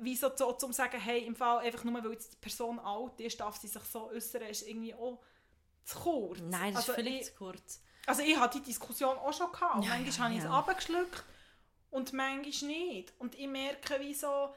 wie 0.00 0.14
so 0.14 0.30
zu, 0.30 0.52
zum 0.52 0.72
sagen, 0.72 1.00
hey, 1.00 1.24
im 1.24 1.34
Fall 1.34 1.58
einfach 1.66 1.82
nur, 1.82 2.04
weil 2.04 2.12
jetzt 2.12 2.34
die 2.34 2.36
Person 2.36 2.78
alt 2.78 3.20
ist, 3.20 3.40
darf 3.40 3.56
sie 3.56 3.66
sich 3.66 3.82
so 3.82 4.08
äußern, 4.10 4.42
ist 4.42 4.68
irgendwie 4.68 4.94
auch 4.94 5.20
zu 5.84 5.98
kurz. 5.98 6.38
Nein, 6.40 6.74
das 6.74 6.88
also 6.88 6.92
ist 6.92 6.96
völlig 6.96 7.20
ich, 7.20 7.26
zu 7.26 7.34
kurz. 7.34 7.82
Also 8.08 8.22
ich 8.22 8.36
hatte 8.38 8.58
die 8.58 8.66
Diskussion 8.66 9.16
auch 9.18 9.32
schon 9.32 9.52
gehabt. 9.52 9.76
Und 9.76 9.82
Ja, 9.84 9.90
manchmal 9.90 10.12
ja, 10.12 10.24
habe 10.24 10.32
ich 10.34 10.38
es 10.38 10.44
ja. 10.44 10.58
abgeschluckt 10.58 11.24
und 11.90 12.12
manchmal 12.12 12.70
nicht. 12.70 13.12
Und 13.18 13.34
ich 13.34 13.46
merke, 13.46 14.00
wie 14.00 14.14
so... 14.14 14.54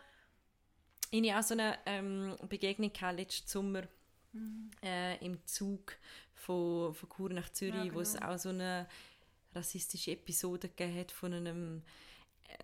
Ich 1.11 1.21
hatte 1.29 1.39
auch 1.39 1.43
so 1.43 1.53
eine 1.53 1.77
ähm, 1.85 2.37
Begegnung 2.47 2.93
gehabt 2.93 3.17
letzten 3.17 3.47
Sommer 3.47 3.83
äh, 4.81 5.17
im 5.23 5.45
Zug 5.45 5.97
von, 6.35 6.93
von 6.93 7.09
Chur 7.09 7.29
nach 7.29 7.49
Zürich, 7.49 7.85
Ja, 7.85 7.93
wo 7.93 7.99
es 7.99 8.13
genau. 8.13 8.29
auch 8.33 8.37
so 8.37 8.49
eine 8.49 8.87
rassistische 9.53 10.11
Episode 10.11 10.69
gegeben 10.69 10.99
hat 10.99 11.11
von 11.11 11.33
einem 11.33 11.83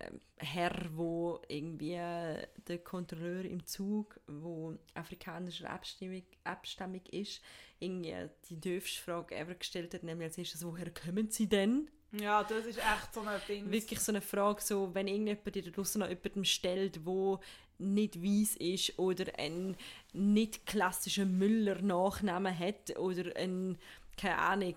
ähm, 0.00 0.20
Herr, 0.38 0.72
wo 0.94 1.42
irgendwie 1.48 1.92
äh, 1.92 2.46
der 2.66 2.78
Kontrolleur 2.78 3.44
im 3.44 3.66
Zug, 3.66 4.18
wo 4.26 4.78
afrikanischer 4.94 5.68
Abstimmung, 5.70 6.22
Abstammung 6.44 7.04
ist, 7.10 7.42
irgendwie 7.80 8.14
die 8.48 8.60
dürfste 8.60 9.00
Frage 9.02 9.36
ever 9.36 9.54
gestellt 9.54 9.94
hat, 9.94 10.02
nämlich 10.02 10.28
als 10.28 10.38
erstes, 10.38 10.64
woher 10.64 10.90
kommen 10.90 11.30
Sie 11.30 11.48
denn? 11.48 11.90
Ja, 12.12 12.42
das 12.42 12.64
ist 12.64 12.78
echt 12.78 13.12
so 13.12 13.20
ein 13.20 13.40
Ding. 13.46 13.70
wirklich 13.70 14.00
so 14.00 14.12
eine 14.12 14.22
Frage, 14.22 14.62
so, 14.62 14.94
wenn 14.94 15.08
irgendjemand 15.08 15.54
dir 15.54 15.70
draussen 15.70 16.00
noch 16.00 16.08
jemandem 16.08 16.44
stellt, 16.44 17.04
wo 17.04 17.40
nicht 17.78 18.22
weiss 18.22 18.56
ist 18.56 18.98
oder 18.98 19.38
einen 19.38 19.76
nicht 20.12 20.66
klassischen 20.66 21.38
Müller-Nachnamen 21.38 22.58
hat 22.58 22.96
oder 22.98 23.36
ein, 23.36 23.78
keine 24.16 24.38
Ahnung, 24.38 24.76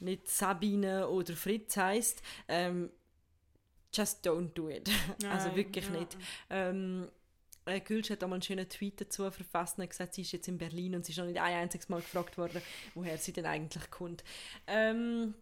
nicht 0.00 0.28
Sabine 0.28 1.08
oder 1.08 1.34
Fritz 1.34 1.76
heisst, 1.76 2.22
ähm, 2.48 2.90
just 3.92 4.26
don't 4.26 4.52
do 4.54 4.68
it. 4.68 4.90
also 5.28 5.48
Nein, 5.48 5.56
wirklich 5.56 5.84
ja. 5.86 5.90
nicht. 5.90 6.16
Ähm, 6.50 7.08
äh, 7.70 7.80
Gülsch 7.80 8.10
hat 8.10 8.22
einmal 8.22 8.36
einen 8.36 8.42
schönen 8.42 8.68
Tweet 8.68 9.00
dazu 9.00 9.30
verfasst 9.30 9.78
und 9.78 9.88
gesagt, 9.88 10.14
sie 10.14 10.22
ist 10.22 10.32
jetzt 10.32 10.48
in 10.48 10.58
Berlin 10.58 10.94
und 10.94 11.04
sie 11.04 11.12
ist 11.12 11.18
noch 11.18 11.26
nicht 11.26 11.40
ein 11.40 11.54
einziges 11.54 11.88
Mal 11.88 12.00
gefragt 12.00 12.38
worden, 12.38 12.62
woher 12.94 13.18
sie 13.18 13.32
denn 13.32 13.46
eigentlich 13.46 13.90
kommt. 13.90 14.24
Ähm, 14.66 15.34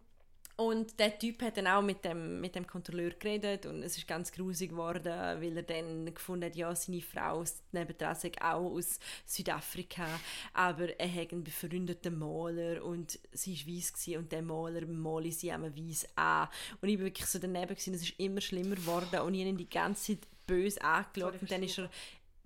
und 0.59 0.99
der 0.99 1.17
Typ 1.17 1.41
hat 1.41 1.55
dann 1.55 1.67
auch 1.67 1.81
mit 1.81 2.03
dem, 2.03 2.41
mit 2.41 2.53
dem 2.53 2.67
Kontrolleur 2.67 3.11
geredet 3.11 3.65
und 3.65 3.81
es 3.81 3.97
ist 3.97 4.09
ganz 4.09 4.29
grusig 4.29 4.71
geworden, 4.71 5.05
weil 5.05 5.55
er 5.55 5.63
dann 5.63 6.13
gefunden 6.13 6.47
hat, 6.47 6.55
ja, 6.57 6.75
seine 6.75 6.99
Frau 6.99 7.45
nebendran 7.71 8.13
sei 8.13 8.33
auch 8.41 8.69
aus 8.73 8.99
Südafrika, 9.25 10.05
aber 10.53 10.99
er 10.99 11.13
hat 11.13 11.31
einen 11.31 11.45
befreundeten 11.45 12.19
Maler 12.19 12.83
und 12.83 13.17
sie 13.31 13.55
war 13.55 13.73
weiss 13.73 14.07
und 14.17 14.33
der 14.33 14.41
Maler 14.41 14.85
male 14.85 15.31
sie 15.31 15.49
einmal 15.49 15.73
weiss 15.77 16.05
an. 16.17 16.49
Und 16.81 16.89
ich 16.89 16.97
war 16.97 17.05
wirklich 17.05 17.27
so 17.27 17.39
daneben 17.39 17.69
gewesen, 17.69 17.93
es 17.93 18.01
ist 18.01 18.19
immer 18.19 18.41
schlimmer 18.41 18.75
geworden 18.75 19.21
und 19.21 19.33
ich 19.35 19.39
habe 19.39 19.51
ihn 19.51 19.57
die 19.57 19.69
ganze 19.69 20.17
Zeit 20.17 20.27
böse 20.45 20.81
angeschaut 20.81 21.41
und 21.41 21.49
dann 21.49 21.63
ist 21.63 21.77
er 21.77 21.89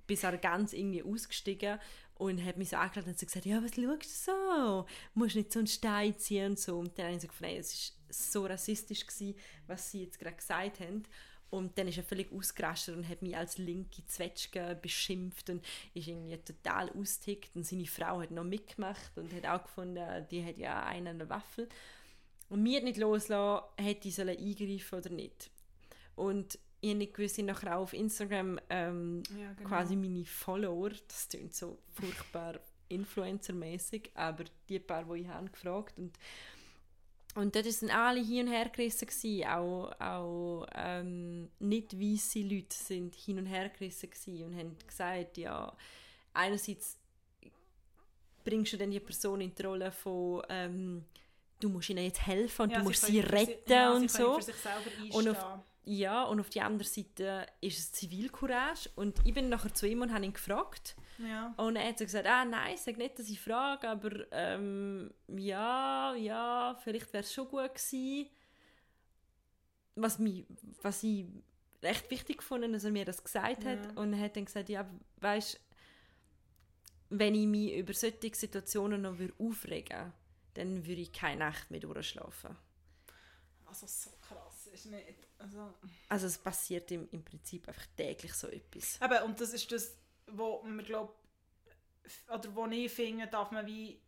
bis 0.08 0.24
er 0.24 0.38
ganz 0.38 0.74
irgendwie 0.74 1.04
ausgestiegen 1.04 1.80
und 2.16 2.44
hat 2.44 2.58
mich 2.58 2.70
so 2.70 2.78
angeschaut 2.78 3.08
und 3.08 3.20
so 3.20 3.26
gesagt, 3.26 3.46
ja, 3.46 3.62
was 3.64 3.76
schaust 3.76 4.28
du 4.28 4.32
so? 4.32 4.86
Du 5.14 5.20
musst 5.20 5.36
nicht 5.36 5.52
so 5.52 5.60
einen 5.60 5.68
Stein 5.68 6.18
ziehen 6.18 6.52
und 6.52 6.60
so. 6.60 6.80
Und 6.80 6.98
dann 6.98 7.08
habe 7.08 7.16
ich 7.16 7.22
so 7.22 7.28
gefunden, 7.28 7.56
es 7.56 7.94
war 8.08 8.14
so 8.14 8.46
rassistisch, 8.46 9.06
gewesen, 9.06 9.36
was 9.68 9.92
sie 9.92 10.04
jetzt 10.04 10.20
gerade 10.20 10.36
gesagt 10.36 10.80
haben. 10.80 11.04
Und 11.50 11.78
dann 11.78 11.88
ist 11.88 11.98
er 11.98 12.04
völlig 12.04 12.32
ausgerastet 12.32 12.96
und 12.96 13.08
hat 13.08 13.22
mich 13.22 13.38
als 13.38 13.60
linke 13.60 14.04
Zwetschge 14.08 14.78
beschimpft 14.82 15.52
und 15.52 15.64
ist 15.94 16.08
irgendwie 16.08 16.38
total 16.38 16.90
austickt. 16.92 17.56
Und 17.56 17.66
seine 17.66 17.86
Frau 17.86 18.22
hat 18.22 18.32
noch 18.32 18.44
mitgemacht 18.44 19.16
und 19.18 19.32
hat 19.34 19.46
auch 19.46 19.64
gefunden, 19.64 20.26
die 20.32 20.44
hat 20.44 20.58
ja 20.58 20.84
einen 20.84 21.08
eine 21.08 21.30
Waffe. 21.30 21.68
Und 22.50 22.64
mir 22.64 22.82
nicht 22.82 22.98
loslassen, 22.98 23.66
hätte 23.78 24.08
ich 24.08 24.20
eingreifen 24.20 24.98
oder 24.98 25.10
nicht. 25.10 25.52
Und 26.16 26.58
ich 26.84 26.96
nicht 26.96 27.14
gewusst, 27.14 27.38
ich 27.38 27.44
habe 27.44 27.54
nachher 27.54 27.78
auch 27.78 27.84
auf 27.84 27.94
Instagram 27.94 28.60
ähm, 28.70 29.24
Ja, 29.40 29.54
genau. 29.54 29.70
quasi 29.70 29.96
meine 29.96 30.26
Follower, 30.26 30.90
das 31.08 31.28
klingt 31.30 31.56
so 31.56 31.78
furchtbar 31.94 32.60
Influencer-mäßig, 32.90 34.12
aber 34.14 34.44
die 34.70 34.80
paar, 34.80 35.04
die 35.06 35.22
ich 35.22 35.28
habe, 35.28 35.50
gefragt 35.50 35.98
und 35.98 36.18
und 37.36 37.56
dort 37.56 37.66
sind 37.66 37.90
alle 37.90 38.22
hin 38.24 38.46
und 38.48 38.54
her 38.54 38.70
gerissen 38.70 39.08
gewesen. 39.08 39.44
auch, 39.48 39.92
auch 40.00 40.68
ähm, 40.76 41.50
nicht 41.58 42.00
weiße 42.00 42.42
Leute 42.42 42.76
sind 42.78 43.16
hin 43.16 43.40
und 43.40 43.48
her 43.48 43.70
gerissen 43.70 44.12
und 44.44 44.56
haben 44.56 44.78
gesagt, 44.86 45.38
ja, 45.40 45.76
einerseits 46.36 47.00
bringst 48.44 48.74
du 48.74 48.78
dann 48.78 48.92
die 48.92 49.00
Person 49.00 49.42
in 49.42 49.56
die 49.56 49.64
Rolle 49.64 49.92
von 49.92 50.44
ähm, 50.50 51.06
du 51.60 51.70
musst 51.70 51.90
ihnen 51.90 52.04
jetzt 52.04 52.24
helfen 52.28 52.64
und 52.64 52.72
Ja, 52.72 52.80
du 52.80 52.84
musst 52.84 53.02
können 53.02 53.14
sie 53.16 53.22
für 53.24 53.32
retten 53.32 53.72
ja, 53.72 53.92
und 53.94 54.12
sie 54.12 54.18
können 54.18 54.30
so. 54.30 54.36
für 54.36 54.42
sich 54.44 54.56
selber 54.56 55.16
Und 55.18 55.30
auf- 55.30 55.60
Ja, 55.86 56.24
und 56.24 56.40
auf 56.40 56.50
der 56.50 56.66
anderen 56.66 56.92
Seite 56.92 57.46
ist 57.62 57.78
es 57.78 57.92
Zivilcourage. 57.92 58.90
Und 58.96 59.20
ich 59.26 59.34
bin 59.34 59.50
nachher 59.50 59.74
zu 59.74 59.88
ihm 59.88 60.02
und 60.02 60.14
habe 60.14 60.26
ihn 60.26 60.34
gefragt. 60.34 60.96
ja. 61.18 61.54
Und 61.58 61.76
er 61.76 61.90
hat 61.90 62.00
so 62.00 62.06
gesagt, 62.06 62.28
ah 62.28 62.46
nein, 62.46 62.78
sag 62.78 62.98
nicht, 62.98 63.20
dass 63.20 63.30
ich 63.30 63.42
frage, 63.42 63.90
aber 63.90 64.32
ähm, 64.32 65.12
ja, 65.28 66.16
ja, 66.16 66.78
vielleicht 66.84 67.12
wäre 67.12 67.24
es 67.24 67.34
schon 67.34 67.48
gut 67.48 67.76
gewesen. 67.76 68.30
Was, 69.96 70.20
mich, 70.20 70.46
was 70.82 71.04
ich 71.04 71.26
recht 71.84 72.10
wichtig 72.10 72.38
gefunden, 72.38 72.74
dass 72.74 72.86
er 72.86 72.92
mir 72.92 73.06
das 73.06 73.24
gesagt 73.24 73.66
hat. 73.66 73.86
Ja. 73.86 74.02
Und 74.02 74.14
er 74.14 74.20
hat 74.20 74.36
dann 74.36 74.46
gesagt, 74.46 74.70
ja, 74.70 74.90
weißt 75.18 75.60
wenn 77.20 77.36
ich 77.36 77.46
mich 77.46 77.76
über 77.76 77.94
solche 77.94 78.34
Situationen 78.34 79.02
noch 79.02 79.18
aufregen 79.38 79.98
würde, 79.98 80.14
dann 80.56 80.86
würde 80.86 81.02
ich 81.02 81.14
keine 81.14 81.40
Nacht 81.40 81.70
mehr 81.72 81.80
durchschlafen. 81.80 82.56
Also 83.66 83.88
so 83.88 84.12
krass 84.22 84.68
ist 84.68 84.86
nicht. 84.88 85.28
Also, 85.44 85.74
Also 86.10 86.28
es 86.28 86.38
passiert 86.38 86.90
im, 86.92 87.08
im 87.12 87.24
Prinzip 87.24 87.68
einfach 87.68 87.86
täglich 87.98 88.34
so 88.34 88.48
etwas. 88.48 89.00
eben, 89.02 89.24
und 89.24 89.40
das 89.40 89.54
ist 89.54 89.72
das, 89.72 89.96
wo 90.28 90.62
man 90.64 90.84
glaubt, 90.86 91.18
oder 92.30 92.56
wo 92.56 92.66
ich 92.68 92.92
finde, 92.92 93.28
darf 93.28 93.52
man 93.52 93.66
wie 93.66 94.02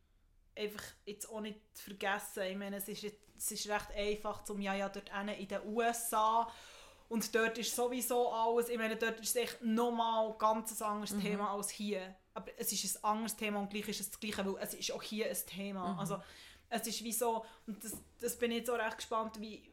einfach 0.56 0.84
jetzt 1.06 1.30
auch 1.30 1.42
nicht 1.42 1.60
vergessen. 1.74 2.44
Ich 2.44 2.58
meine, 2.58 2.78
es 2.78 2.88
ist, 2.88 3.04
jetzt, 3.04 3.22
es 3.38 3.52
ist 3.52 3.68
recht 3.68 3.92
einfach, 3.92 4.44
zum 4.44 4.62
ja, 4.62 4.74
ja, 4.74 4.88
dort 4.90 5.12
in 5.38 5.48
den 5.48 5.68
USA 5.68 6.48
und 7.10 7.36
dort 7.36 7.58
ist 7.58 7.76
sowieso 7.76 8.32
alles, 8.32 8.70
ich 8.70 8.78
meine, 8.78 8.96
dort 8.96 9.20
ist 9.20 9.30
es 9.30 9.36
echt 9.36 9.62
nochmal 9.62 10.32
ein 10.32 10.38
ganz 10.38 10.82
anderes 10.82 11.12
Thema 11.22 11.52
als 11.52 11.70
hier. 11.70 12.16
Aber 12.34 12.52
es 12.58 12.72
ist 12.72 12.98
ein 12.98 13.04
anderes 13.04 13.36
Thema 13.36 13.60
und 13.60 13.70
gleich 13.70 13.88
ist 13.88 14.00
es 14.00 14.10
das 14.10 14.20
Gleiche, 14.20 14.46
weil 14.46 14.62
es 14.62 14.74
ist 14.74 14.92
auch 14.92 15.04
hier 15.04 15.30
ein 15.30 15.38
Thema. 15.46 15.98
Also 16.00 16.22
es 16.70 16.88
ist 16.88 17.04
wie 17.04 17.14
so, 17.14 17.46
und 17.68 17.84
das, 17.84 17.94
das 18.20 18.38
bin 18.38 18.52
ich 18.52 18.60
jetzt 18.60 18.70
auch 18.70 18.80
recht 18.80 18.98
gespannt, 18.98 19.40
wie, 19.40 19.72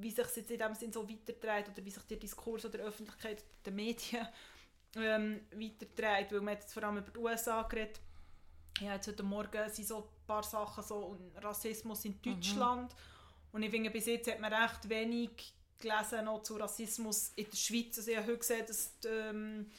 wie 0.00 0.10
sich 0.10 0.24
es 0.26 0.36
jetzt 0.36 0.50
in 0.50 0.58
dem 0.58 0.74
Sinn 0.74 0.92
so 0.92 1.08
weitertreibt 1.08 1.68
oder 1.70 1.84
wie 1.84 1.90
sich 1.90 2.02
der 2.04 2.16
Diskurs 2.16 2.64
oder 2.64 2.78
der 2.78 2.86
Öffentlichkeit, 2.88 3.44
der 3.64 3.72
Medien 3.72 4.26
ähm, 4.96 5.40
weitertreibt, 5.52 6.32
weil 6.32 6.40
man 6.40 6.54
hat 6.54 6.62
jetzt 6.62 6.72
vor 6.74 6.82
allem 6.84 6.98
über 6.98 7.10
die 7.10 7.18
USA 7.18 7.62
geredet. 7.62 8.00
Ja, 8.80 8.94
jetzt 8.94 9.06
heute 9.06 9.22
Morgen 9.22 9.68
sind 9.70 9.86
so 9.86 9.98
ein 9.98 10.26
paar 10.26 10.42
Sachen 10.42 10.82
so 10.82 10.96
und 10.96 11.36
Rassismus 11.44 12.04
in 12.04 12.20
Deutschland 12.22 12.94
und 13.52 13.62
ich 13.62 13.70
finde, 13.70 13.90
bis 13.90 14.06
jetzt 14.06 14.30
hat 14.30 14.40
man 14.40 14.52
recht 14.52 14.88
wenig 14.88 15.52
gelesen 15.78 16.24
noch 16.24 16.42
zu 16.42 16.56
Rassismus 16.56 17.32
in 17.36 17.48
der 17.50 17.56
Schweiz. 17.56 17.98
Also 17.98 18.10
ich 18.10 18.16
habe 18.16 18.26
heute 18.28 18.38
gesehen, 18.38 18.66
dass 18.66 18.98
die, 19.00 19.08
ähm, 19.08 19.70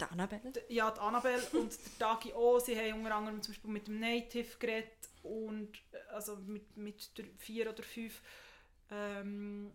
Die 0.00 0.04
Annabelle? 0.04 0.52
D- 0.52 0.62
ja, 0.68 0.90
die 0.90 1.00
Annabelle 1.00 1.42
und 1.52 1.72
der 1.72 1.92
Dagi 1.98 2.32
auch, 2.32 2.58
sie 2.60 2.76
haben 2.78 3.00
unter 3.00 3.14
anderem 3.14 3.42
zum 3.42 3.52
Beispiel 3.54 3.70
mit 3.70 3.86
dem 3.86 4.00
Native 4.00 4.56
geredet 4.58 4.92
und 5.22 5.76
äh, 5.92 5.98
also 6.12 6.36
mit, 6.36 6.76
mit 6.76 7.10
vier 7.38 7.70
oder 7.70 7.82
fünf 7.82 8.22
ähm, 8.90 9.72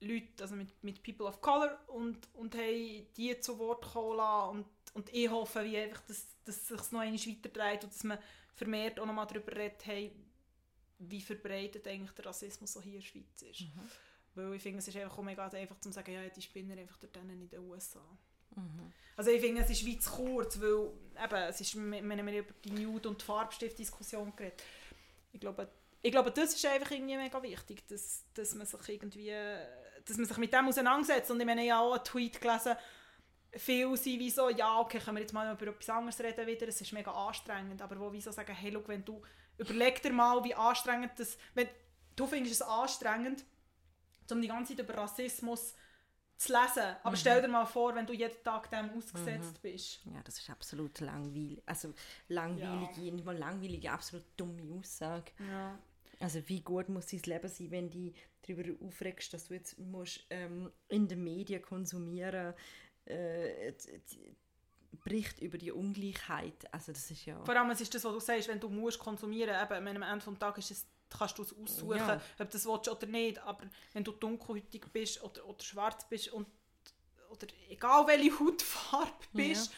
Leuten, 0.00 0.40
also 0.40 0.56
mit, 0.56 0.82
mit 0.82 1.02
People 1.02 1.26
of 1.26 1.40
Color 1.40 1.78
und, 1.88 2.28
und 2.34 2.54
haben 2.54 3.06
die 3.16 3.38
zu 3.40 3.58
Wort 3.58 3.82
kommen 3.82 4.16
lassen 4.16 4.50
und, 4.50 4.66
und 4.94 5.12
ich 5.12 5.30
hoffe 5.30 5.64
wie 5.64 5.76
einfach, 5.76 6.00
dass, 6.02 6.26
dass 6.44 6.56
es 6.56 6.68
sich 6.68 6.92
noch 6.92 7.00
einmal 7.00 7.18
weiterdreht 7.18 7.84
und 7.84 7.92
dass 7.92 8.04
man 8.04 8.18
vermehrt 8.54 8.98
auch 8.98 9.06
nochmal 9.06 9.26
darüber 9.26 9.54
redet, 9.54 9.84
hey, 9.86 10.12
wie 10.98 11.20
verbreitet 11.20 11.86
eigentlich 11.86 12.12
der 12.12 12.26
Rassismus 12.26 12.72
so 12.72 12.80
hier 12.80 12.94
in 12.94 13.00
der 13.00 13.06
Schweiz 13.06 13.42
ist. 13.42 13.64
Weil 14.34 14.54
ich 14.54 14.62
finde, 14.62 14.78
es 14.78 14.88
ist 14.88 14.96
einfach 14.96 15.18
auch 15.18 15.22
mega 15.22 15.46
einfach 15.48 15.78
zu 15.80 15.90
sagen, 15.90 16.12
ja, 16.12 16.28
die 16.28 16.42
Spinner 16.42 16.76
einfach 16.76 16.98
dort 16.98 17.16
in 17.16 17.48
den 17.48 17.60
USA. 17.60 18.04
Also 19.16 19.30
ich 19.30 19.40
finde, 19.40 19.62
es 19.62 19.70
ist 19.70 19.84
wie 19.84 19.98
zu 19.98 20.10
kurz, 20.10 20.60
weil 20.60 20.90
eben, 21.22 21.34
es 21.48 21.60
ist, 21.60 21.74
wir, 21.74 22.02
wir 22.02 22.38
über 22.38 22.52
die 22.64 22.70
Nude- 22.70 23.08
und 23.08 23.20
die 23.20 23.24
Farbstift-Diskussion 23.24 24.34
geredet. 24.36 24.62
Ich 25.32 25.40
glaube, 25.40 25.68
ich 26.02 26.12
glaube, 26.12 26.30
das 26.30 26.54
ist 26.54 26.64
einfach 26.66 26.90
irgendwie 26.90 27.16
mega 27.16 27.42
wichtig, 27.42 27.86
dass, 27.88 28.24
dass 28.34 28.54
man 28.54 28.66
sich 28.66 28.88
irgendwie, 28.88 29.34
dass 30.04 30.16
man 30.16 30.26
sich 30.26 30.36
mit 30.38 30.52
dem 30.52 30.68
auseinandersetzt. 30.68 31.30
Und 31.30 31.40
ich 31.40 31.46
meine, 31.46 31.64
ich 31.64 31.70
habe 31.70 31.88
auch 31.88 31.94
einen 31.94 32.04
Tweet 32.04 32.40
gelesen, 32.40 32.76
viele 33.52 33.96
sind 33.96 34.18
wie 34.18 34.30
so, 34.30 34.48
ja, 34.48 34.78
okay, 34.78 34.98
können 34.98 35.16
wir 35.16 35.22
jetzt 35.22 35.32
mal 35.32 35.52
über 35.52 35.66
etwas 35.66 35.90
anderes 35.90 36.20
reden 36.20 36.46
wieder, 36.46 36.68
es 36.68 36.80
ist 36.80 36.92
mega 36.92 37.10
anstrengend, 37.10 37.82
aber 37.82 37.98
wo 37.98 38.12
wie 38.12 38.20
so 38.20 38.30
sagen, 38.30 38.54
hey, 38.54 38.72
schau, 38.72 38.86
wenn 38.86 39.04
du, 39.04 39.22
überleg 39.58 40.00
dir 40.02 40.12
mal, 40.12 40.42
wie 40.44 40.54
anstrengend 40.54 41.12
das, 41.18 41.36
wenn 41.54 41.68
du 42.16 42.26
findest 42.26 42.60
es 42.60 42.62
anstrengend, 42.62 43.44
um 44.30 44.40
die 44.40 44.48
ganze 44.48 44.76
Zeit 44.76 44.84
über 44.84 44.96
Rassismus 44.96 45.74
zu 46.36 46.52
lesen, 46.52 46.96
aber 47.02 47.16
stell 47.16 47.42
dir 47.42 47.48
mal 47.48 47.66
vor, 47.66 47.94
wenn 47.94 48.06
du 48.06 48.14
jeden 48.14 48.42
Tag 48.42 48.70
dem 48.70 48.90
ausgesetzt 48.96 49.60
bist. 49.60 50.00
Ja, 50.06 50.22
das 50.24 50.38
ist 50.38 50.48
absolut 50.48 51.00
langweilig. 51.00 51.62
Also 51.66 51.92
langweilige, 52.28 53.12
nicht 53.12 53.26
mal 53.26 53.36
langweilige, 53.36 53.90
absolut 53.90 54.24
dumme 54.38 54.62
Aussage. 54.78 55.32
Ja. 55.38 55.78
Also 56.20 56.46
wie 56.48 56.60
gut 56.60 56.88
muss 56.88 57.06
dein 57.06 57.20
Leben 57.22 57.48
sein, 57.48 57.70
wenn 57.70 57.90
du 57.90 57.98
dich 57.98 58.14
darüber 58.46 58.86
aufregst, 58.86 59.32
dass 59.32 59.48
du 59.48 59.54
jetzt 59.54 59.78
musst, 59.78 60.24
ähm, 60.30 60.70
in 60.88 61.08
den 61.08 61.24
Medien 61.24 61.62
konsumieren 61.62 62.54
äh, 63.06 63.72
d- 63.72 63.98
d- 63.98 64.36
Bericht 65.02 65.38
über 65.40 65.56
die 65.56 65.72
Ungleichheit. 65.72 66.72
Also 66.74 66.92
das 66.92 67.10
ist 67.10 67.24
ja... 67.24 67.42
Vor 67.44 67.56
allem, 67.56 67.70
es 67.70 67.80
ist 67.80 67.94
das, 67.94 68.04
was 68.04 68.12
du 68.12 68.20
sagst, 68.20 68.48
wenn 68.48 68.60
du 68.60 68.68
musst 68.68 68.98
konsumieren 68.98 69.56
musst, 69.58 69.72
am 69.72 69.86
Ende 69.86 70.00
des 70.00 70.38
Tages 70.38 70.70
ist 70.70 70.78
es, 70.82 70.86
kannst 71.18 71.38
du 71.38 71.42
es 71.42 71.56
aussuchen, 71.56 71.96
Ja. 71.96 72.16
ob 72.38 72.50
du 72.50 72.52
das 72.52 72.66
willst 72.66 72.88
oder 72.88 73.06
nicht, 73.06 73.38
aber 73.38 73.64
wenn 73.94 74.04
du 74.04 74.12
dunkelhäutig 74.12 74.84
bist 74.92 75.22
oder, 75.22 75.46
oder 75.46 75.62
schwarz 75.64 76.06
bist 76.08 76.28
und 76.32 76.46
oder 77.30 77.46
egal 77.68 78.06
welche 78.08 78.38
Hautfarbe 78.38 79.12
bist, 79.32 79.72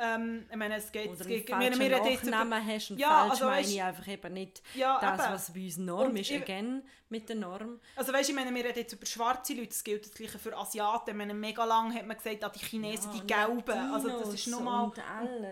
ähm, 0.00 0.46
ich 0.50 0.56
meine, 0.56 0.76
es 0.76 0.92
geht, 0.92 1.08
Oder 1.10 1.20
es 1.20 1.26
einen 1.26 1.44
geht 1.44 1.48
falschen 1.50 2.30
Nachnamen 2.30 2.66
hast 2.66 2.90
und 2.90 2.98
Ja, 2.98 3.08
falsch 3.08 3.30
also 3.32 3.44
meine 3.46 3.66
ich 3.66 3.82
einfach 3.82 4.08
eben 4.08 4.32
nicht 4.34 4.62
Ja, 4.74 4.98
das, 5.00 5.24
eben. 5.24 5.32
was 5.34 5.52
bei 5.52 5.64
uns 5.64 5.76
Norm 5.78 6.10
Und 6.10 6.16
ist. 6.16 6.30
ich- 6.30 6.42
Again, 6.42 6.82
mit 7.08 7.28
der 7.28 7.36
Norm. 7.36 7.78
Also 7.94 8.12
weißt 8.12 8.28
du, 8.28 8.32
ich 8.32 8.36
meine, 8.36 8.52
wir 8.52 8.64
reden 8.64 8.78
jetzt 8.80 8.92
über 8.92 9.06
schwarze 9.06 9.54
Leute, 9.54 9.68
das 9.68 9.84
gilt 9.84 10.04
das 10.04 10.12
gleiche 10.12 10.40
für 10.40 10.56
Asiaten. 10.56 11.10
Ich 11.10 11.16
meine, 11.16 11.34
mega 11.34 11.64
lang 11.64 11.94
hat 11.94 12.04
man 12.04 12.16
gesagt, 12.16 12.42
ah, 12.42 12.48
die 12.48 12.58
Chinesen, 12.58 13.12
die 13.12 13.24
Gelben. 13.24 13.92
Also 13.92 14.08
das 14.18 14.34
ist 14.34 14.48
nochmal... 14.48 14.90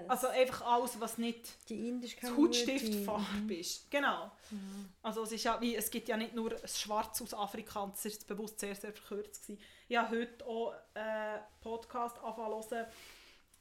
Also 0.08 0.26
einfach 0.28 0.62
alles, 0.62 1.00
was 1.00 1.16
nicht 1.16 1.68
die 1.68 1.88
indisch 1.88 2.16
das 2.20 2.36
Hautstiftfarbe 2.36 3.54
ist. 3.54 3.88
Genau. 3.90 4.32
Also 5.02 5.22
es, 5.22 5.32
ist 5.32 5.44
ja 5.44 5.60
wie, 5.60 5.76
es 5.76 5.90
gibt 5.90 6.08
ja 6.08 6.16
nicht 6.16 6.34
nur 6.34 6.52
ein 6.52 6.68
Schwarz 6.68 7.22
aus 7.22 7.32
Afrika, 7.34 7.82
und 7.82 7.94
das 7.94 8.04
ist 8.04 8.26
bewusst 8.26 8.58
sehr, 8.58 8.74
sehr 8.74 8.92
verkürzt 8.92 9.42
gewesen. 9.46 9.60
Ich 9.88 9.96
habe 9.96 10.18
heute 10.18 10.44
auch 10.46 10.74
einen 10.94 11.40
Podcast 11.62 12.16
angefangen 12.18 12.86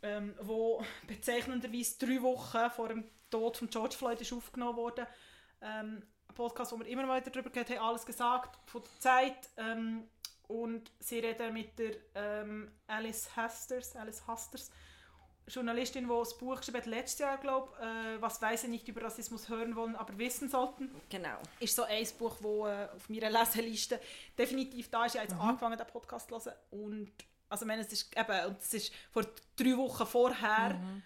ähm, 0.04 0.36
wo 0.41 0.84
bezeichnenderweise 1.08 1.97
drei 1.97 2.22
Wochen 2.22 2.70
vor 2.72 2.89
dem 2.89 3.06
Tod 3.30 3.58
von 3.58 3.70
George 3.70 3.95
Floyd 3.95 4.22
ist 4.22 4.34
aufgenommen 4.34 4.78
wurde. 4.78 5.08
Ähm, 5.62 6.04
ein 6.28 6.36
Podcast, 6.36 6.72
wo 6.72 6.80
wir 6.80 6.88
immer 6.88 7.08
weiter 7.08 7.32
darüber 7.32 7.49
geredet 7.49 7.78
haben, 7.80 7.88
alles 7.88 8.06
gesagt, 8.06 8.60
von 8.70 8.82
der 8.82 8.99
Zeit, 8.99 9.49
ähm, 9.58 10.08
und 10.47 10.91
sie 10.99 11.20
reden 11.20 11.54
mit 11.54 11.80
der 11.80 11.95
ähm, 12.16 12.72
Alice 12.88 13.36
Hasters, 13.36 13.95
Alice 13.95 14.28
Hasters, 14.28 14.72
Journalistin, 15.47 16.06
die 16.06 16.10
das 16.10 16.38
Buch 16.38 16.58
geschrieben 16.58 16.78
hat, 16.78 16.86
letztes 16.86 17.20
Jahr, 17.20 17.38
glaube 17.38 17.76
äh, 17.82 18.22
«Was 18.22 18.41
Weise 18.41 18.68
nicht 18.68 18.88
über 18.88 19.04
Rassismus 19.04 19.49
hören 19.49 19.76
wollen, 19.76 19.95
aber 19.95 20.18
wissen 20.18 20.49
sollten». 20.49 20.89
Genau. 21.10 21.38
Ist 21.60 21.76
so 21.76 21.84
ein 21.84 22.06
Buch, 22.18 22.36
das 22.38 22.45
äh, 22.45 22.95
auf 22.95 23.10
meiner 23.10 23.30
Leseliste 23.30 23.99
definitiv 24.38 24.89
da 24.89 25.06
ist. 25.06 25.16
Ich 25.16 25.22
habe 25.22 25.30
jetzt 25.30 25.36
mhm. 25.36 25.49
angefangen, 25.49 25.78
den 25.78 25.88
Podcast 25.88 26.30
zu 26.30 26.36
hören 26.36 26.58
und 26.72 27.12
also, 27.54 27.66
ich 27.66 27.68
meine, 27.68 27.84
es 27.84 27.93
ist 27.93 28.18
eben, 28.18 28.45
und 28.47 28.60
es 28.60 28.74
ist 28.74 28.93
vor 29.12 29.24
drei 29.56 29.78
Wochen 29.78 30.06
vorher 30.08 30.74
mhm 30.74 31.04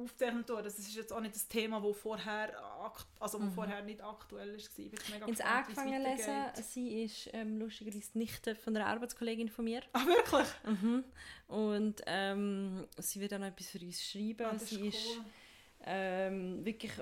aufzeichnen 0.00 0.46
tun. 0.46 0.62
Das 0.62 0.78
ist 0.78 0.94
jetzt 0.94 1.12
auch 1.12 1.20
nicht 1.20 1.34
das 1.34 1.46
Thema, 1.48 1.80
das 1.80 1.96
vorher, 1.96 2.52
also 3.18 3.38
mhm. 3.38 3.52
vorher 3.52 3.82
nicht 3.82 4.02
aktuell 4.02 4.54
ist. 4.54 4.70
Ich 4.78 4.90
bin 4.90 5.00
mega 5.12 5.26
angefangen 5.26 6.02
zu 6.02 6.10
lesen. 6.10 6.34
Sie 6.62 7.02
ist 7.02 7.30
ähm, 7.32 7.58
lustigerweise 7.58 8.18
Nichte 8.18 8.54
von 8.54 8.76
einer 8.76 8.86
Arbeitskollegin 8.86 9.48
von 9.48 9.64
mir. 9.64 9.82
Ah, 9.92 10.06
wirklich? 10.06 10.48
Mhm. 10.64 11.04
Und 11.48 12.02
ähm, 12.06 12.86
sie 12.98 13.20
wird 13.20 13.34
auch 13.34 13.38
noch 13.38 13.46
etwas 13.46 13.68
für 13.68 13.80
uns 13.80 14.02
schreiben. 14.02 14.46
Ah, 14.46 14.58
sie 14.58 14.88
ist, 14.88 15.06
cool. 15.16 15.24
Ähm, 15.86 16.64
wirklich, 16.64 16.92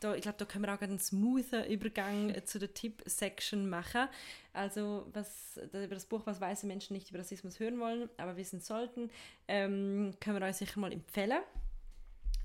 da, 0.00 0.14
ich 0.14 0.22
glaube, 0.22 0.38
da 0.38 0.44
können 0.44 0.64
wir 0.64 0.74
auch 0.74 0.80
einen 0.80 0.98
smoothen 0.98 1.64
Übergang 1.66 2.34
zu 2.44 2.58
der 2.58 2.72
Tipp-Section 2.72 3.68
machen. 3.68 4.08
Also 4.52 5.06
was, 5.12 5.58
über 5.72 5.94
das 5.94 6.06
Buch 6.06 6.22
«Was 6.24 6.40
weiße 6.40 6.66
Menschen 6.66 6.94
nicht 6.94 7.10
über 7.10 7.18
Rassismus 7.18 7.58
hören 7.58 7.80
wollen, 7.80 8.08
aber 8.16 8.36
wissen 8.36 8.60
sollten», 8.60 9.10
ähm, 9.48 10.14
können 10.20 10.40
wir 10.40 10.46
euch 10.46 10.56
sicher 10.56 10.78
mal 10.78 10.92
empfehlen. 10.92 11.40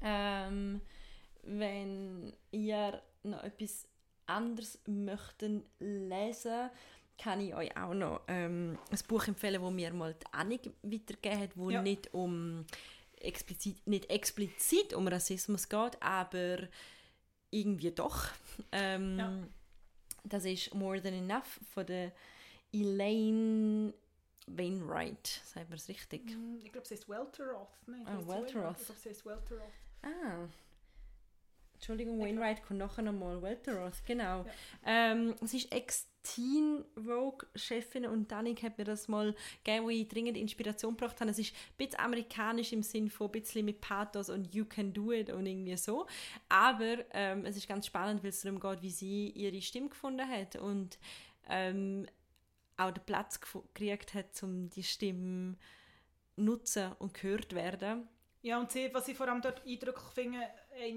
Ähm, 0.02 0.82
wenn 1.44 2.34
ihr 2.52 3.02
noch 3.24 3.44
etwas 3.44 3.88
anderes 4.26 4.80
möchten 4.88 5.64
lesen 5.80 6.70
kann 7.18 7.40
ich 7.40 7.54
euch 7.54 7.76
auch 7.78 7.94
noch 7.94 8.22
ähm, 8.28 8.78
ein 8.92 9.00
Buch 9.08 9.28
empfehlen, 9.28 9.62
wo 9.62 9.70
mir 9.70 9.94
mal 9.94 10.14
die 10.14 10.34
Annik 10.34 10.72
weitergegeben 10.82 11.40
hat, 11.40 11.58
wo 11.58 11.70
ja. 11.70 11.82
nicht 11.82 12.14
um 12.14 12.66
explizit, 13.24 13.86
nicht 13.88 14.10
explizit 14.10 14.94
um 14.94 15.08
Rassismus 15.08 15.70
geht, 15.70 16.02
aber 16.02 16.68
irgendwie 17.52 17.92
doch. 17.92 18.28
Ähm, 18.72 19.18
ja. 19.18 19.34
Das 20.24 20.46
ist 20.46 20.74
More 20.74 21.02
Than 21.02 21.14
Enough 21.14 21.60
von 21.74 21.86
der 21.86 22.12
Elaine 22.72 23.94
Wainwright. 24.48 25.42
Sagt 25.46 25.70
man 25.70 25.78
es 25.78 25.88
richtig? 25.88 26.26
Mm, 26.26 26.58
ich 26.64 26.72
glaube, 26.72 26.86
es 26.86 26.92
heißt 26.92 27.10
Welteroth. 27.10 27.70
Nein, 27.88 28.06
ah, 28.06 28.18
Welteroth. 28.18 28.78
Ich 28.80 28.86
glaube, 28.86 29.00
es 29.00 29.06
heißt 29.06 29.26
Welteroth. 29.26 29.72
Ah. 30.02 30.48
Entschuldigung, 31.84 32.18
Wainwright 32.22 32.64
kommt 32.64 32.80
nachher 32.80 33.02
nochmal. 33.02 33.42
Welteroth, 33.42 34.06
genau. 34.06 34.46
Ja. 34.46 34.46
Ähm, 34.86 35.36
sie 35.42 35.58
ist 35.58 35.70
Ex-Teen 35.74 36.86
Vogue-Chefin 36.96 38.06
und 38.06 38.32
Danik 38.32 38.64
hat 38.64 38.78
mir 38.78 38.86
das 38.86 39.10
mal 39.10 39.36
gegeben, 39.66 39.84
wo 39.84 39.90
ich 39.90 40.08
dringend 40.08 40.38
Inspiration 40.38 40.96
gebracht 40.96 41.20
habe. 41.20 41.32
Es 41.32 41.40
ist 41.40 41.54
ein 41.54 41.76
bisschen 41.76 42.00
amerikanisch 42.00 42.72
im 42.72 42.84
Sinn 42.84 43.10
von 43.10 43.28
ein 43.28 43.34
bisschen 43.34 43.66
mit 43.66 43.82
Pathos 43.82 44.30
und 44.30 44.56
You 44.56 44.64
can 44.64 44.94
do 44.94 45.12
it 45.12 45.30
und 45.30 45.46
irgendwie 45.46 45.76
so. 45.76 46.08
Aber 46.48 47.00
ähm, 47.12 47.46
es 47.46 47.58
ist 47.58 47.68
ganz 47.68 47.86
spannend, 47.86 48.24
weil 48.24 48.30
es 48.30 48.40
darum 48.40 48.62
geht, 48.62 48.82
wie 48.82 48.90
sie 48.90 49.32
ihre 49.32 49.62
Stimme 49.62 49.90
gefunden 49.90 50.26
hat 50.26 50.56
und 50.56 50.98
ähm, 51.50 52.08
auch 52.78 52.92
den 52.92 53.04
Platz 53.04 53.42
gekriegt 53.42 54.14
hat, 54.14 54.42
um 54.42 54.70
die 54.70 54.84
Stimme 54.84 55.58
nutzen 56.38 56.94
und 57.00 57.14
gehört 57.14 57.54
werden. 57.54 58.08
Ja, 58.44 58.60
und 58.60 58.72
sie, 58.72 58.94
was 58.94 59.08
ich 59.08 59.16
vor 59.16 59.30
allem 59.30 59.42
dort 59.42 59.66
eindrücklich 59.66 60.10
finde, 60.14 60.40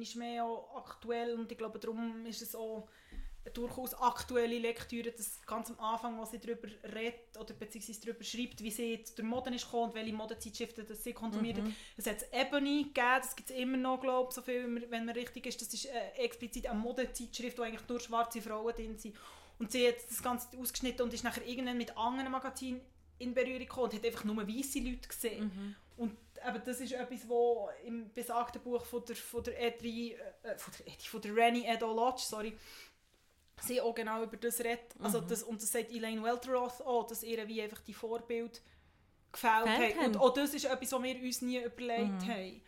ist 0.01 0.17
mehr 0.17 0.45
auch 0.45 0.77
aktuell 0.77 1.35
und 1.35 1.51
ich 1.51 1.59
glaube, 1.59 1.79
darum 1.79 2.25
ist 2.27 2.43
es 2.43 2.55
auch 2.55 2.89
eine 3.45 3.53
durchaus 3.53 3.95
aktuelle 3.95 4.59
Lektüre, 4.59 5.13
dass 5.13 5.41
ganz 5.47 5.71
am 5.71 5.79
Anfang, 5.79 6.21
was 6.21 6.33
sie 6.33 6.41
darüber 6.41 6.69
redet 6.95 7.37
oder 7.39 7.55
beziehungsweise 7.55 8.01
darüber 8.01 8.25
schreibt, 8.25 8.63
wie 8.63 8.71
sie 8.71 8.95
jetzt 8.95 9.19
durch 9.19 9.29
Moden 9.29 9.55
ist 9.55 9.65
gekommen 9.65 9.91
und 9.91 9.95
welche 9.95 10.13
Modezeitschriften 10.13 10.87
das 10.87 11.05
sie 11.05 11.13
konsumiert 11.13 11.59
mhm. 11.59 11.67
hat. 11.67 11.73
Es 11.97 12.07
hat 12.07 12.25
Ebony 12.33 12.85
gegeben, 12.85 13.19
das 13.19 13.37
gibt 13.37 13.51
es 13.51 13.57
immer 13.57 13.77
noch, 13.77 14.01
glaube 14.01 14.29
ich, 14.31 14.35
so 14.35 14.43
viel, 14.43 14.91
wenn 14.91 15.05
man 15.05 15.15
richtig 15.15 15.47
ist. 15.47 15.61
Das 15.61 15.73
ist 15.73 15.87
äh, 15.87 16.11
explizit 16.17 16.67
eine 16.67 16.79
Modezeitschrift, 16.79 17.59
wo 17.59 17.63
eigentlich 17.63 17.89
nur 17.89 18.01
schwarze 18.01 18.43
Frauen 18.43 18.75
drin 18.75 18.99
sind. 18.99 19.17
Und 19.59 19.71
sie 19.71 19.87
hat 19.89 19.97
das 20.09 20.23
Ganze 20.23 20.59
ausgeschnitten 20.59 21.03
und 21.03 21.15
ist 21.15 21.25
nachher 21.25 21.47
irgendwann 21.47 21.79
mit 21.79 21.97
anderen 21.97 22.31
Magazinen 22.31 22.81
in 23.19 23.33
Berührung 23.33 23.61
gekommen 23.61 23.85
und 23.85 23.95
hat 23.95 24.05
einfach 24.05 24.25
nur 24.25 24.37
weiße 24.47 24.81
Leute 24.81 25.09
gesehen. 25.09 25.45
Mhm. 25.45 25.75
Und 25.97 26.17
aber 26.47 26.59
das 26.61 26.81
ist 26.81 26.93
etwas, 26.93 27.29
was 27.29 27.75
im 27.85 28.13
besagten 28.13 28.63
Buch 28.63 28.85
von 28.85 29.05
der, 29.05 29.17
von 29.17 29.43
der 29.43 29.61
Edri, 29.61 30.13
äh, 30.43 30.57
von 30.57 30.73
der, 30.79 30.87
Edri, 30.93 31.07
von 31.07 31.21
der 31.21 31.35
Rennie 31.35 31.67
Edo 31.67 31.93
Lodge, 31.93 32.23
sorry, 32.25 32.57
sie 33.61 33.81
auch 33.81 33.95
genau 33.95 34.23
über 34.23 34.37
das 34.37 34.61
redet. 34.61 34.95
Also 35.01 35.21
mhm. 35.21 35.29
das, 35.29 35.43
und 35.43 35.61
das 35.61 35.73
sagt 35.73 35.91
Elaine 35.91 36.23
Welteroth 36.23 36.81
auch, 36.83 37.07
dass 37.07 37.23
ihr 37.23 37.47
wie 37.49 37.63
einfach 37.63 37.81
die 37.81 37.95
Vorbild 37.95 38.63
gefällt 39.33 39.69
hat. 39.69 40.07
Und 40.07 40.17
auch 40.19 40.33
das 40.33 40.55
ist 40.55 40.67
etwas, 40.67 40.93
was 40.93 41.03
wir 41.03 41.23
uns 41.23 41.43
nie 41.43 41.59
überlegt 41.59 42.23
mhm. 42.23 42.29
haben. 42.29 42.63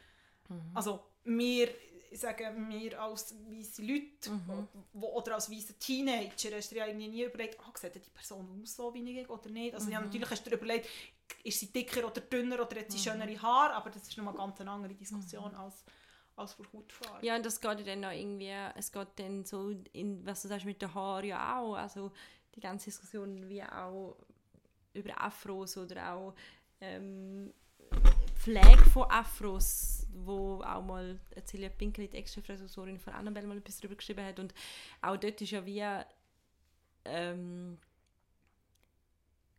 Mhm. 0.48 0.70
Also 0.74 1.00
wir 1.24 1.68
ich 2.10 2.20
sage 2.20 2.50
mir 2.50 3.00
als 3.00 3.34
weiße 3.34 3.82
Leute 3.82 4.30
mhm. 4.30 4.68
wo, 4.92 5.08
oder 5.08 5.34
als 5.34 5.50
weiße 5.50 5.78
Teenager 5.78 6.56
hast 6.56 6.70
du 6.70 6.74
dir 6.74 6.86
ja 6.86 6.92
nie 6.92 7.22
überlegt, 7.22 7.58
ah, 7.60 7.72
sieht 7.74 7.94
die 7.94 8.10
Person 8.10 8.60
aus 8.62 8.76
so 8.76 8.92
wie 8.94 9.20
ich 9.20 9.28
oder 9.28 9.50
nicht. 9.50 9.74
Also 9.74 9.86
mhm. 9.86 9.92
ja, 9.92 10.00
natürlich 10.00 10.30
hast 10.30 10.44
du 10.46 10.50
dir 10.50 10.56
überlegt, 10.56 10.88
ist 11.44 11.60
sie 11.60 11.72
dicker 11.72 12.06
oder 12.06 12.20
dünner 12.20 12.56
oder 12.56 12.80
hat 12.80 12.90
sie 12.90 12.98
mhm. 12.98 13.02
schönere 13.02 13.42
Haare, 13.42 13.74
aber 13.74 13.90
das 13.90 14.02
ist 14.02 14.16
nochmal 14.16 14.34
ganz 14.34 14.60
eine 14.60 14.70
andere 14.70 14.94
Diskussion 14.94 15.52
mhm. 15.52 15.58
als 15.58 15.84
als 16.38 16.54
für 16.54 16.64
Hautfarbe. 16.72 17.26
Ja, 17.26 17.36
und 17.36 17.44
das 17.44 17.60
geht 17.60 17.86
dann 17.86 18.00
noch 18.00 18.12
irgendwie, 18.12 18.54
es 18.76 18.92
geht 18.92 19.08
dann 19.16 19.44
so 19.44 19.74
in, 19.92 20.24
was 20.24 20.42
du 20.42 20.48
sagst 20.48 20.66
mit 20.66 20.80
den 20.80 20.94
Haaren 20.94 21.26
ja 21.26 21.58
auch, 21.58 21.74
also 21.74 22.12
die 22.54 22.60
ganze 22.60 22.86
Diskussion 22.86 23.48
wie 23.48 23.62
auch 23.62 24.16
über 24.94 25.20
Afros 25.20 25.76
oder 25.76 26.14
auch 26.14 26.34
ähm, 26.80 27.52
Pflege 28.36 28.84
von 28.92 29.10
Afros, 29.10 30.06
wo 30.12 30.62
auch 30.62 30.82
mal 30.82 31.18
Celia 31.44 31.68
Pinkel, 31.68 32.06
die 32.06 32.16
Ex-Chefresosorin 32.16 32.98
von 32.98 33.12
Annabelle, 33.12 33.46
mal 33.46 33.58
etwas 33.58 33.78
darüber 33.78 33.96
geschrieben 33.96 34.24
hat 34.24 34.38
und 34.38 34.54
auch 35.02 35.16
dort 35.16 35.40
ist 35.40 35.50
ja 35.50 35.64
wie 35.66 35.84
ähm, 37.04 37.78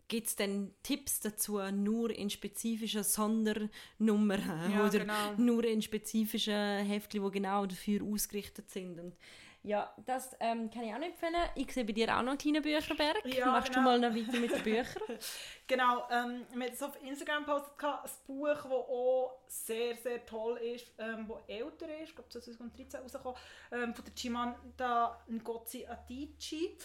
gibt 0.10 0.28
es 0.28 0.36
denn 0.36 0.74
Tipps 0.84 1.22
dazu, 1.22 1.60
nur 1.72 2.10
in 2.10 2.30
spezifischen 2.30 3.04
Sondernummern 3.04 4.72
ja, 4.74 4.84
oder 4.88 5.00
genau. 5.00 5.34
nur 5.38 5.64
in 5.64 5.82
spezifischen 5.82 6.86
Heftchen, 6.86 7.24
die 7.24 7.32
genau 7.32 7.66
dafür 7.66 8.04
ausgerichtet 8.04 8.70
sind? 8.70 9.00
Und 9.00 9.14
ja, 9.62 9.94
das 10.06 10.36
ähm, 10.40 10.70
kann 10.72 10.84
ich 10.84 10.94
auch 10.94 11.00
nicht 11.00 11.12
empfehlen. 11.12 11.36
Ich 11.56 11.74
sehe 11.74 11.84
bei 11.84 11.92
dir 11.92 12.08
auch 12.16 12.22
noch 12.22 12.30
einen 12.30 12.38
kleinen 12.38 12.62
Bücherberg. 12.62 13.26
Ja, 13.26 13.48
Machst 13.48 13.74
genau. 13.74 13.94
du 13.94 14.00
mal 14.00 14.10
noch 14.10 14.16
weiter 14.16 14.40
mit 14.40 14.52
den 14.52 14.64
Büchern? 14.64 15.18
genau, 15.68 16.08
ähm, 16.10 16.46
wir 16.54 16.66
haben 16.66 16.74
es 16.74 16.82
auf 16.82 16.98
Instagram 17.04 17.44
gepostet, 17.44 17.74
ein 17.84 18.10
Buch, 18.26 18.48
das 18.48 18.66
auch 18.66 19.40
sehr, 19.48 19.96
sehr 19.98 20.26
toll 20.26 20.58
ist, 20.60 20.90
ähm, 20.98 21.28
das 21.28 21.38
älter 21.48 21.88
ist, 22.00 22.10
ich 22.10 22.16
glaube 22.16 22.30
2013 22.30 23.02
rausgekommen, 23.02 23.38
ähm, 23.74 23.94
von 23.94 24.06
der 24.06 24.16
Chimanda 24.16 25.24
Ngozi 25.28 25.86
Adichie 25.86 26.78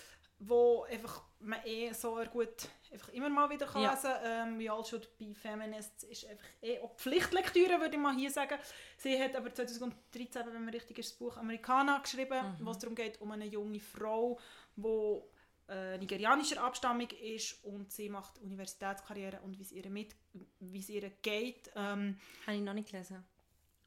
wo 0.48 0.84
einfach 0.84 1.22
man 1.40 1.60
eh 1.64 1.92
so 1.92 2.18
gut 2.32 2.68
einfach 2.92 3.08
immer 3.10 3.28
mal 3.28 3.50
wieder 3.50 3.66
kann 3.66 3.82
ja. 3.82 3.92
lesen 3.92 4.10
kann. 4.10 4.48
Ähm, 4.48 4.58
wie 4.58 4.70
all 4.70 4.84
schon 4.84 5.00
bei 5.18 5.34
Feminists 5.34 6.04
ist 6.04 6.26
einfach 6.26 6.46
eh 6.62 6.80
auch 6.80 6.94
Pflichtlektüre, 6.96 7.80
würde 7.80 7.94
ich 7.94 8.00
mal 8.00 8.14
hier 8.14 8.30
sagen. 8.30 8.58
Sie 8.96 9.20
hat 9.20 9.34
aber 9.36 9.52
2013, 9.52 10.42
wenn 10.46 10.64
man 10.64 10.72
richtig 10.72 10.98
ist, 10.98 11.10
das 11.10 11.18
Buch 11.18 11.36
«Americana» 11.36 11.98
geschrieben, 11.98 12.56
mhm. 12.58 12.66
wo 12.66 12.70
es 12.70 12.78
darum 12.78 12.94
geht, 12.94 13.20
um 13.20 13.30
eine 13.32 13.46
junge 13.46 13.80
Frau, 13.80 14.38
die 14.76 15.20
äh, 15.68 15.98
nigerianischer 15.98 16.62
Abstammung 16.62 17.08
ist 17.10 17.64
und 17.64 17.92
sie 17.92 18.08
macht 18.08 18.38
Universitätskarriere 18.38 19.40
und 19.42 19.58
wie 19.58 19.62
es 19.62 19.72
ihr, 19.72 19.88
mit, 19.90 20.14
wie 20.60 20.78
es 20.78 20.88
ihr 20.88 21.10
geht. 21.22 21.70
Ähm, 21.74 22.18
Habe 22.46 22.56
ich 22.56 22.62
noch 22.62 22.74
nicht 22.74 22.90
gelesen 22.90 23.24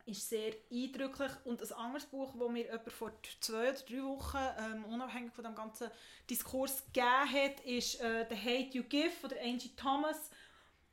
ist 0.07 0.29
sehr 0.29 0.53
eindrücklich. 0.71 1.31
Und 1.43 1.61
ein 1.61 1.71
anderes 1.73 2.05
Buch, 2.05 2.33
das 2.37 2.49
mir 2.49 2.65
jemand 2.65 2.91
vor 2.91 3.11
zwei 3.41 3.69
oder 3.69 3.73
drei 3.73 4.03
Wochen, 4.03 4.37
ähm, 4.37 4.85
unabhängig 4.85 5.33
von 5.33 5.43
dem 5.43 5.55
ganzen 5.55 5.89
Diskurs 6.29 6.83
gegeben 6.85 7.31
hat, 7.31 7.59
ist 7.61 7.99
äh, 8.01 8.25
«The 8.29 8.35
Hate 8.35 8.77
You 8.77 8.83
Give» 8.83 9.11
von 9.11 9.31
Angie 9.43 9.75
Thomas, 9.75 10.29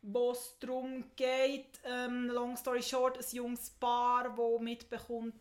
wo 0.02 0.32
es 0.32 0.58
darum 0.60 1.04
geht, 1.16 1.80
ähm, 1.84 2.28
long 2.28 2.56
story 2.56 2.82
short, 2.82 3.16
ein 3.16 3.24
junges 3.36 3.70
Paar, 3.70 4.34
das 4.36 4.60
mitbekommt, 4.60 5.34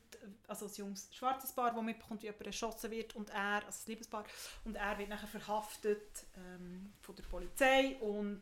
also 0.47 0.67
ein 0.67 0.73
junges 0.75 1.09
schwarzes 1.13 1.51
Paar, 1.51 1.73
das 1.73 1.83
mitbekommt, 1.83 2.21
wie 2.21 2.27
jemand 2.27 2.45
erschossen 2.45 2.91
wird 2.91 3.15
und 3.15 3.29
er, 3.31 3.65
also 3.65 3.83
ein 3.83 3.87
Liebespaar, 3.87 4.23
und 4.63 4.75
er 4.75 4.97
wird 4.97 5.09
nachher 5.09 5.27
verhaftet 5.27 6.25
ähm, 6.37 6.93
von 7.01 7.15
der 7.15 7.23
Polizei 7.23 7.97
und, 7.99 8.41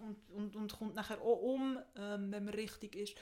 und, 0.00 0.30
und, 0.30 0.56
und 0.56 0.78
kommt 0.78 0.94
nachher 0.94 1.20
auch 1.20 1.42
um, 1.42 1.78
ähm, 1.96 2.32
wenn 2.32 2.44
man 2.46 2.54
richtig 2.54 2.96
ist. 2.96 3.14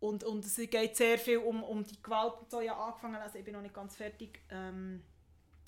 Und, 0.00 0.22
und 0.24 0.44
es 0.44 0.56
geht 0.56 0.96
sehr 0.96 1.18
viel 1.18 1.38
um, 1.38 1.62
um 1.62 1.84
die 1.84 2.00
Gewalt 2.02 2.34
und 2.40 2.50
so. 2.50 2.60
Habe 2.60 2.76
angefangen, 2.76 3.16
also 3.16 3.38
ich 3.38 3.44
bin 3.44 3.54
noch 3.54 3.62
nicht 3.62 3.74
ganz 3.74 3.96
fertig, 3.96 4.40
ähm, 4.50 5.02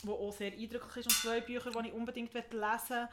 wo 0.04 0.14
auch 0.14 0.32
sehr 0.32 0.52
eindrücklich 0.52 1.04
ist. 1.04 1.06
Und 1.06 1.14
zwei 1.14 1.40
Bücher, 1.40 1.70
die 1.70 1.88
ich 1.88 1.94
unbedingt 1.94 2.32
lesen 2.32 2.46
möchte. 2.60 3.08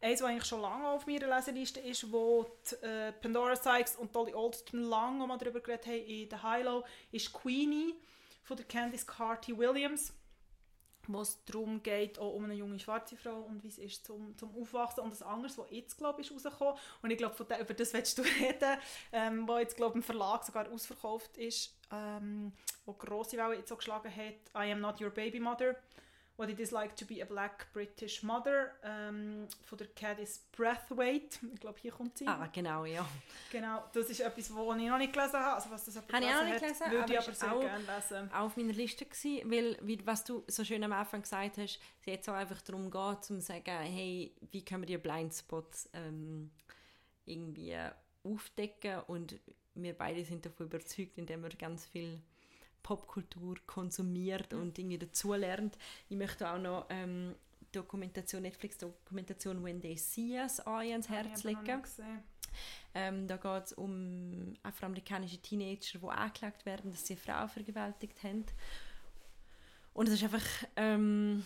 Eins, 0.00 0.20
das 0.20 0.28
eigentlich 0.28 0.44
schon 0.44 0.60
lange 0.60 0.86
auf 0.88 1.06
meiner 1.06 1.34
Leseliste 1.34 1.80
ist, 1.80 2.12
wo 2.12 2.46
die, 2.70 2.86
äh, 2.86 3.12
Pandora 3.12 3.56
Sykes 3.56 3.96
und 3.96 4.14
Dolly 4.14 4.34
Alderton 4.34 4.82
lange 4.82 5.26
mal 5.26 5.38
darüber 5.38 5.60
geredet 5.60 5.86
haben 5.86 6.04
in 6.04 6.28
The 6.28 6.36
High 6.36 6.84
ist 7.10 7.32
Queenie 7.32 7.94
von 8.42 8.56
der 8.56 8.66
Candice 8.66 9.06
Carty 9.06 9.56
Williams. 9.56 10.12
Wo 11.08 11.20
es 11.20 11.44
darum 11.44 11.82
geht, 11.82 12.18
auch 12.18 12.34
um 12.34 12.44
eine 12.44 12.54
junge 12.54 12.78
schwarze 12.78 13.16
Frau 13.16 13.42
und 13.42 13.62
wie 13.62 13.68
es 13.68 13.78
ist 13.78 14.04
zum, 14.04 14.36
zum 14.36 14.54
Aufwachsen. 14.56 15.02
Und 15.02 15.12
das 15.12 15.22
anderes, 15.22 15.58
was 15.58 15.70
jetzt, 15.70 15.98
glaube 15.98 16.20
ich, 16.20 16.30
rausgekommen, 16.30 16.74
und 17.02 17.10
ich 17.10 17.18
glaube, 17.18 17.34
über 17.42 17.74
das 17.74 17.92
willst 17.92 18.18
du 18.18 18.22
reden, 18.40 18.78
ähm, 19.12 19.48
wo 19.48 19.58
jetzt, 19.58 19.76
glaube 19.76 19.96
im 19.96 20.02
Verlag 20.02 20.44
sogar 20.44 20.70
ausverkauft 20.70 21.36
ist, 21.36 21.74
ähm, 21.92 22.52
wo 22.86 22.92
grosse 22.92 23.36
Welle 23.36 23.56
jetzt 23.56 23.68
so 23.68 23.76
geschlagen 23.76 24.14
hat, 24.14 24.66
I 24.66 24.72
am 24.72 24.80
not 24.80 25.00
your 25.00 25.10
baby 25.10 25.40
mother. 25.40 25.76
What 26.36 26.48
It 26.48 26.58
Is 26.58 26.72
Like 26.72 26.96
to 26.96 27.04
Be 27.04 27.22
a 27.22 27.24
Black 27.24 27.72
British 27.72 28.22
Mother 28.24 28.72
ähm, 28.82 29.46
von 29.64 29.78
der 29.78 29.86
Cadis 29.88 30.44
Breathwaite. 30.50 31.38
Ich 31.54 31.60
glaube, 31.60 31.78
hier 31.80 31.92
kommt 31.92 32.18
sie. 32.18 32.26
Ah, 32.26 32.48
genau, 32.52 32.84
ja. 32.84 33.06
Genau, 33.52 33.84
das 33.92 34.10
ist 34.10 34.20
etwas, 34.20 34.52
was 34.52 34.78
ich 34.78 34.88
noch 34.88 34.98
nicht 34.98 35.12
gelesen 35.12 35.34
habe. 35.34 35.54
Also 35.54 35.70
was 35.70 35.84
das 35.84 35.96
habe 35.96 36.06
ich 36.08 36.14
auch 36.14 36.20
noch 36.20 36.44
nicht 36.44 36.60
gelesen, 36.60 36.90
würde 36.90 37.12
ich 37.12 37.18
aber 37.20 37.34
sehr 37.34 37.58
gerne 37.60 37.84
lesen. 37.84 38.32
Auch 38.32 38.40
auf 38.40 38.56
meiner 38.56 38.72
Liste 38.72 39.04
gewesen, 39.04 39.50
weil, 39.50 39.78
wie, 39.82 40.04
was 40.04 40.24
du 40.24 40.42
so 40.48 40.64
schön 40.64 40.82
am 40.82 40.92
Anfang 40.92 41.22
gesagt 41.22 41.58
hast, 41.58 41.78
es 42.00 42.06
jetzt 42.06 42.28
auch 42.28 42.34
einfach 42.34 42.60
darum 42.62 42.90
geht, 42.90 43.24
zu 43.24 43.40
sagen, 43.40 43.64
hey, 43.64 44.34
wie 44.50 44.64
können 44.64 44.82
wir 44.82 44.86
die 44.86 44.98
Blindspots 44.98 45.88
ähm, 45.92 46.50
irgendwie 47.26 47.76
aufdecken 48.24 49.00
und 49.06 49.38
wir 49.74 49.92
beide 49.94 50.24
sind 50.24 50.44
davon 50.46 50.66
überzeugt, 50.66 51.18
indem 51.18 51.42
wir 51.42 51.50
ganz 51.50 51.86
viel 51.86 52.20
Popkultur 52.84 53.56
konsumiert 53.66 54.52
mhm. 54.52 54.60
und 54.60 54.78
irgendwie 54.78 54.98
dazulernt. 54.98 55.76
Ich 56.08 56.16
möchte 56.16 56.48
auch 56.48 56.58
noch 56.58 56.86
ähm, 56.90 57.34
Dokumentation, 57.72 58.42
Netflix-Dokumentation 58.42 59.64
«When 59.64 59.80
They 59.80 59.96
See 59.96 60.38
Us» 60.38 60.60
ans 60.60 61.08
Herz 61.08 61.42
legen. 61.42 61.82
Ähm, 62.94 63.26
da 63.26 63.36
geht 63.36 63.64
es 63.64 63.72
um 63.72 64.54
afroamerikanische 64.62 65.38
Teenager, 65.38 65.98
die 65.98 66.06
angeklagt 66.06 66.64
werden, 66.64 66.92
dass 66.92 67.04
sie 67.04 67.16
Frauen 67.16 67.48
vergewaltigt 67.48 68.22
haben. 68.22 68.44
Und 69.92 70.08
es 70.08 70.14
ist 70.14 70.22
einfach, 70.22 70.46
ähm, 70.76 71.44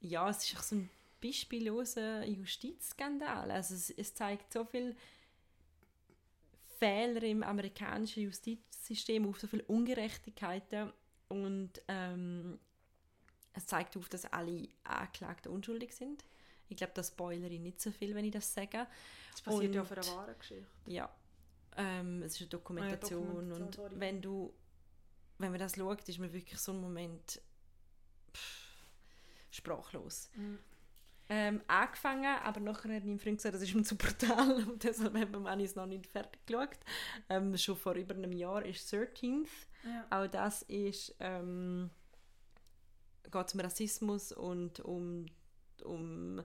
ja, 0.00 0.28
es 0.28 0.52
ist 0.52 0.68
so 0.68 0.76
ein 0.76 0.90
beispielloser 1.20 2.24
Justizskandal. 2.24 3.50
Also 3.50 3.74
es, 3.74 3.90
es 3.90 4.14
zeigt 4.14 4.52
so 4.52 4.64
viel 4.64 4.94
Fehler 6.80 7.22
im 7.22 7.42
amerikanischen 7.42 8.22
Justizsystem, 8.24 9.28
auf 9.28 9.38
so 9.38 9.46
viele 9.46 9.64
Ungerechtigkeiten 9.64 10.92
und 11.28 11.70
ähm, 11.88 12.58
es 13.52 13.66
zeigt 13.66 13.96
auf, 13.96 14.08
dass 14.08 14.24
alle 14.32 14.68
Angeklagten 14.84 15.52
unschuldig 15.52 15.94
sind. 15.94 16.24
Ich 16.68 16.76
glaube, 16.76 16.92
das 16.94 17.08
spoilere 17.08 17.50
ich 17.50 17.60
nicht 17.60 17.80
so 17.80 17.90
viel, 17.90 18.14
wenn 18.14 18.24
ich 18.24 18.32
das 18.32 18.52
sage. 18.52 18.86
Das 19.32 19.42
passiert 19.42 19.66
und, 19.66 19.74
ja 19.74 19.82
auf 19.82 19.92
einer 19.92 20.06
wahren 20.06 20.38
Geschichte. 20.38 20.66
Ja, 20.86 21.14
ähm, 21.76 22.22
es 22.22 22.34
ist 22.34 22.40
eine 22.40 22.48
Dokumentation, 22.48 23.22
ah, 23.22 23.24
ja, 23.24 23.34
Dokumentation 23.34 23.62
und 23.66 23.74
sorry. 23.74 24.00
wenn 24.00 24.22
du 24.22 24.52
wenn 25.38 25.52
man 25.52 25.60
das 25.60 25.76
schaut, 25.76 26.06
ist 26.06 26.18
man 26.18 26.32
wirklich 26.32 26.58
so 26.58 26.72
ein 26.72 26.80
Moment 26.80 27.40
pff, 28.34 28.74
sprachlos. 29.50 30.30
Mhm 30.34 30.58
ähm, 31.32 31.62
angefangen, 31.68 32.36
aber 32.42 32.58
nachher 32.58 32.96
hat 32.96 33.04
mein 33.04 33.20
Freund 33.20 33.38
gesagt, 33.38 33.54
das 33.54 33.62
ist 33.62 33.72
ihm 33.72 33.84
zu 33.84 33.96
brutal 33.96 34.64
und 34.68 34.82
deshalb 34.82 35.14
haben 35.16 35.44
wir 35.44 35.64
es 35.64 35.76
noch 35.76 35.86
nicht 35.86 36.08
fertig 36.08 36.44
geschaut. 36.44 36.78
Ähm, 37.28 37.56
schon 37.56 37.76
vor 37.76 37.94
über 37.94 38.14
einem 38.14 38.32
Jahr 38.32 38.64
ist 38.66 38.92
13th. 38.92 39.46
Ja. 39.84 40.06
Auch 40.10 40.26
das 40.26 40.62
ist 40.62 41.14
ähm, 41.20 41.90
geht 43.30 43.54
um 43.54 43.60
Rassismus 43.60 44.32
und 44.32 44.80
um, 44.80 45.26
um 45.84 46.42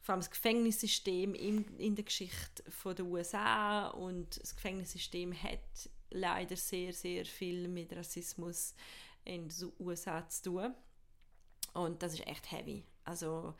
vor 0.00 0.12
allem 0.12 0.20
das 0.20 0.30
Gefängnissystem 0.30 1.34
in, 1.34 1.64
in 1.78 1.94
der 1.94 2.04
Geschichte 2.04 2.62
von 2.70 2.94
der 2.94 3.06
USA 3.06 3.88
und 3.88 4.38
das 4.38 4.54
Gefängnissystem 4.54 5.32
hat 5.42 5.88
leider 6.10 6.56
sehr, 6.56 6.92
sehr 6.92 7.24
viel 7.24 7.68
mit 7.68 7.96
Rassismus 7.96 8.74
in 9.24 9.48
den 9.48 9.72
USA 9.80 10.28
zu 10.28 10.42
tun. 10.42 10.74
Und 11.72 12.02
das 12.02 12.12
ist 12.12 12.26
echt 12.26 12.52
heavy. 12.52 12.84
Also 13.04 13.54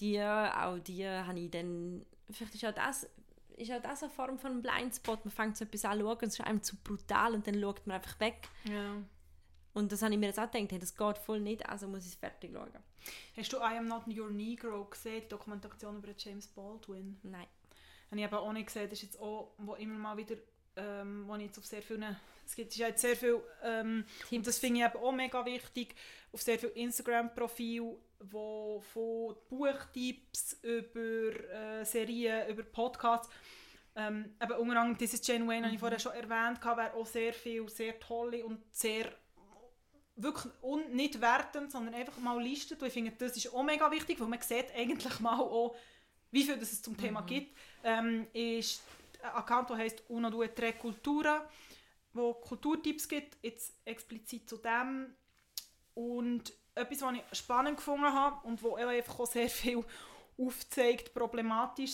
die, 0.00 0.20
auch 0.22 0.78
die 0.78 1.06
habe 1.06 1.38
ich 1.38 1.50
dann, 1.50 2.04
vielleicht 2.30 2.54
ist 2.54 2.64
auch 2.64 2.74
das, 2.74 3.08
ist 3.56 3.70
auch 3.70 3.82
das 3.82 4.02
eine 4.02 4.12
Form 4.12 4.38
von 4.38 4.52
einem 4.52 4.62
Blindspot. 4.62 5.24
Man 5.24 5.32
fängt 5.32 5.56
so 5.56 5.64
etwas 5.64 5.84
an 5.84 5.98
zu 5.98 6.04
schauen, 6.04 6.18
es 6.22 6.34
ist 6.34 6.40
einem 6.40 6.62
zu 6.62 6.76
brutal 6.76 7.34
und 7.34 7.46
dann 7.46 7.60
schaut 7.60 7.86
man 7.86 7.96
einfach 7.96 8.18
weg. 8.20 8.48
Ja. 8.64 8.96
Und 9.74 9.90
das 9.90 10.02
habe 10.02 10.12
ich 10.12 10.18
mir 10.20 10.26
jetzt 10.26 10.38
auch 10.38 10.50
gedacht, 10.50 10.72
hey, 10.72 10.78
das 10.78 10.96
geht 10.96 11.18
voll 11.18 11.40
nicht, 11.40 11.66
also 11.68 11.88
muss 11.88 12.04
ich 12.04 12.12
es 12.12 12.18
fertig 12.18 12.52
schauen. 12.52 12.70
Hast 13.36 13.52
du 13.52 13.56
I 13.56 13.78
Am 13.78 13.88
Not 13.88 14.06
Your 14.06 14.30
Negro 14.30 14.84
gesehen, 14.84 15.22
die 15.24 15.28
Dokumentation 15.28 15.96
über 15.96 16.08
James 16.16 16.46
Baldwin? 16.46 17.18
Nein. 17.22 17.46
Habe 18.10 18.20
ich 18.20 18.26
aber 18.26 18.40
auch 18.42 18.52
nicht 18.52 18.66
gesehen, 18.66 18.90
das 18.90 18.98
ist 18.98 19.12
jetzt 19.12 19.20
auch, 19.20 19.54
wo 19.56 19.74
immer 19.74 19.96
mal 19.96 20.16
wieder, 20.18 20.36
ähm, 20.76 21.24
wo 21.26 21.34
ich 21.36 21.44
jetzt 21.44 21.58
auf 21.58 21.64
sehr 21.64 21.80
vielen, 21.80 22.16
es 22.44 22.54
gibt 22.54 22.76
ja 22.76 22.88
jetzt 22.88 23.00
sehr 23.00 23.16
viel, 23.16 23.40
ähm, 23.62 24.04
und 24.30 24.46
das 24.46 24.58
finde 24.58 24.80
ich 24.80 24.86
eben 24.86 25.02
auch 25.02 25.12
mega 25.12 25.44
wichtig, 25.46 25.94
auf 26.32 26.42
sehr 26.42 26.58
vielen 26.58 26.74
Instagram-Profilen 26.74 27.96
wo 28.30 28.80
von 28.80 29.36
Buchtipps 29.48 30.58
über 30.62 31.80
äh, 31.80 31.84
Serien, 31.84 32.48
über 32.48 32.62
Podcasts, 32.62 33.28
ähm, 33.94 34.34
eben 34.42 34.52
unter 34.52 34.80
anderem 34.80 34.96
dieses 34.96 35.26
Jane 35.26 35.46
Wayne, 35.46 35.60
mhm. 35.60 35.64
habe 35.64 35.74
ich 35.74 35.80
vorher 35.80 35.98
schon 35.98 36.12
erwähnt, 36.12 36.64
wäre 36.64 36.94
auch 36.94 37.06
sehr 37.06 37.32
viel, 37.34 37.68
sehr 37.68 37.98
tolle 38.00 38.44
und 38.44 38.62
sehr 38.74 39.06
wirklich 40.16 40.52
un 40.62 40.94
nicht 40.94 41.20
wertend, 41.20 41.72
sondern 41.72 41.94
einfach 41.94 42.18
mal 42.18 42.40
listet. 42.40 42.80
Und 42.80 42.88
ich 42.88 42.94
finde, 42.94 43.12
das 43.12 43.36
ist 43.36 43.52
auch 43.52 43.62
mega 43.62 43.90
wichtig, 43.90 44.20
weil 44.20 44.28
man 44.28 44.40
sieht 44.40 44.74
eigentlich 44.74 45.20
mal 45.20 45.38
auch, 45.40 45.74
wie 46.30 46.44
viel 46.44 46.54
es 46.54 46.82
zum 46.82 46.96
Thema 46.96 47.22
mhm. 47.22 47.26
gibt. 47.26 47.56
Ähm, 47.84 48.26
ist 48.32 48.82
ein 49.22 49.30
Account, 49.30 49.70
der 49.70 49.78
heisst 49.78 50.02
Uno 50.08 50.30
Due 50.30 50.54
Tre 50.54 50.72
Cultura, 50.72 51.48
wo 52.12 52.34
Kulturtipps 52.34 53.08
gibt, 53.08 53.36
jetzt 53.42 53.74
explizit 53.84 54.48
zu 54.48 54.58
dem. 54.58 55.14
Und 55.94 56.52
etwas, 56.74 57.02
was 57.02 57.14
ich 57.14 57.38
spannend 57.38 57.76
gefunden 57.76 58.12
habe 58.12 58.46
und 58.46 58.62
wo 58.62 58.76
einfach 58.76 59.20
auch 59.20 59.26
sehr 59.26 59.48
viel 59.48 59.84
aufzeigt, 60.38 61.12
problematisch 61.14 61.92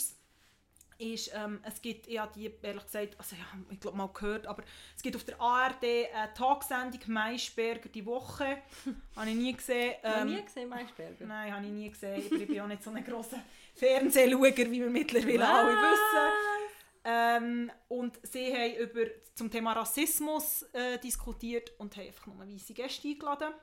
ist, 0.99 1.31
ähm, 1.33 1.61
es 1.62 1.81
gibt, 1.81 2.09
ich 2.09 2.18
habe 2.18 2.33
die 2.35 2.53
ehrlich 2.61 2.85
gesagt, 2.85 3.14
also 3.18 3.37
ja, 3.37 3.45
ich 3.70 3.79
glaube 3.79 3.97
mal 3.97 4.09
gehört, 4.09 4.47
aber 4.49 4.64
es 4.97 5.03
gibt 5.03 5.14
auf 5.14 5.22
der 5.24 5.41
ARD 5.41 5.85
eine 5.85 6.35
Talksendung 6.35 7.01
«Maischberger 7.07 7.89
die 7.89 8.05
Woche». 8.05 8.59
habe 9.16 9.31
ich 9.31 9.37
nie 9.37 9.53
gesehen. 9.53 9.95
Ähm, 10.03 10.29
nie 10.29 10.43
gesehen, 10.43 10.68
Maischberger? 10.68 11.24
Nein, 11.24 11.55
habe 11.55 11.64
ich 11.64 11.70
nie 11.70 11.91
gesehen. 11.91 12.16
Ich 12.18 12.47
bin 12.49 12.61
auch 12.61 12.66
nicht 12.66 12.83
so 12.83 12.91
ein 12.91 13.05
grosser 13.05 13.39
Fernsehschauer, 13.74 14.57
wie 14.57 14.81
wir 14.81 14.91
mittlerweile 14.91 15.39
Was? 15.39 15.49
alle 15.49 15.72
wissen. 15.72 16.59
Ähm, 17.05 17.70
und 17.87 18.18
sie 18.24 18.53
haben 18.53 18.74
über, 18.74 19.11
zum 19.35 19.51
Thema 19.51 19.72
Rassismus 19.74 20.62
äh, 20.72 20.99
diskutiert 20.99 21.72
und 21.79 21.97
haben 21.97 22.07
einfach 22.07 22.26
nur 22.26 22.41
weiße 22.41 22.74
Gäste 22.74 23.07
eingeladen. 23.09 23.55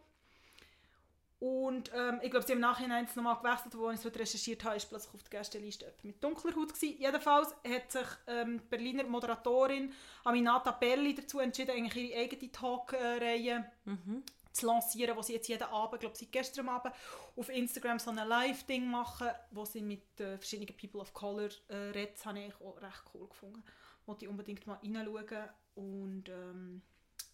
Und 1.45 1.91
ähm, 1.93 2.19
ich 2.23 2.31
glaube, 2.31 2.43
sie 2.43 2.53
haben 2.53 2.57
im 2.57 2.61
Nachhinein 2.61 3.07
nochmal 3.13 3.37
gewechselt, 3.37 3.77
wo 3.77 3.91
ich 3.91 4.03
es 4.03 4.05
recherchiert 4.05 4.63
habe, 4.63 4.77
ist 4.77 4.89
plötzlich 4.89 5.13
auf 5.13 5.21
der 5.21 5.39
Gästeliste 5.39 5.85
jemand 5.85 6.03
mit 6.03 6.23
dunkler 6.23 6.55
Haut 6.55 6.73
gewesen. 6.73 6.97
Jedenfalls 6.97 7.49
hat 7.63 7.91
sich 7.91 8.07
ähm, 8.25 8.57
die 8.57 8.67
Berliner 8.67 9.03
Moderatorin 9.03 9.93
Aminata 10.23 10.71
Belli 10.71 11.13
dazu 11.13 11.37
entschieden, 11.37 11.75
eigentlich 11.75 12.09
ihre 12.09 12.19
eigene 12.19 12.51
Talkreihe 12.51 13.71
mhm. 13.83 14.23
zu 14.53 14.65
lancieren, 14.65 15.15
wo 15.15 15.21
sie 15.21 15.33
jetzt 15.33 15.47
jeden 15.47 15.65
Abend, 15.65 15.99
glaube 15.99 16.15
seit 16.17 16.31
gestern 16.31 16.67
Abend, 16.67 16.95
auf 17.35 17.49
Instagram 17.49 17.99
so 17.99 18.09
ein 18.09 18.27
Live-Ding 18.27 18.89
machen, 18.89 19.29
wo 19.51 19.65
sie 19.65 19.83
mit 19.83 20.19
äh, 20.19 20.39
verschiedenen 20.39 20.75
People 20.75 20.99
of 20.99 21.13
Color 21.13 21.49
äh, 21.67 21.75
redet. 21.75 22.25
Habe 22.25 22.39
ich 22.39 22.55
auch 22.59 22.81
recht 22.81 23.03
cool 23.13 23.27
gefunden. 23.27 23.63
Wollte 24.07 24.25
ich 24.25 24.31
unbedingt 24.31 24.65
mal 24.65 24.79
reinschauen. 24.81 25.47
Und 25.75 26.27
ähm, 26.27 26.81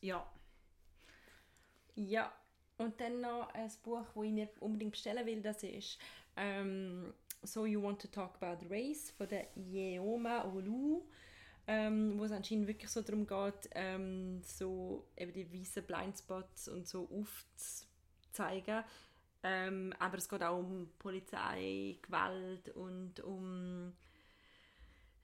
ja. 0.01 0.29
Ja, 1.95 2.33
und 2.81 2.99
dann 2.99 3.21
noch 3.21 3.53
ein 3.53 3.71
Buch, 3.83 4.03
das 4.13 4.23
ich 4.23 4.31
mir 4.31 4.49
unbedingt 4.59 4.91
bestellen 4.91 5.25
will, 5.25 5.41
das 5.41 5.63
ist 5.63 5.97
ähm, 6.35 7.13
«So 7.43 7.65
You 7.65 7.81
Want 7.81 8.01
to 8.01 8.07
Talk 8.07 8.41
About 8.41 8.65
Race» 8.69 9.11
von 9.11 9.27
der 9.27 9.47
Yeoma 9.55 10.45
Olu, 10.45 11.03
ähm, 11.67 12.17
wo 12.17 12.25
es 12.25 12.31
anscheinend 12.31 12.67
wirklich 12.67 12.89
so 12.89 13.01
darum 13.01 13.25
geht, 13.25 13.69
ähm, 13.75 14.41
so 14.43 15.07
eben 15.17 15.33
die 15.33 15.51
weißen 15.51 15.83
Blindspots 15.83 16.67
und 16.69 16.87
so 16.87 17.07
aufzuzeigen. 17.11 18.83
Ähm, 19.43 19.93
aber 19.99 20.17
es 20.17 20.29
geht 20.29 20.43
auch 20.43 20.59
um 20.59 20.89
Polizei, 20.99 21.97
Gewalt 22.01 22.69
und 22.75 23.19
um 23.21 23.93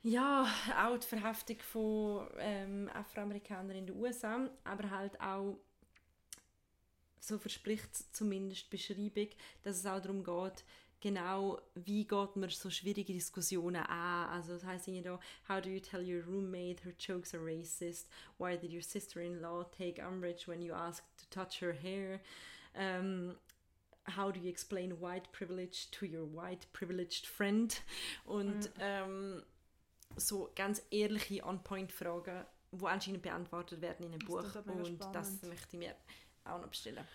ja, 0.04 0.48
auch 0.86 0.98
die 0.98 1.08
Verhaftung 1.08 1.60
von 1.60 2.28
ähm, 2.40 2.90
Afroamerikanern 2.94 3.76
in 3.76 3.88
den 3.88 3.96
USA, 3.98 4.50
aber 4.64 4.90
halt 4.90 5.20
auch 5.20 5.60
so 7.20 7.38
verspricht 7.38 7.90
zumindest 8.16 8.66
die 8.66 8.78
Beschreibung, 8.78 9.30
dass 9.64 9.78
es 9.78 9.86
auch 9.86 10.02
darum 10.02 10.24
geht, 10.24 10.64
genau, 11.00 11.62
wie 11.76 12.06
geht 12.06 12.36
man 12.36 12.50
so 12.50 12.70
schwierige 12.70 13.14
Diskussionen 13.14 13.84
an. 13.84 14.30
Also 14.30 14.54
das 14.54 14.64
heißt 14.64 14.86
hier, 14.86 15.20
how 15.48 15.62
do 15.62 15.70
you 15.70 15.80
tell 15.80 16.02
your 16.02 16.24
roommate 16.24 16.84
her 16.84 16.94
jokes 17.00 17.34
are 17.34 17.44
racist? 17.44 18.08
Why 18.38 18.58
did 18.58 18.74
your 18.74 18.82
sister-in-law 18.82 19.66
take 19.78 20.02
umbrage 20.02 20.48
when 20.48 20.62
you 20.62 20.74
asked 20.74 21.06
to 21.18 21.26
touch 21.30 21.62
her 21.62 21.74
hair? 21.74 22.20
Um, 22.74 23.36
how 24.16 24.32
do 24.32 24.40
you 24.40 24.50
explain 24.50 25.02
white 25.02 25.32
privilege 25.32 25.90
to 25.92 26.06
your 26.06 26.26
white 26.26 26.66
privileged 26.74 27.26
friend? 27.26 27.82
Und 28.26 28.66
mhm. 28.66 28.72
ähm, 28.80 29.44
so 30.16 30.52
ganz 30.56 30.82
ehrliche 30.90 31.44
On-Point-Fragen, 31.46 32.46
die 32.72 32.86
anscheinend 32.86 33.22
beantwortet 33.22 33.82
werden 33.82 34.06
in 34.08 34.14
einem 34.14 34.26
Buch. 34.26 34.44
Und 34.66 35.00
das 35.14 35.42
möchte 35.44 35.68
ich 35.74 35.80
mir 35.80 35.96
auch 36.48 36.60
noch 36.60 36.70
bestellen. 36.70 37.06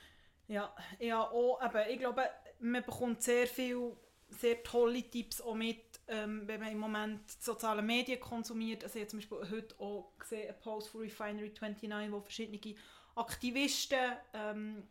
Ja, 0.48 0.74
ja 0.98 1.22
auch, 1.22 1.60
aber 1.60 1.88
ich 1.88 1.98
glaube, 1.98 2.28
man 2.60 2.82
bekommt 2.82 3.22
sehr 3.22 3.46
viel, 3.46 3.96
sehr 4.28 4.62
tolle 4.62 5.02
Tipps 5.02 5.40
auch 5.40 5.54
mit, 5.54 6.00
ähm, 6.08 6.46
wenn 6.46 6.60
man 6.60 6.72
im 6.72 6.78
Moment 6.78 7.30
soziale 7.30 7.82
Medien 7.82 8.20
konsumiert. 8.20 8.84
Also 8.84 8.96
ich 8.96 9.02
habe 9.02 9.10
zum 9.10 9.18
Beispiel 9.20 9.50
heute 9.50 9.80
auch 9.80 10.12
gesehen, 10.18 10.48
einen 10.48 10.60
Post 10.60 10.88
von 10.88 11.02
Refinery29, 11.02 12.12
wo 12.12 12.20
verschiedene 12.20 12.76
Aktivisten 13.14 14.12
ähm, 14.32 14.88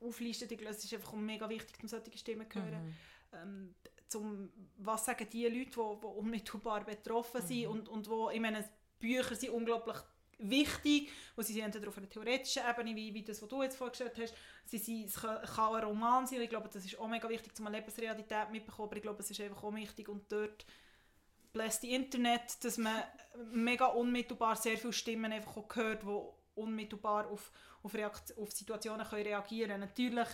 auflisten. 0.00 0.48
Ich 0.50 0.58
glaube, 0.58 0.74
es 0.74 0.84
ist 0.84 0.94
einfach 0.94 1.12
mega 1.12 1.48
wichtig, 1.48 1.76
um 1.82 1.88
solche 1.88 2.16
Stimmen 2.18 2.50
zu 2.50 2.58
hören. 2.62 2.86
Mhm. 2.86 2.94
Ähm, 3.32 3.74
zum, 4.08 4.52
was 4.76 5.04
sagen 5.04 5.28
die 5.32 5.46
Leute, 5.46 5.70
die, 5.70 5.70
die 5.70 6.06
unmittelbar 6.06 6.84
betroffen 6.84 7.42
sind 7.42 7.64
mhm. 7.64 7.70
und, 7.70 7.88
und 7.88 8.08
wo, 8.08 8.30
ich 8.30 8.40
meine, 8.40 8.68
Bücher 8.98 9.34
sind 9.34 9.50
unglaublich 9.50 9.96
wichtig, 10.42 11.10
wo 11.36 11.42
sie 11.42 11.52
sind 11.52 11.64
entweder 11.64 11.88
auf 11.88 11.98
einer 11.98 12.08
theoretischen 12.08 12.62
Ebene, 12.68 12.96
wie, 12.96 13.14
wie 13.14 13.22
das, 13.22 13.42
was 13.42 13.48
du 13.48 13.62
jetzt 13.62 13.76
vorgestellt 13.76 14.16
hast, 14.20 14.34
sie 14.64 14.78
sind, 14.78 15.06
es 15.06 15.16
kann, 15.16 15.42
kann 15.42 15.74
ein 15.74 15.84
Roman 15.84 16.26
sein, 16.26 16.40
ich 16.40 16.48
glaube, 16.48 16.68
das 16.72 16.84
ist 16.84 16.98
auch 16.98 17.08
mega 17.08 17.28
wichtig, 17.28 17.52
um 17.58 17.66
eine 17.66 17.76
Lebensrealität 17.76 18.50
mitbekommen, 18.50 18.88
aber 18.88 18.96
ich 18.96 19.02
glaube, 19.02 19.20
es 19.20 19.30
ist 19.30 19.40
einfach 19.40 19.62
auch 19.62 19.74
wichtig 19.74 20.08
und 20.08 20.30
dort 20.30 20.64
bläst 21.52 21.82
die 21.82 21.94
Internet, 21.94 22.64
dass 22.64 22.78
man 22.78 23.02
mega 23.52 23.86
unmittelbar 23.86 24.56
sehr 24.56 24.78
viele 24.78 24.92
Stimmen 24.92 25.32
einfach 25.32 25.56
auch 25.56 25.74
hört, 25.74 26.02
die 26.02 26.20
unmittelbar 26.54 27.28
auf, 27.28 27.50
auf, 27.82 27.94
Reakt 27.94 28.36
auf 28.38 28.52
Situationen 28.52 29.06
können 29.06 29.24
reagieren 29.24 29.70
können. 29.70 29.80
Natürlich, 29.80 30.28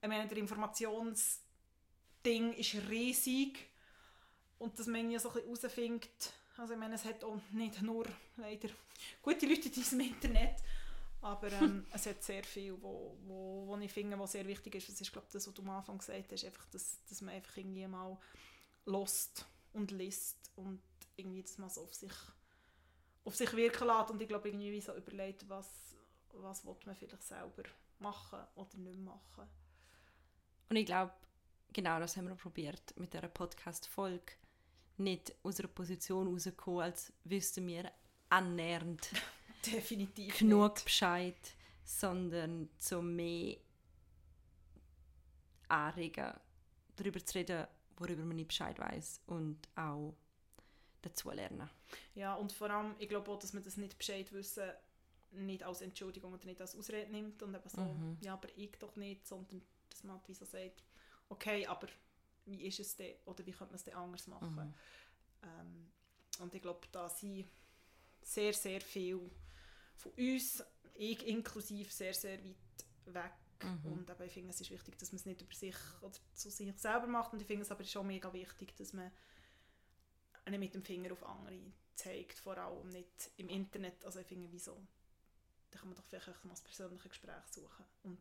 ich 0.00 0.08
meine, 0.08 0.28
der 0.28 0.38
Informationsding 0.38 2.54
ist 2.56 2.74
riesig 2.88 3.68
und 4.58 4.78
dass 4.78 4.86
man 4.86 5.10
ja 5.10 5.18
so 5.18 5.28
ein 5.30 5.34
bisschen 5.34 5.60
herausfindet, 5.60 6.32
also 6.58 6.72
ich 6.72 6.78
meine, 6.78 6.94
es 6.94 7.04
hat 7.04 7.22
auch 7.24 7.38
nicht 7.52 7.82
nur 7.82 8.06
leider 8.36 8.68
gute 9.22 9.46
Leute 9.46 9.68
in 9.68 9.72
diesem 9.72 10.00
Internet, 10.00 10.62
aber 11.20 11.52
ähm, 11.52 11.86
es 11.92 12.06
hat 12.06 12.22
sehr 12.22 12.44
viel, 12.44 12.80
wo, 12.80 13.16
wo, 13.26 13.66
wo 13.66 13.76
ich 13.78 13.92
finde, 13.92 14.18
was 14.18 14.32
sehr 14.32 14.46
wichtig 14.46 14.74
ist. 14.76 14.88
Das 14.88 15.00
ist, 15.00 15.12
glaube 15.12 15.26
das, 15.30 15.46
was 15.46 15.54
du 15.54 15.62
am 15.62 15.70
Anfang 15.70 15.98
gesagt 15.98 16.32
hast, 16.32 16.44
einfach, 16.44 16.66
dass, 16.66 16.98
dass 17.08 17.20
man 17.20 17.34
einfach 17.34 17.56
irgendwie 17.56 17.86
mal 17.86 18.16
lost 18.84 19.46
und 19.72 19.90
liest 19.90 20.50
und 20.56 20.80
irgendwie, 21.16 21.42
dass 21.42 21.58
man 21.58 21.68
es 21.68 21.78
auf 21.78 21.94
sich, 21.94 22.12
auf 23.24 23.34
sich 23.34 23.52
wirken 23.54 23.86
lässt 23.86 24.10
und 24.10 24.22
ich 24.22 24.28
glaube, 24.28 24.48
irgendwie 24.48 24.80
so 24.80 24.94
überlegt, 24.94 25.48
was, 25.48 25.68
was 26.32 26.64
man 26.64 26.74
vielleicht 26.74 27.22
selber 27.22 27.64
machen 27.98 28.40
oder 28.54 28.76
nicht 28.78 29.00
machen. 29.00 29.48
Und 30.68 30.76
ich 30.76 30.86
glaube, 30.86 31.12
genau 31.72 31.98
das 32.00 32.16
haben 32.16 32.28
wir 32.28 32.34
probiert 32.34 32.94
mit 32.96 33.12
dieser 33.12 33.28
Podcast-Folge 33.28 34.32
nicht 34.98 35.34
aus 35.42 35.58
einer 35.60 35.68
Position 35.68 36.28
rausgekommen, 36.28 36.82
als 36.82 37.12
wüssten 37.24 37.66
wir 37.66 37.90
annähernd 38.28 39.08
Definitiv 39.66 40.38
genug 40.38 40.74
nicht. 40.74 40.84
Bescheid, 40.84 41.36
sondern 41.84 42.68
zum 42.78 43.16
mehr 43.16 43.56
anregen, 45.68 46.32
darüber 46.94 47.24
zu 47.24 47.38
reden, 47.38 47.66
worüber 47.96 48.24
man 48.24 48.36
nicht 48.36 48.48
Bescheid 48.48 48.78
weiß 48.78 49.22
und 49.26 49.58
auch 49.74 50.14
dazu 51.02 51.30
lernen. 51.30 51.68
Ja, 52.14 52.34
und 52.34 52.52
vor 52.52 52.70
allem, 52.70 52.94
ich 52.98 53.08
glaube 53.08 53.30
auch, 53.30 53.38
dass 53.38 53.52
man 53.52 53.62
das 53.62 53.76
nicht 53.76 53.98
Bescheid 53.98 54.32
wissen 54.32 54.70
nicht 55.32 55.62
als 55.62 55.80
Entschuldigung 55.80 56.32
oder 56.32 56.44
nicht 56.46 56.60
als 56.60 56.76
Ausrede 56.76 57.10
nimmt 57.10 57.42
und 57.42 57.54
eben 57.54 57.68
so, 57.68 57.80
mhm. 57.80 58.16
ja, 58.20 58.34
aber 58.34 58.48
ich 58.56 58.72
doch 58.78 58.96
nicht, 58.96 59.26
sondern 59.26 59.62
dass 59.90 60.04
man 60.04 60.16
halt 60.16 60.28
wie 60.28 60.34
so 60.34 60.44
sagt, 60.44 60.82
okay, 61.28 61.66
aber 61.66 61.88
wie 62.46 62.66
ist 62.66 62.80
es 62.80 62.96
denn 62.96 63.16
oder 63.24 63.44
wie 63.44 63.52
könnte 63.52 63.72
man 63.72 63.74
es 63.74 63.84
denn 63.84 63.94
anders 63.94 64.26
machen. 64.26 64.54
Mhm. 64.54 64.74
Ähm, 65.42 65.92
und 66.40 66.54
ich 66.54 66.62
glaube, 66.62 66.86
da 66.92 67.08
sind 67.08 67.48
sehr, 68.22 68.52
sehr 68.52 68.80
viel 68.80 69.30
von 69.96 70.12
uns, 70.12 70.62
ich 70.94 71.26
inklusive, 71.26 71.90
sehr, 71.90 72.14
sehr 72.14 72.38
weit 72.42 72.54
weg. 73.06 73.32
Mhm. 73.62 73.92
Und 73.92 74.10
aber 74.10 74.24
ich 74.26 74.32
finde, 74.32 74.50
es 74.50 74.60
ist 74.60 74.70
wichtig, 74.70 74.98
dass 74.98 75.12
man 75.12 75.16
es 75.16 75.26
nicht 75.26 75.40
über 75.40 75.54
sich 75.54 75.76
oder 76.02 76.16
zu 76.34 76.50
sich 76.50 76.78
selber 76.78 77.06
macht. 77.06 77.32
Und 77.32 77.40
ich 77.40 77.46
finde 77.46 77.62
es 77.62 77.70
aber 77.70 77.84
schon 77.84 78.06
mega 78.06 78.32
wichtig, 78.32 78.76
dass 78.76 78.92
man 78.92 79.10
nicht 80.48 80.58
mit 80.58 80.74
dem 80.74 80.84
Finger 80.84 81.12
auf 81.12 81.24
andere 81.24 81.58
zeigt, 81.94 82.38
vor 82.38 82.56
allem 82.58 82.88
nicht 82.88 83.30
im 83.36 83.48
Internet. 83.48 84.04
Also 84.04 84.20
ich 84.20 84.26
finde, 84.26 84.48
wieso? 84.50 84.86
Da 85.70 85.78
kann 85.78 85.88
man 85.88 85.96
doch 85.96 86.04
vielleicht 86.04 86.44
mal 86.44 86.50
das 86.50 86.62
persönliche 86.62 87.08
Gespräch 87.08 87.46
suchen. 87.50 87.84
Und 88.02 88.20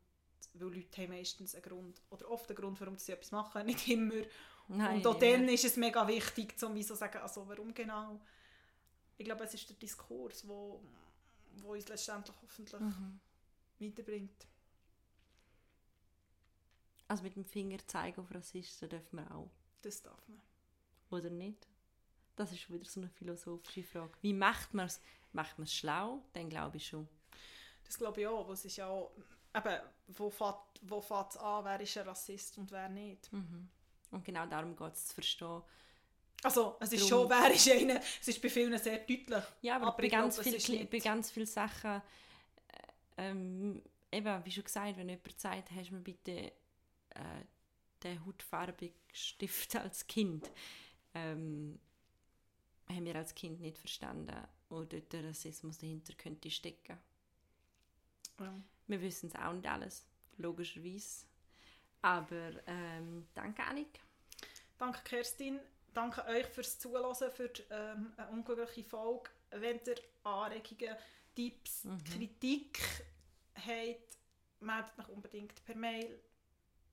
weil 0.53 0.73
Leute 0.73 1.01
haben 1.01 1.09
meistens 1.09 1.55
einen 1.55 1.63
Grund, 1.63 2.01
oder 2.09 2.29
oft 2.29 2.49
einen 2.49 2.57
Grund, 2.57 2.79
warum 2.79 2.97
sie 2.97 3.11
etwas 3.11 3.31
machen, 3.31 3.65
nicht 3.65 3.87
immer. 3.87 4.23
Nein, 4.67 4.97
und 4.97 5.07
auch 5.07 5.19
dann 5.19 5.47
ist 5.47 5.65
es 5.65 5.77
mega 5.77 6.07
wichtig, 6.07 6.55
um 6.63 6.81
zu 6.81 6.95
sagen, 6.95 7.19
also 7.19 7.47
warum 7.47 7.73
genau. 7.73 8.19
Ich 9.17 9.25
glaube, 9.25 9.43
es 9.43 9.53
ist 9.53 9.69
der 9.69 9.75
Diskurs, 9.75 10.47
wo, 10.47 10.81
wo 11.57 11.73
uns 11.73 11.87
letztendlich 11.87 12.35
hoffentlich 12.41 12.81
mhm. 12.81 13.19
weiterbringt. 13.79 14.47
Also 17.07 17.23
mit 17.23 17.35
dem 17.35 17.45
Finger 17.45 17.77
zeigen 17.87 18.19
auf 18.19 18.33
Rassisten 18.33 18.89
dürfen 18.89 19.17
wir 19.17 19.35
auch. 19.35 19.51
Das 19.83 20.01
darf 20.01 20.27
man. 20.27 20.41
Oder 21.11 21.29
nicht? 21.29 21.67
Das 22.35 22.51
ist 22.51 22.69
wieder 22.71 22.85
so 22.85 22.99
eine 22.99 23.09
philosophische 23.09 23.83
Frage. 23.83 24.13
Wie 24.21 24.33
macht 24.33 24.73
man 24.73 24.87
es? 24.87 24.99
Macht 25.31 25.57
man 25.59 25.65
es 25.65 25.73
schlau? 25.73 26.23
Dann 26.33 26.49
glaube 26.49 26.77
ich 26.77 26.87
schon. 26.87 27.07
Das 27.85 27.97
glaube 27.97 28.21
ich 28.21 28.27
auch, 28.27 28.39
aber 28.41 28.53
es 28.53 28.65
ist 28.65 28.77
ja 28.77 28.87
auch 28.87 29.11
eben, 29.55 29.79
wo 30.07 30.29
fängt 30.29 30.55
wo 30.81 30.99
es 30.99 31.37
an, 31.37 31.65
wer 31.65 31.79
ist 31.79 31.97
ein 31.97 32.07
Rassist 32.07 32.57
und 32.57 32.71
wer 32.71 32.89
nicht. 32.89 33.31
Mhm. 33.31 33.69
Und 34.11 34.23
genau 34.23 34.45
darum 34.45 34.75
geht 34.75 34.93
es 34.93 35.07
zu 35.07 35.15
verstehen. 35.15 35.61
Also, 36.43 36.77
es 36.79 36.93
ist 36.93 37.09
Darum, 37.09 37.27
schon, 37.27 37.29
wer 37.29 37.53
ist 37.53 37.69
einer, 37.69 37.99
es 38.21 38.27
ist 38.27 38.41
bei 38.41 38.49
vielen 38.49 38.77
sehr 38.77 38.99
deutlich. 38.99 39.43
Ja, 39.61 39.77
aber, 39.77 39.87
aber 39.87 39.97
bei, 39.97 40.09
ganz 40.09 40.39
glaube, 40.39 40.59
viel, 40.59 40.85
bei 40.85 40.99
ganz 40.99 41.31
vielen 41.31 41.47
Sachen, 41.47 41.95
äh, 41.95 42.01
ähm, 43.17 43.81
eben, 44.11 44.45
wie 44.45 44.51
schon 44.51 44.63
gesagt, 44.63 44.97
wenn 44.97 45.09
jemand 45.09 45.39
sagt, 45.39 45.71
hast 45.71 45.89
du 45.89 45.95
mir 45.95 46.01
bitte 46.01 46.31
äh, 46.31 46.51
den 48.03 48.23
hautfarbigen 48.25 48.95
Stift 49.11 49.75
als 49.75 50.05
Kind, 50.05 50.51
ähm, 51.15 51.79
haben 52.89 53.05
wir 53.05 53.15
als 53.15 53.33
Kind 53.33 53.59
nicht 53.59 53.79
verstanden, 53.79 54.35
wo 54.69 54.83
dort 54.83 55.11
der 55.13 55.27
Rassismus 55.27 55.79
dahinter 55.79 56.13
könnte 56.13 56.51
stecken. 56.51 56.99
Ja. 58.39 58.53
Wir 58.87 59.01
wissen 59.01 59.27
es 59.27 59.35
auch 59.35 59.53
nicht 59.53 59.67
alles, 59.67 60.05
logischerweise. 60.37 61.25
Aber 62.01 62.51
ähm, 62.67 63.27
danke, 63.33 63.63
Annik. 63.63 63.99
Danke, 64.77 64.99
Kerstin. 65.03 65.59
Danke 65.93 66.25
euch 66.27 66.45
fürs 66.47 66.77
Zuhören, 66.77 67.15
für 67.31 67.47
die, 67.47 67.63
ähm, 67.71 68.13
eine 68.17 68.29
unglaubliche 68.29 68.83
Folge. 68.83 69.29
Wenn 69.51 69.79
ihr 69.87 69.95
Anregungen, 70.23 70.95
Tipps, 71.33 71.85
mhm. 71.85 72.03
Kritik 72.03 72.79
habt, 73.55 74.17
meldet 74.59 74.99
euch 74.99 75.09
unbedingt 75.09 75.65
per 75.65 75.75
Mail. 75.75 76.19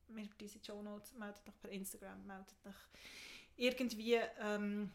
Wir 0.08 0.28
diese 0.38 0.64
Show 0.64 0.82
Notes, 0.82 1.12
meldet 1.14 1.46
euch 1.48 1.60
per 1.60 1.70
Instagram, 1.70 2.26
meldet 2.26 2.54
euch 2.64 2.74
irgendwie. 3.56 4.20
Ähm, 4.40 4.92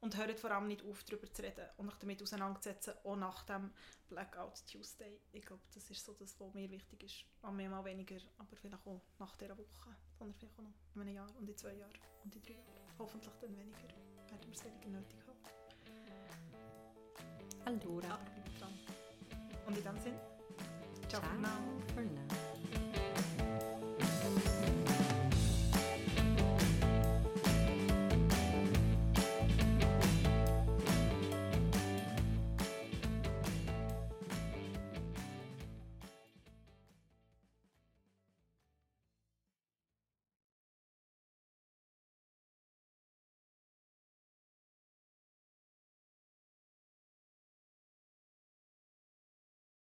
und 0.00 0.16
hört 0.16 0.38
vor 0.38 0.50
allem 0.50 0.68
nicht 0.68 0.84
auf, 0.84 1.02
darüber 1.04 1.32
zu 1.32 1.42
reden 1.42 1.66
und 1.76 1.88
euch 1.88 1.96
damit 1.96 2.22
auseinanderzusetzen, 2.22 2.94
auch 3.04 3.16
nach 3.16 3.42
dem 3.44 3.70
Blackout 4.08 4.64
Tuesday. 4.70 5.20
Ich 5.32 5.44
glaube, 5.44 5.62
das 5.74 5.90
ist 5.90 6.04
so 6.04 6.14
das, 6.14 6.38
was 6.38 6.54
mir 6.54 6.70
wichtig 6.70 7.02
ist. 7.02 7.24
An 7.42 7.56
mir 7.56 7.68
mal 7.68 7.84
weniger, 7.84 8.16
aber 8.38 8.56
vielleicht 8.56 8.86
auch 8.86 9.00
nach 9.18 9.36
dieser 9.36 9.58
Woche, 9.58 9.96
sondern 10.18 10.34
vielleicht 10.34 10.58
auch 10.58 10.62
noch 10.62 10.74
in 10.94 11.00
einem 11.00 11.14
Jahr 11.14 11.36
und 11.36 11.48
in 11.48 11.56
zwei 11.56 11.74
Jahren 11.74 11.92
und 12.24 12.34
in 12.34 12.42
drei 12.42 12.52
Jahren. 12.52 12.98
Hoffentlich 12.98 13.34
dann 13.40 13.56
weniger, 13.56 13.78
werden 13.78 14.46
wir 14.46 14.54
es 14.54 14.64
weniger 14.64 14.88
nötig 14.88 15.18
haben. 15.26 15.38
Allora. 17.64 18.18
Und 19.66 19.76
in 19.76 19.84
dem 19.84 19.98
Sinne, 19.98 20.20
ciao, 21.08 21.20
ciao 21.20 21.22
for 21.22 21.38
now. 21.38 21.48
For 21.94 22.02
now. 22.02 22.87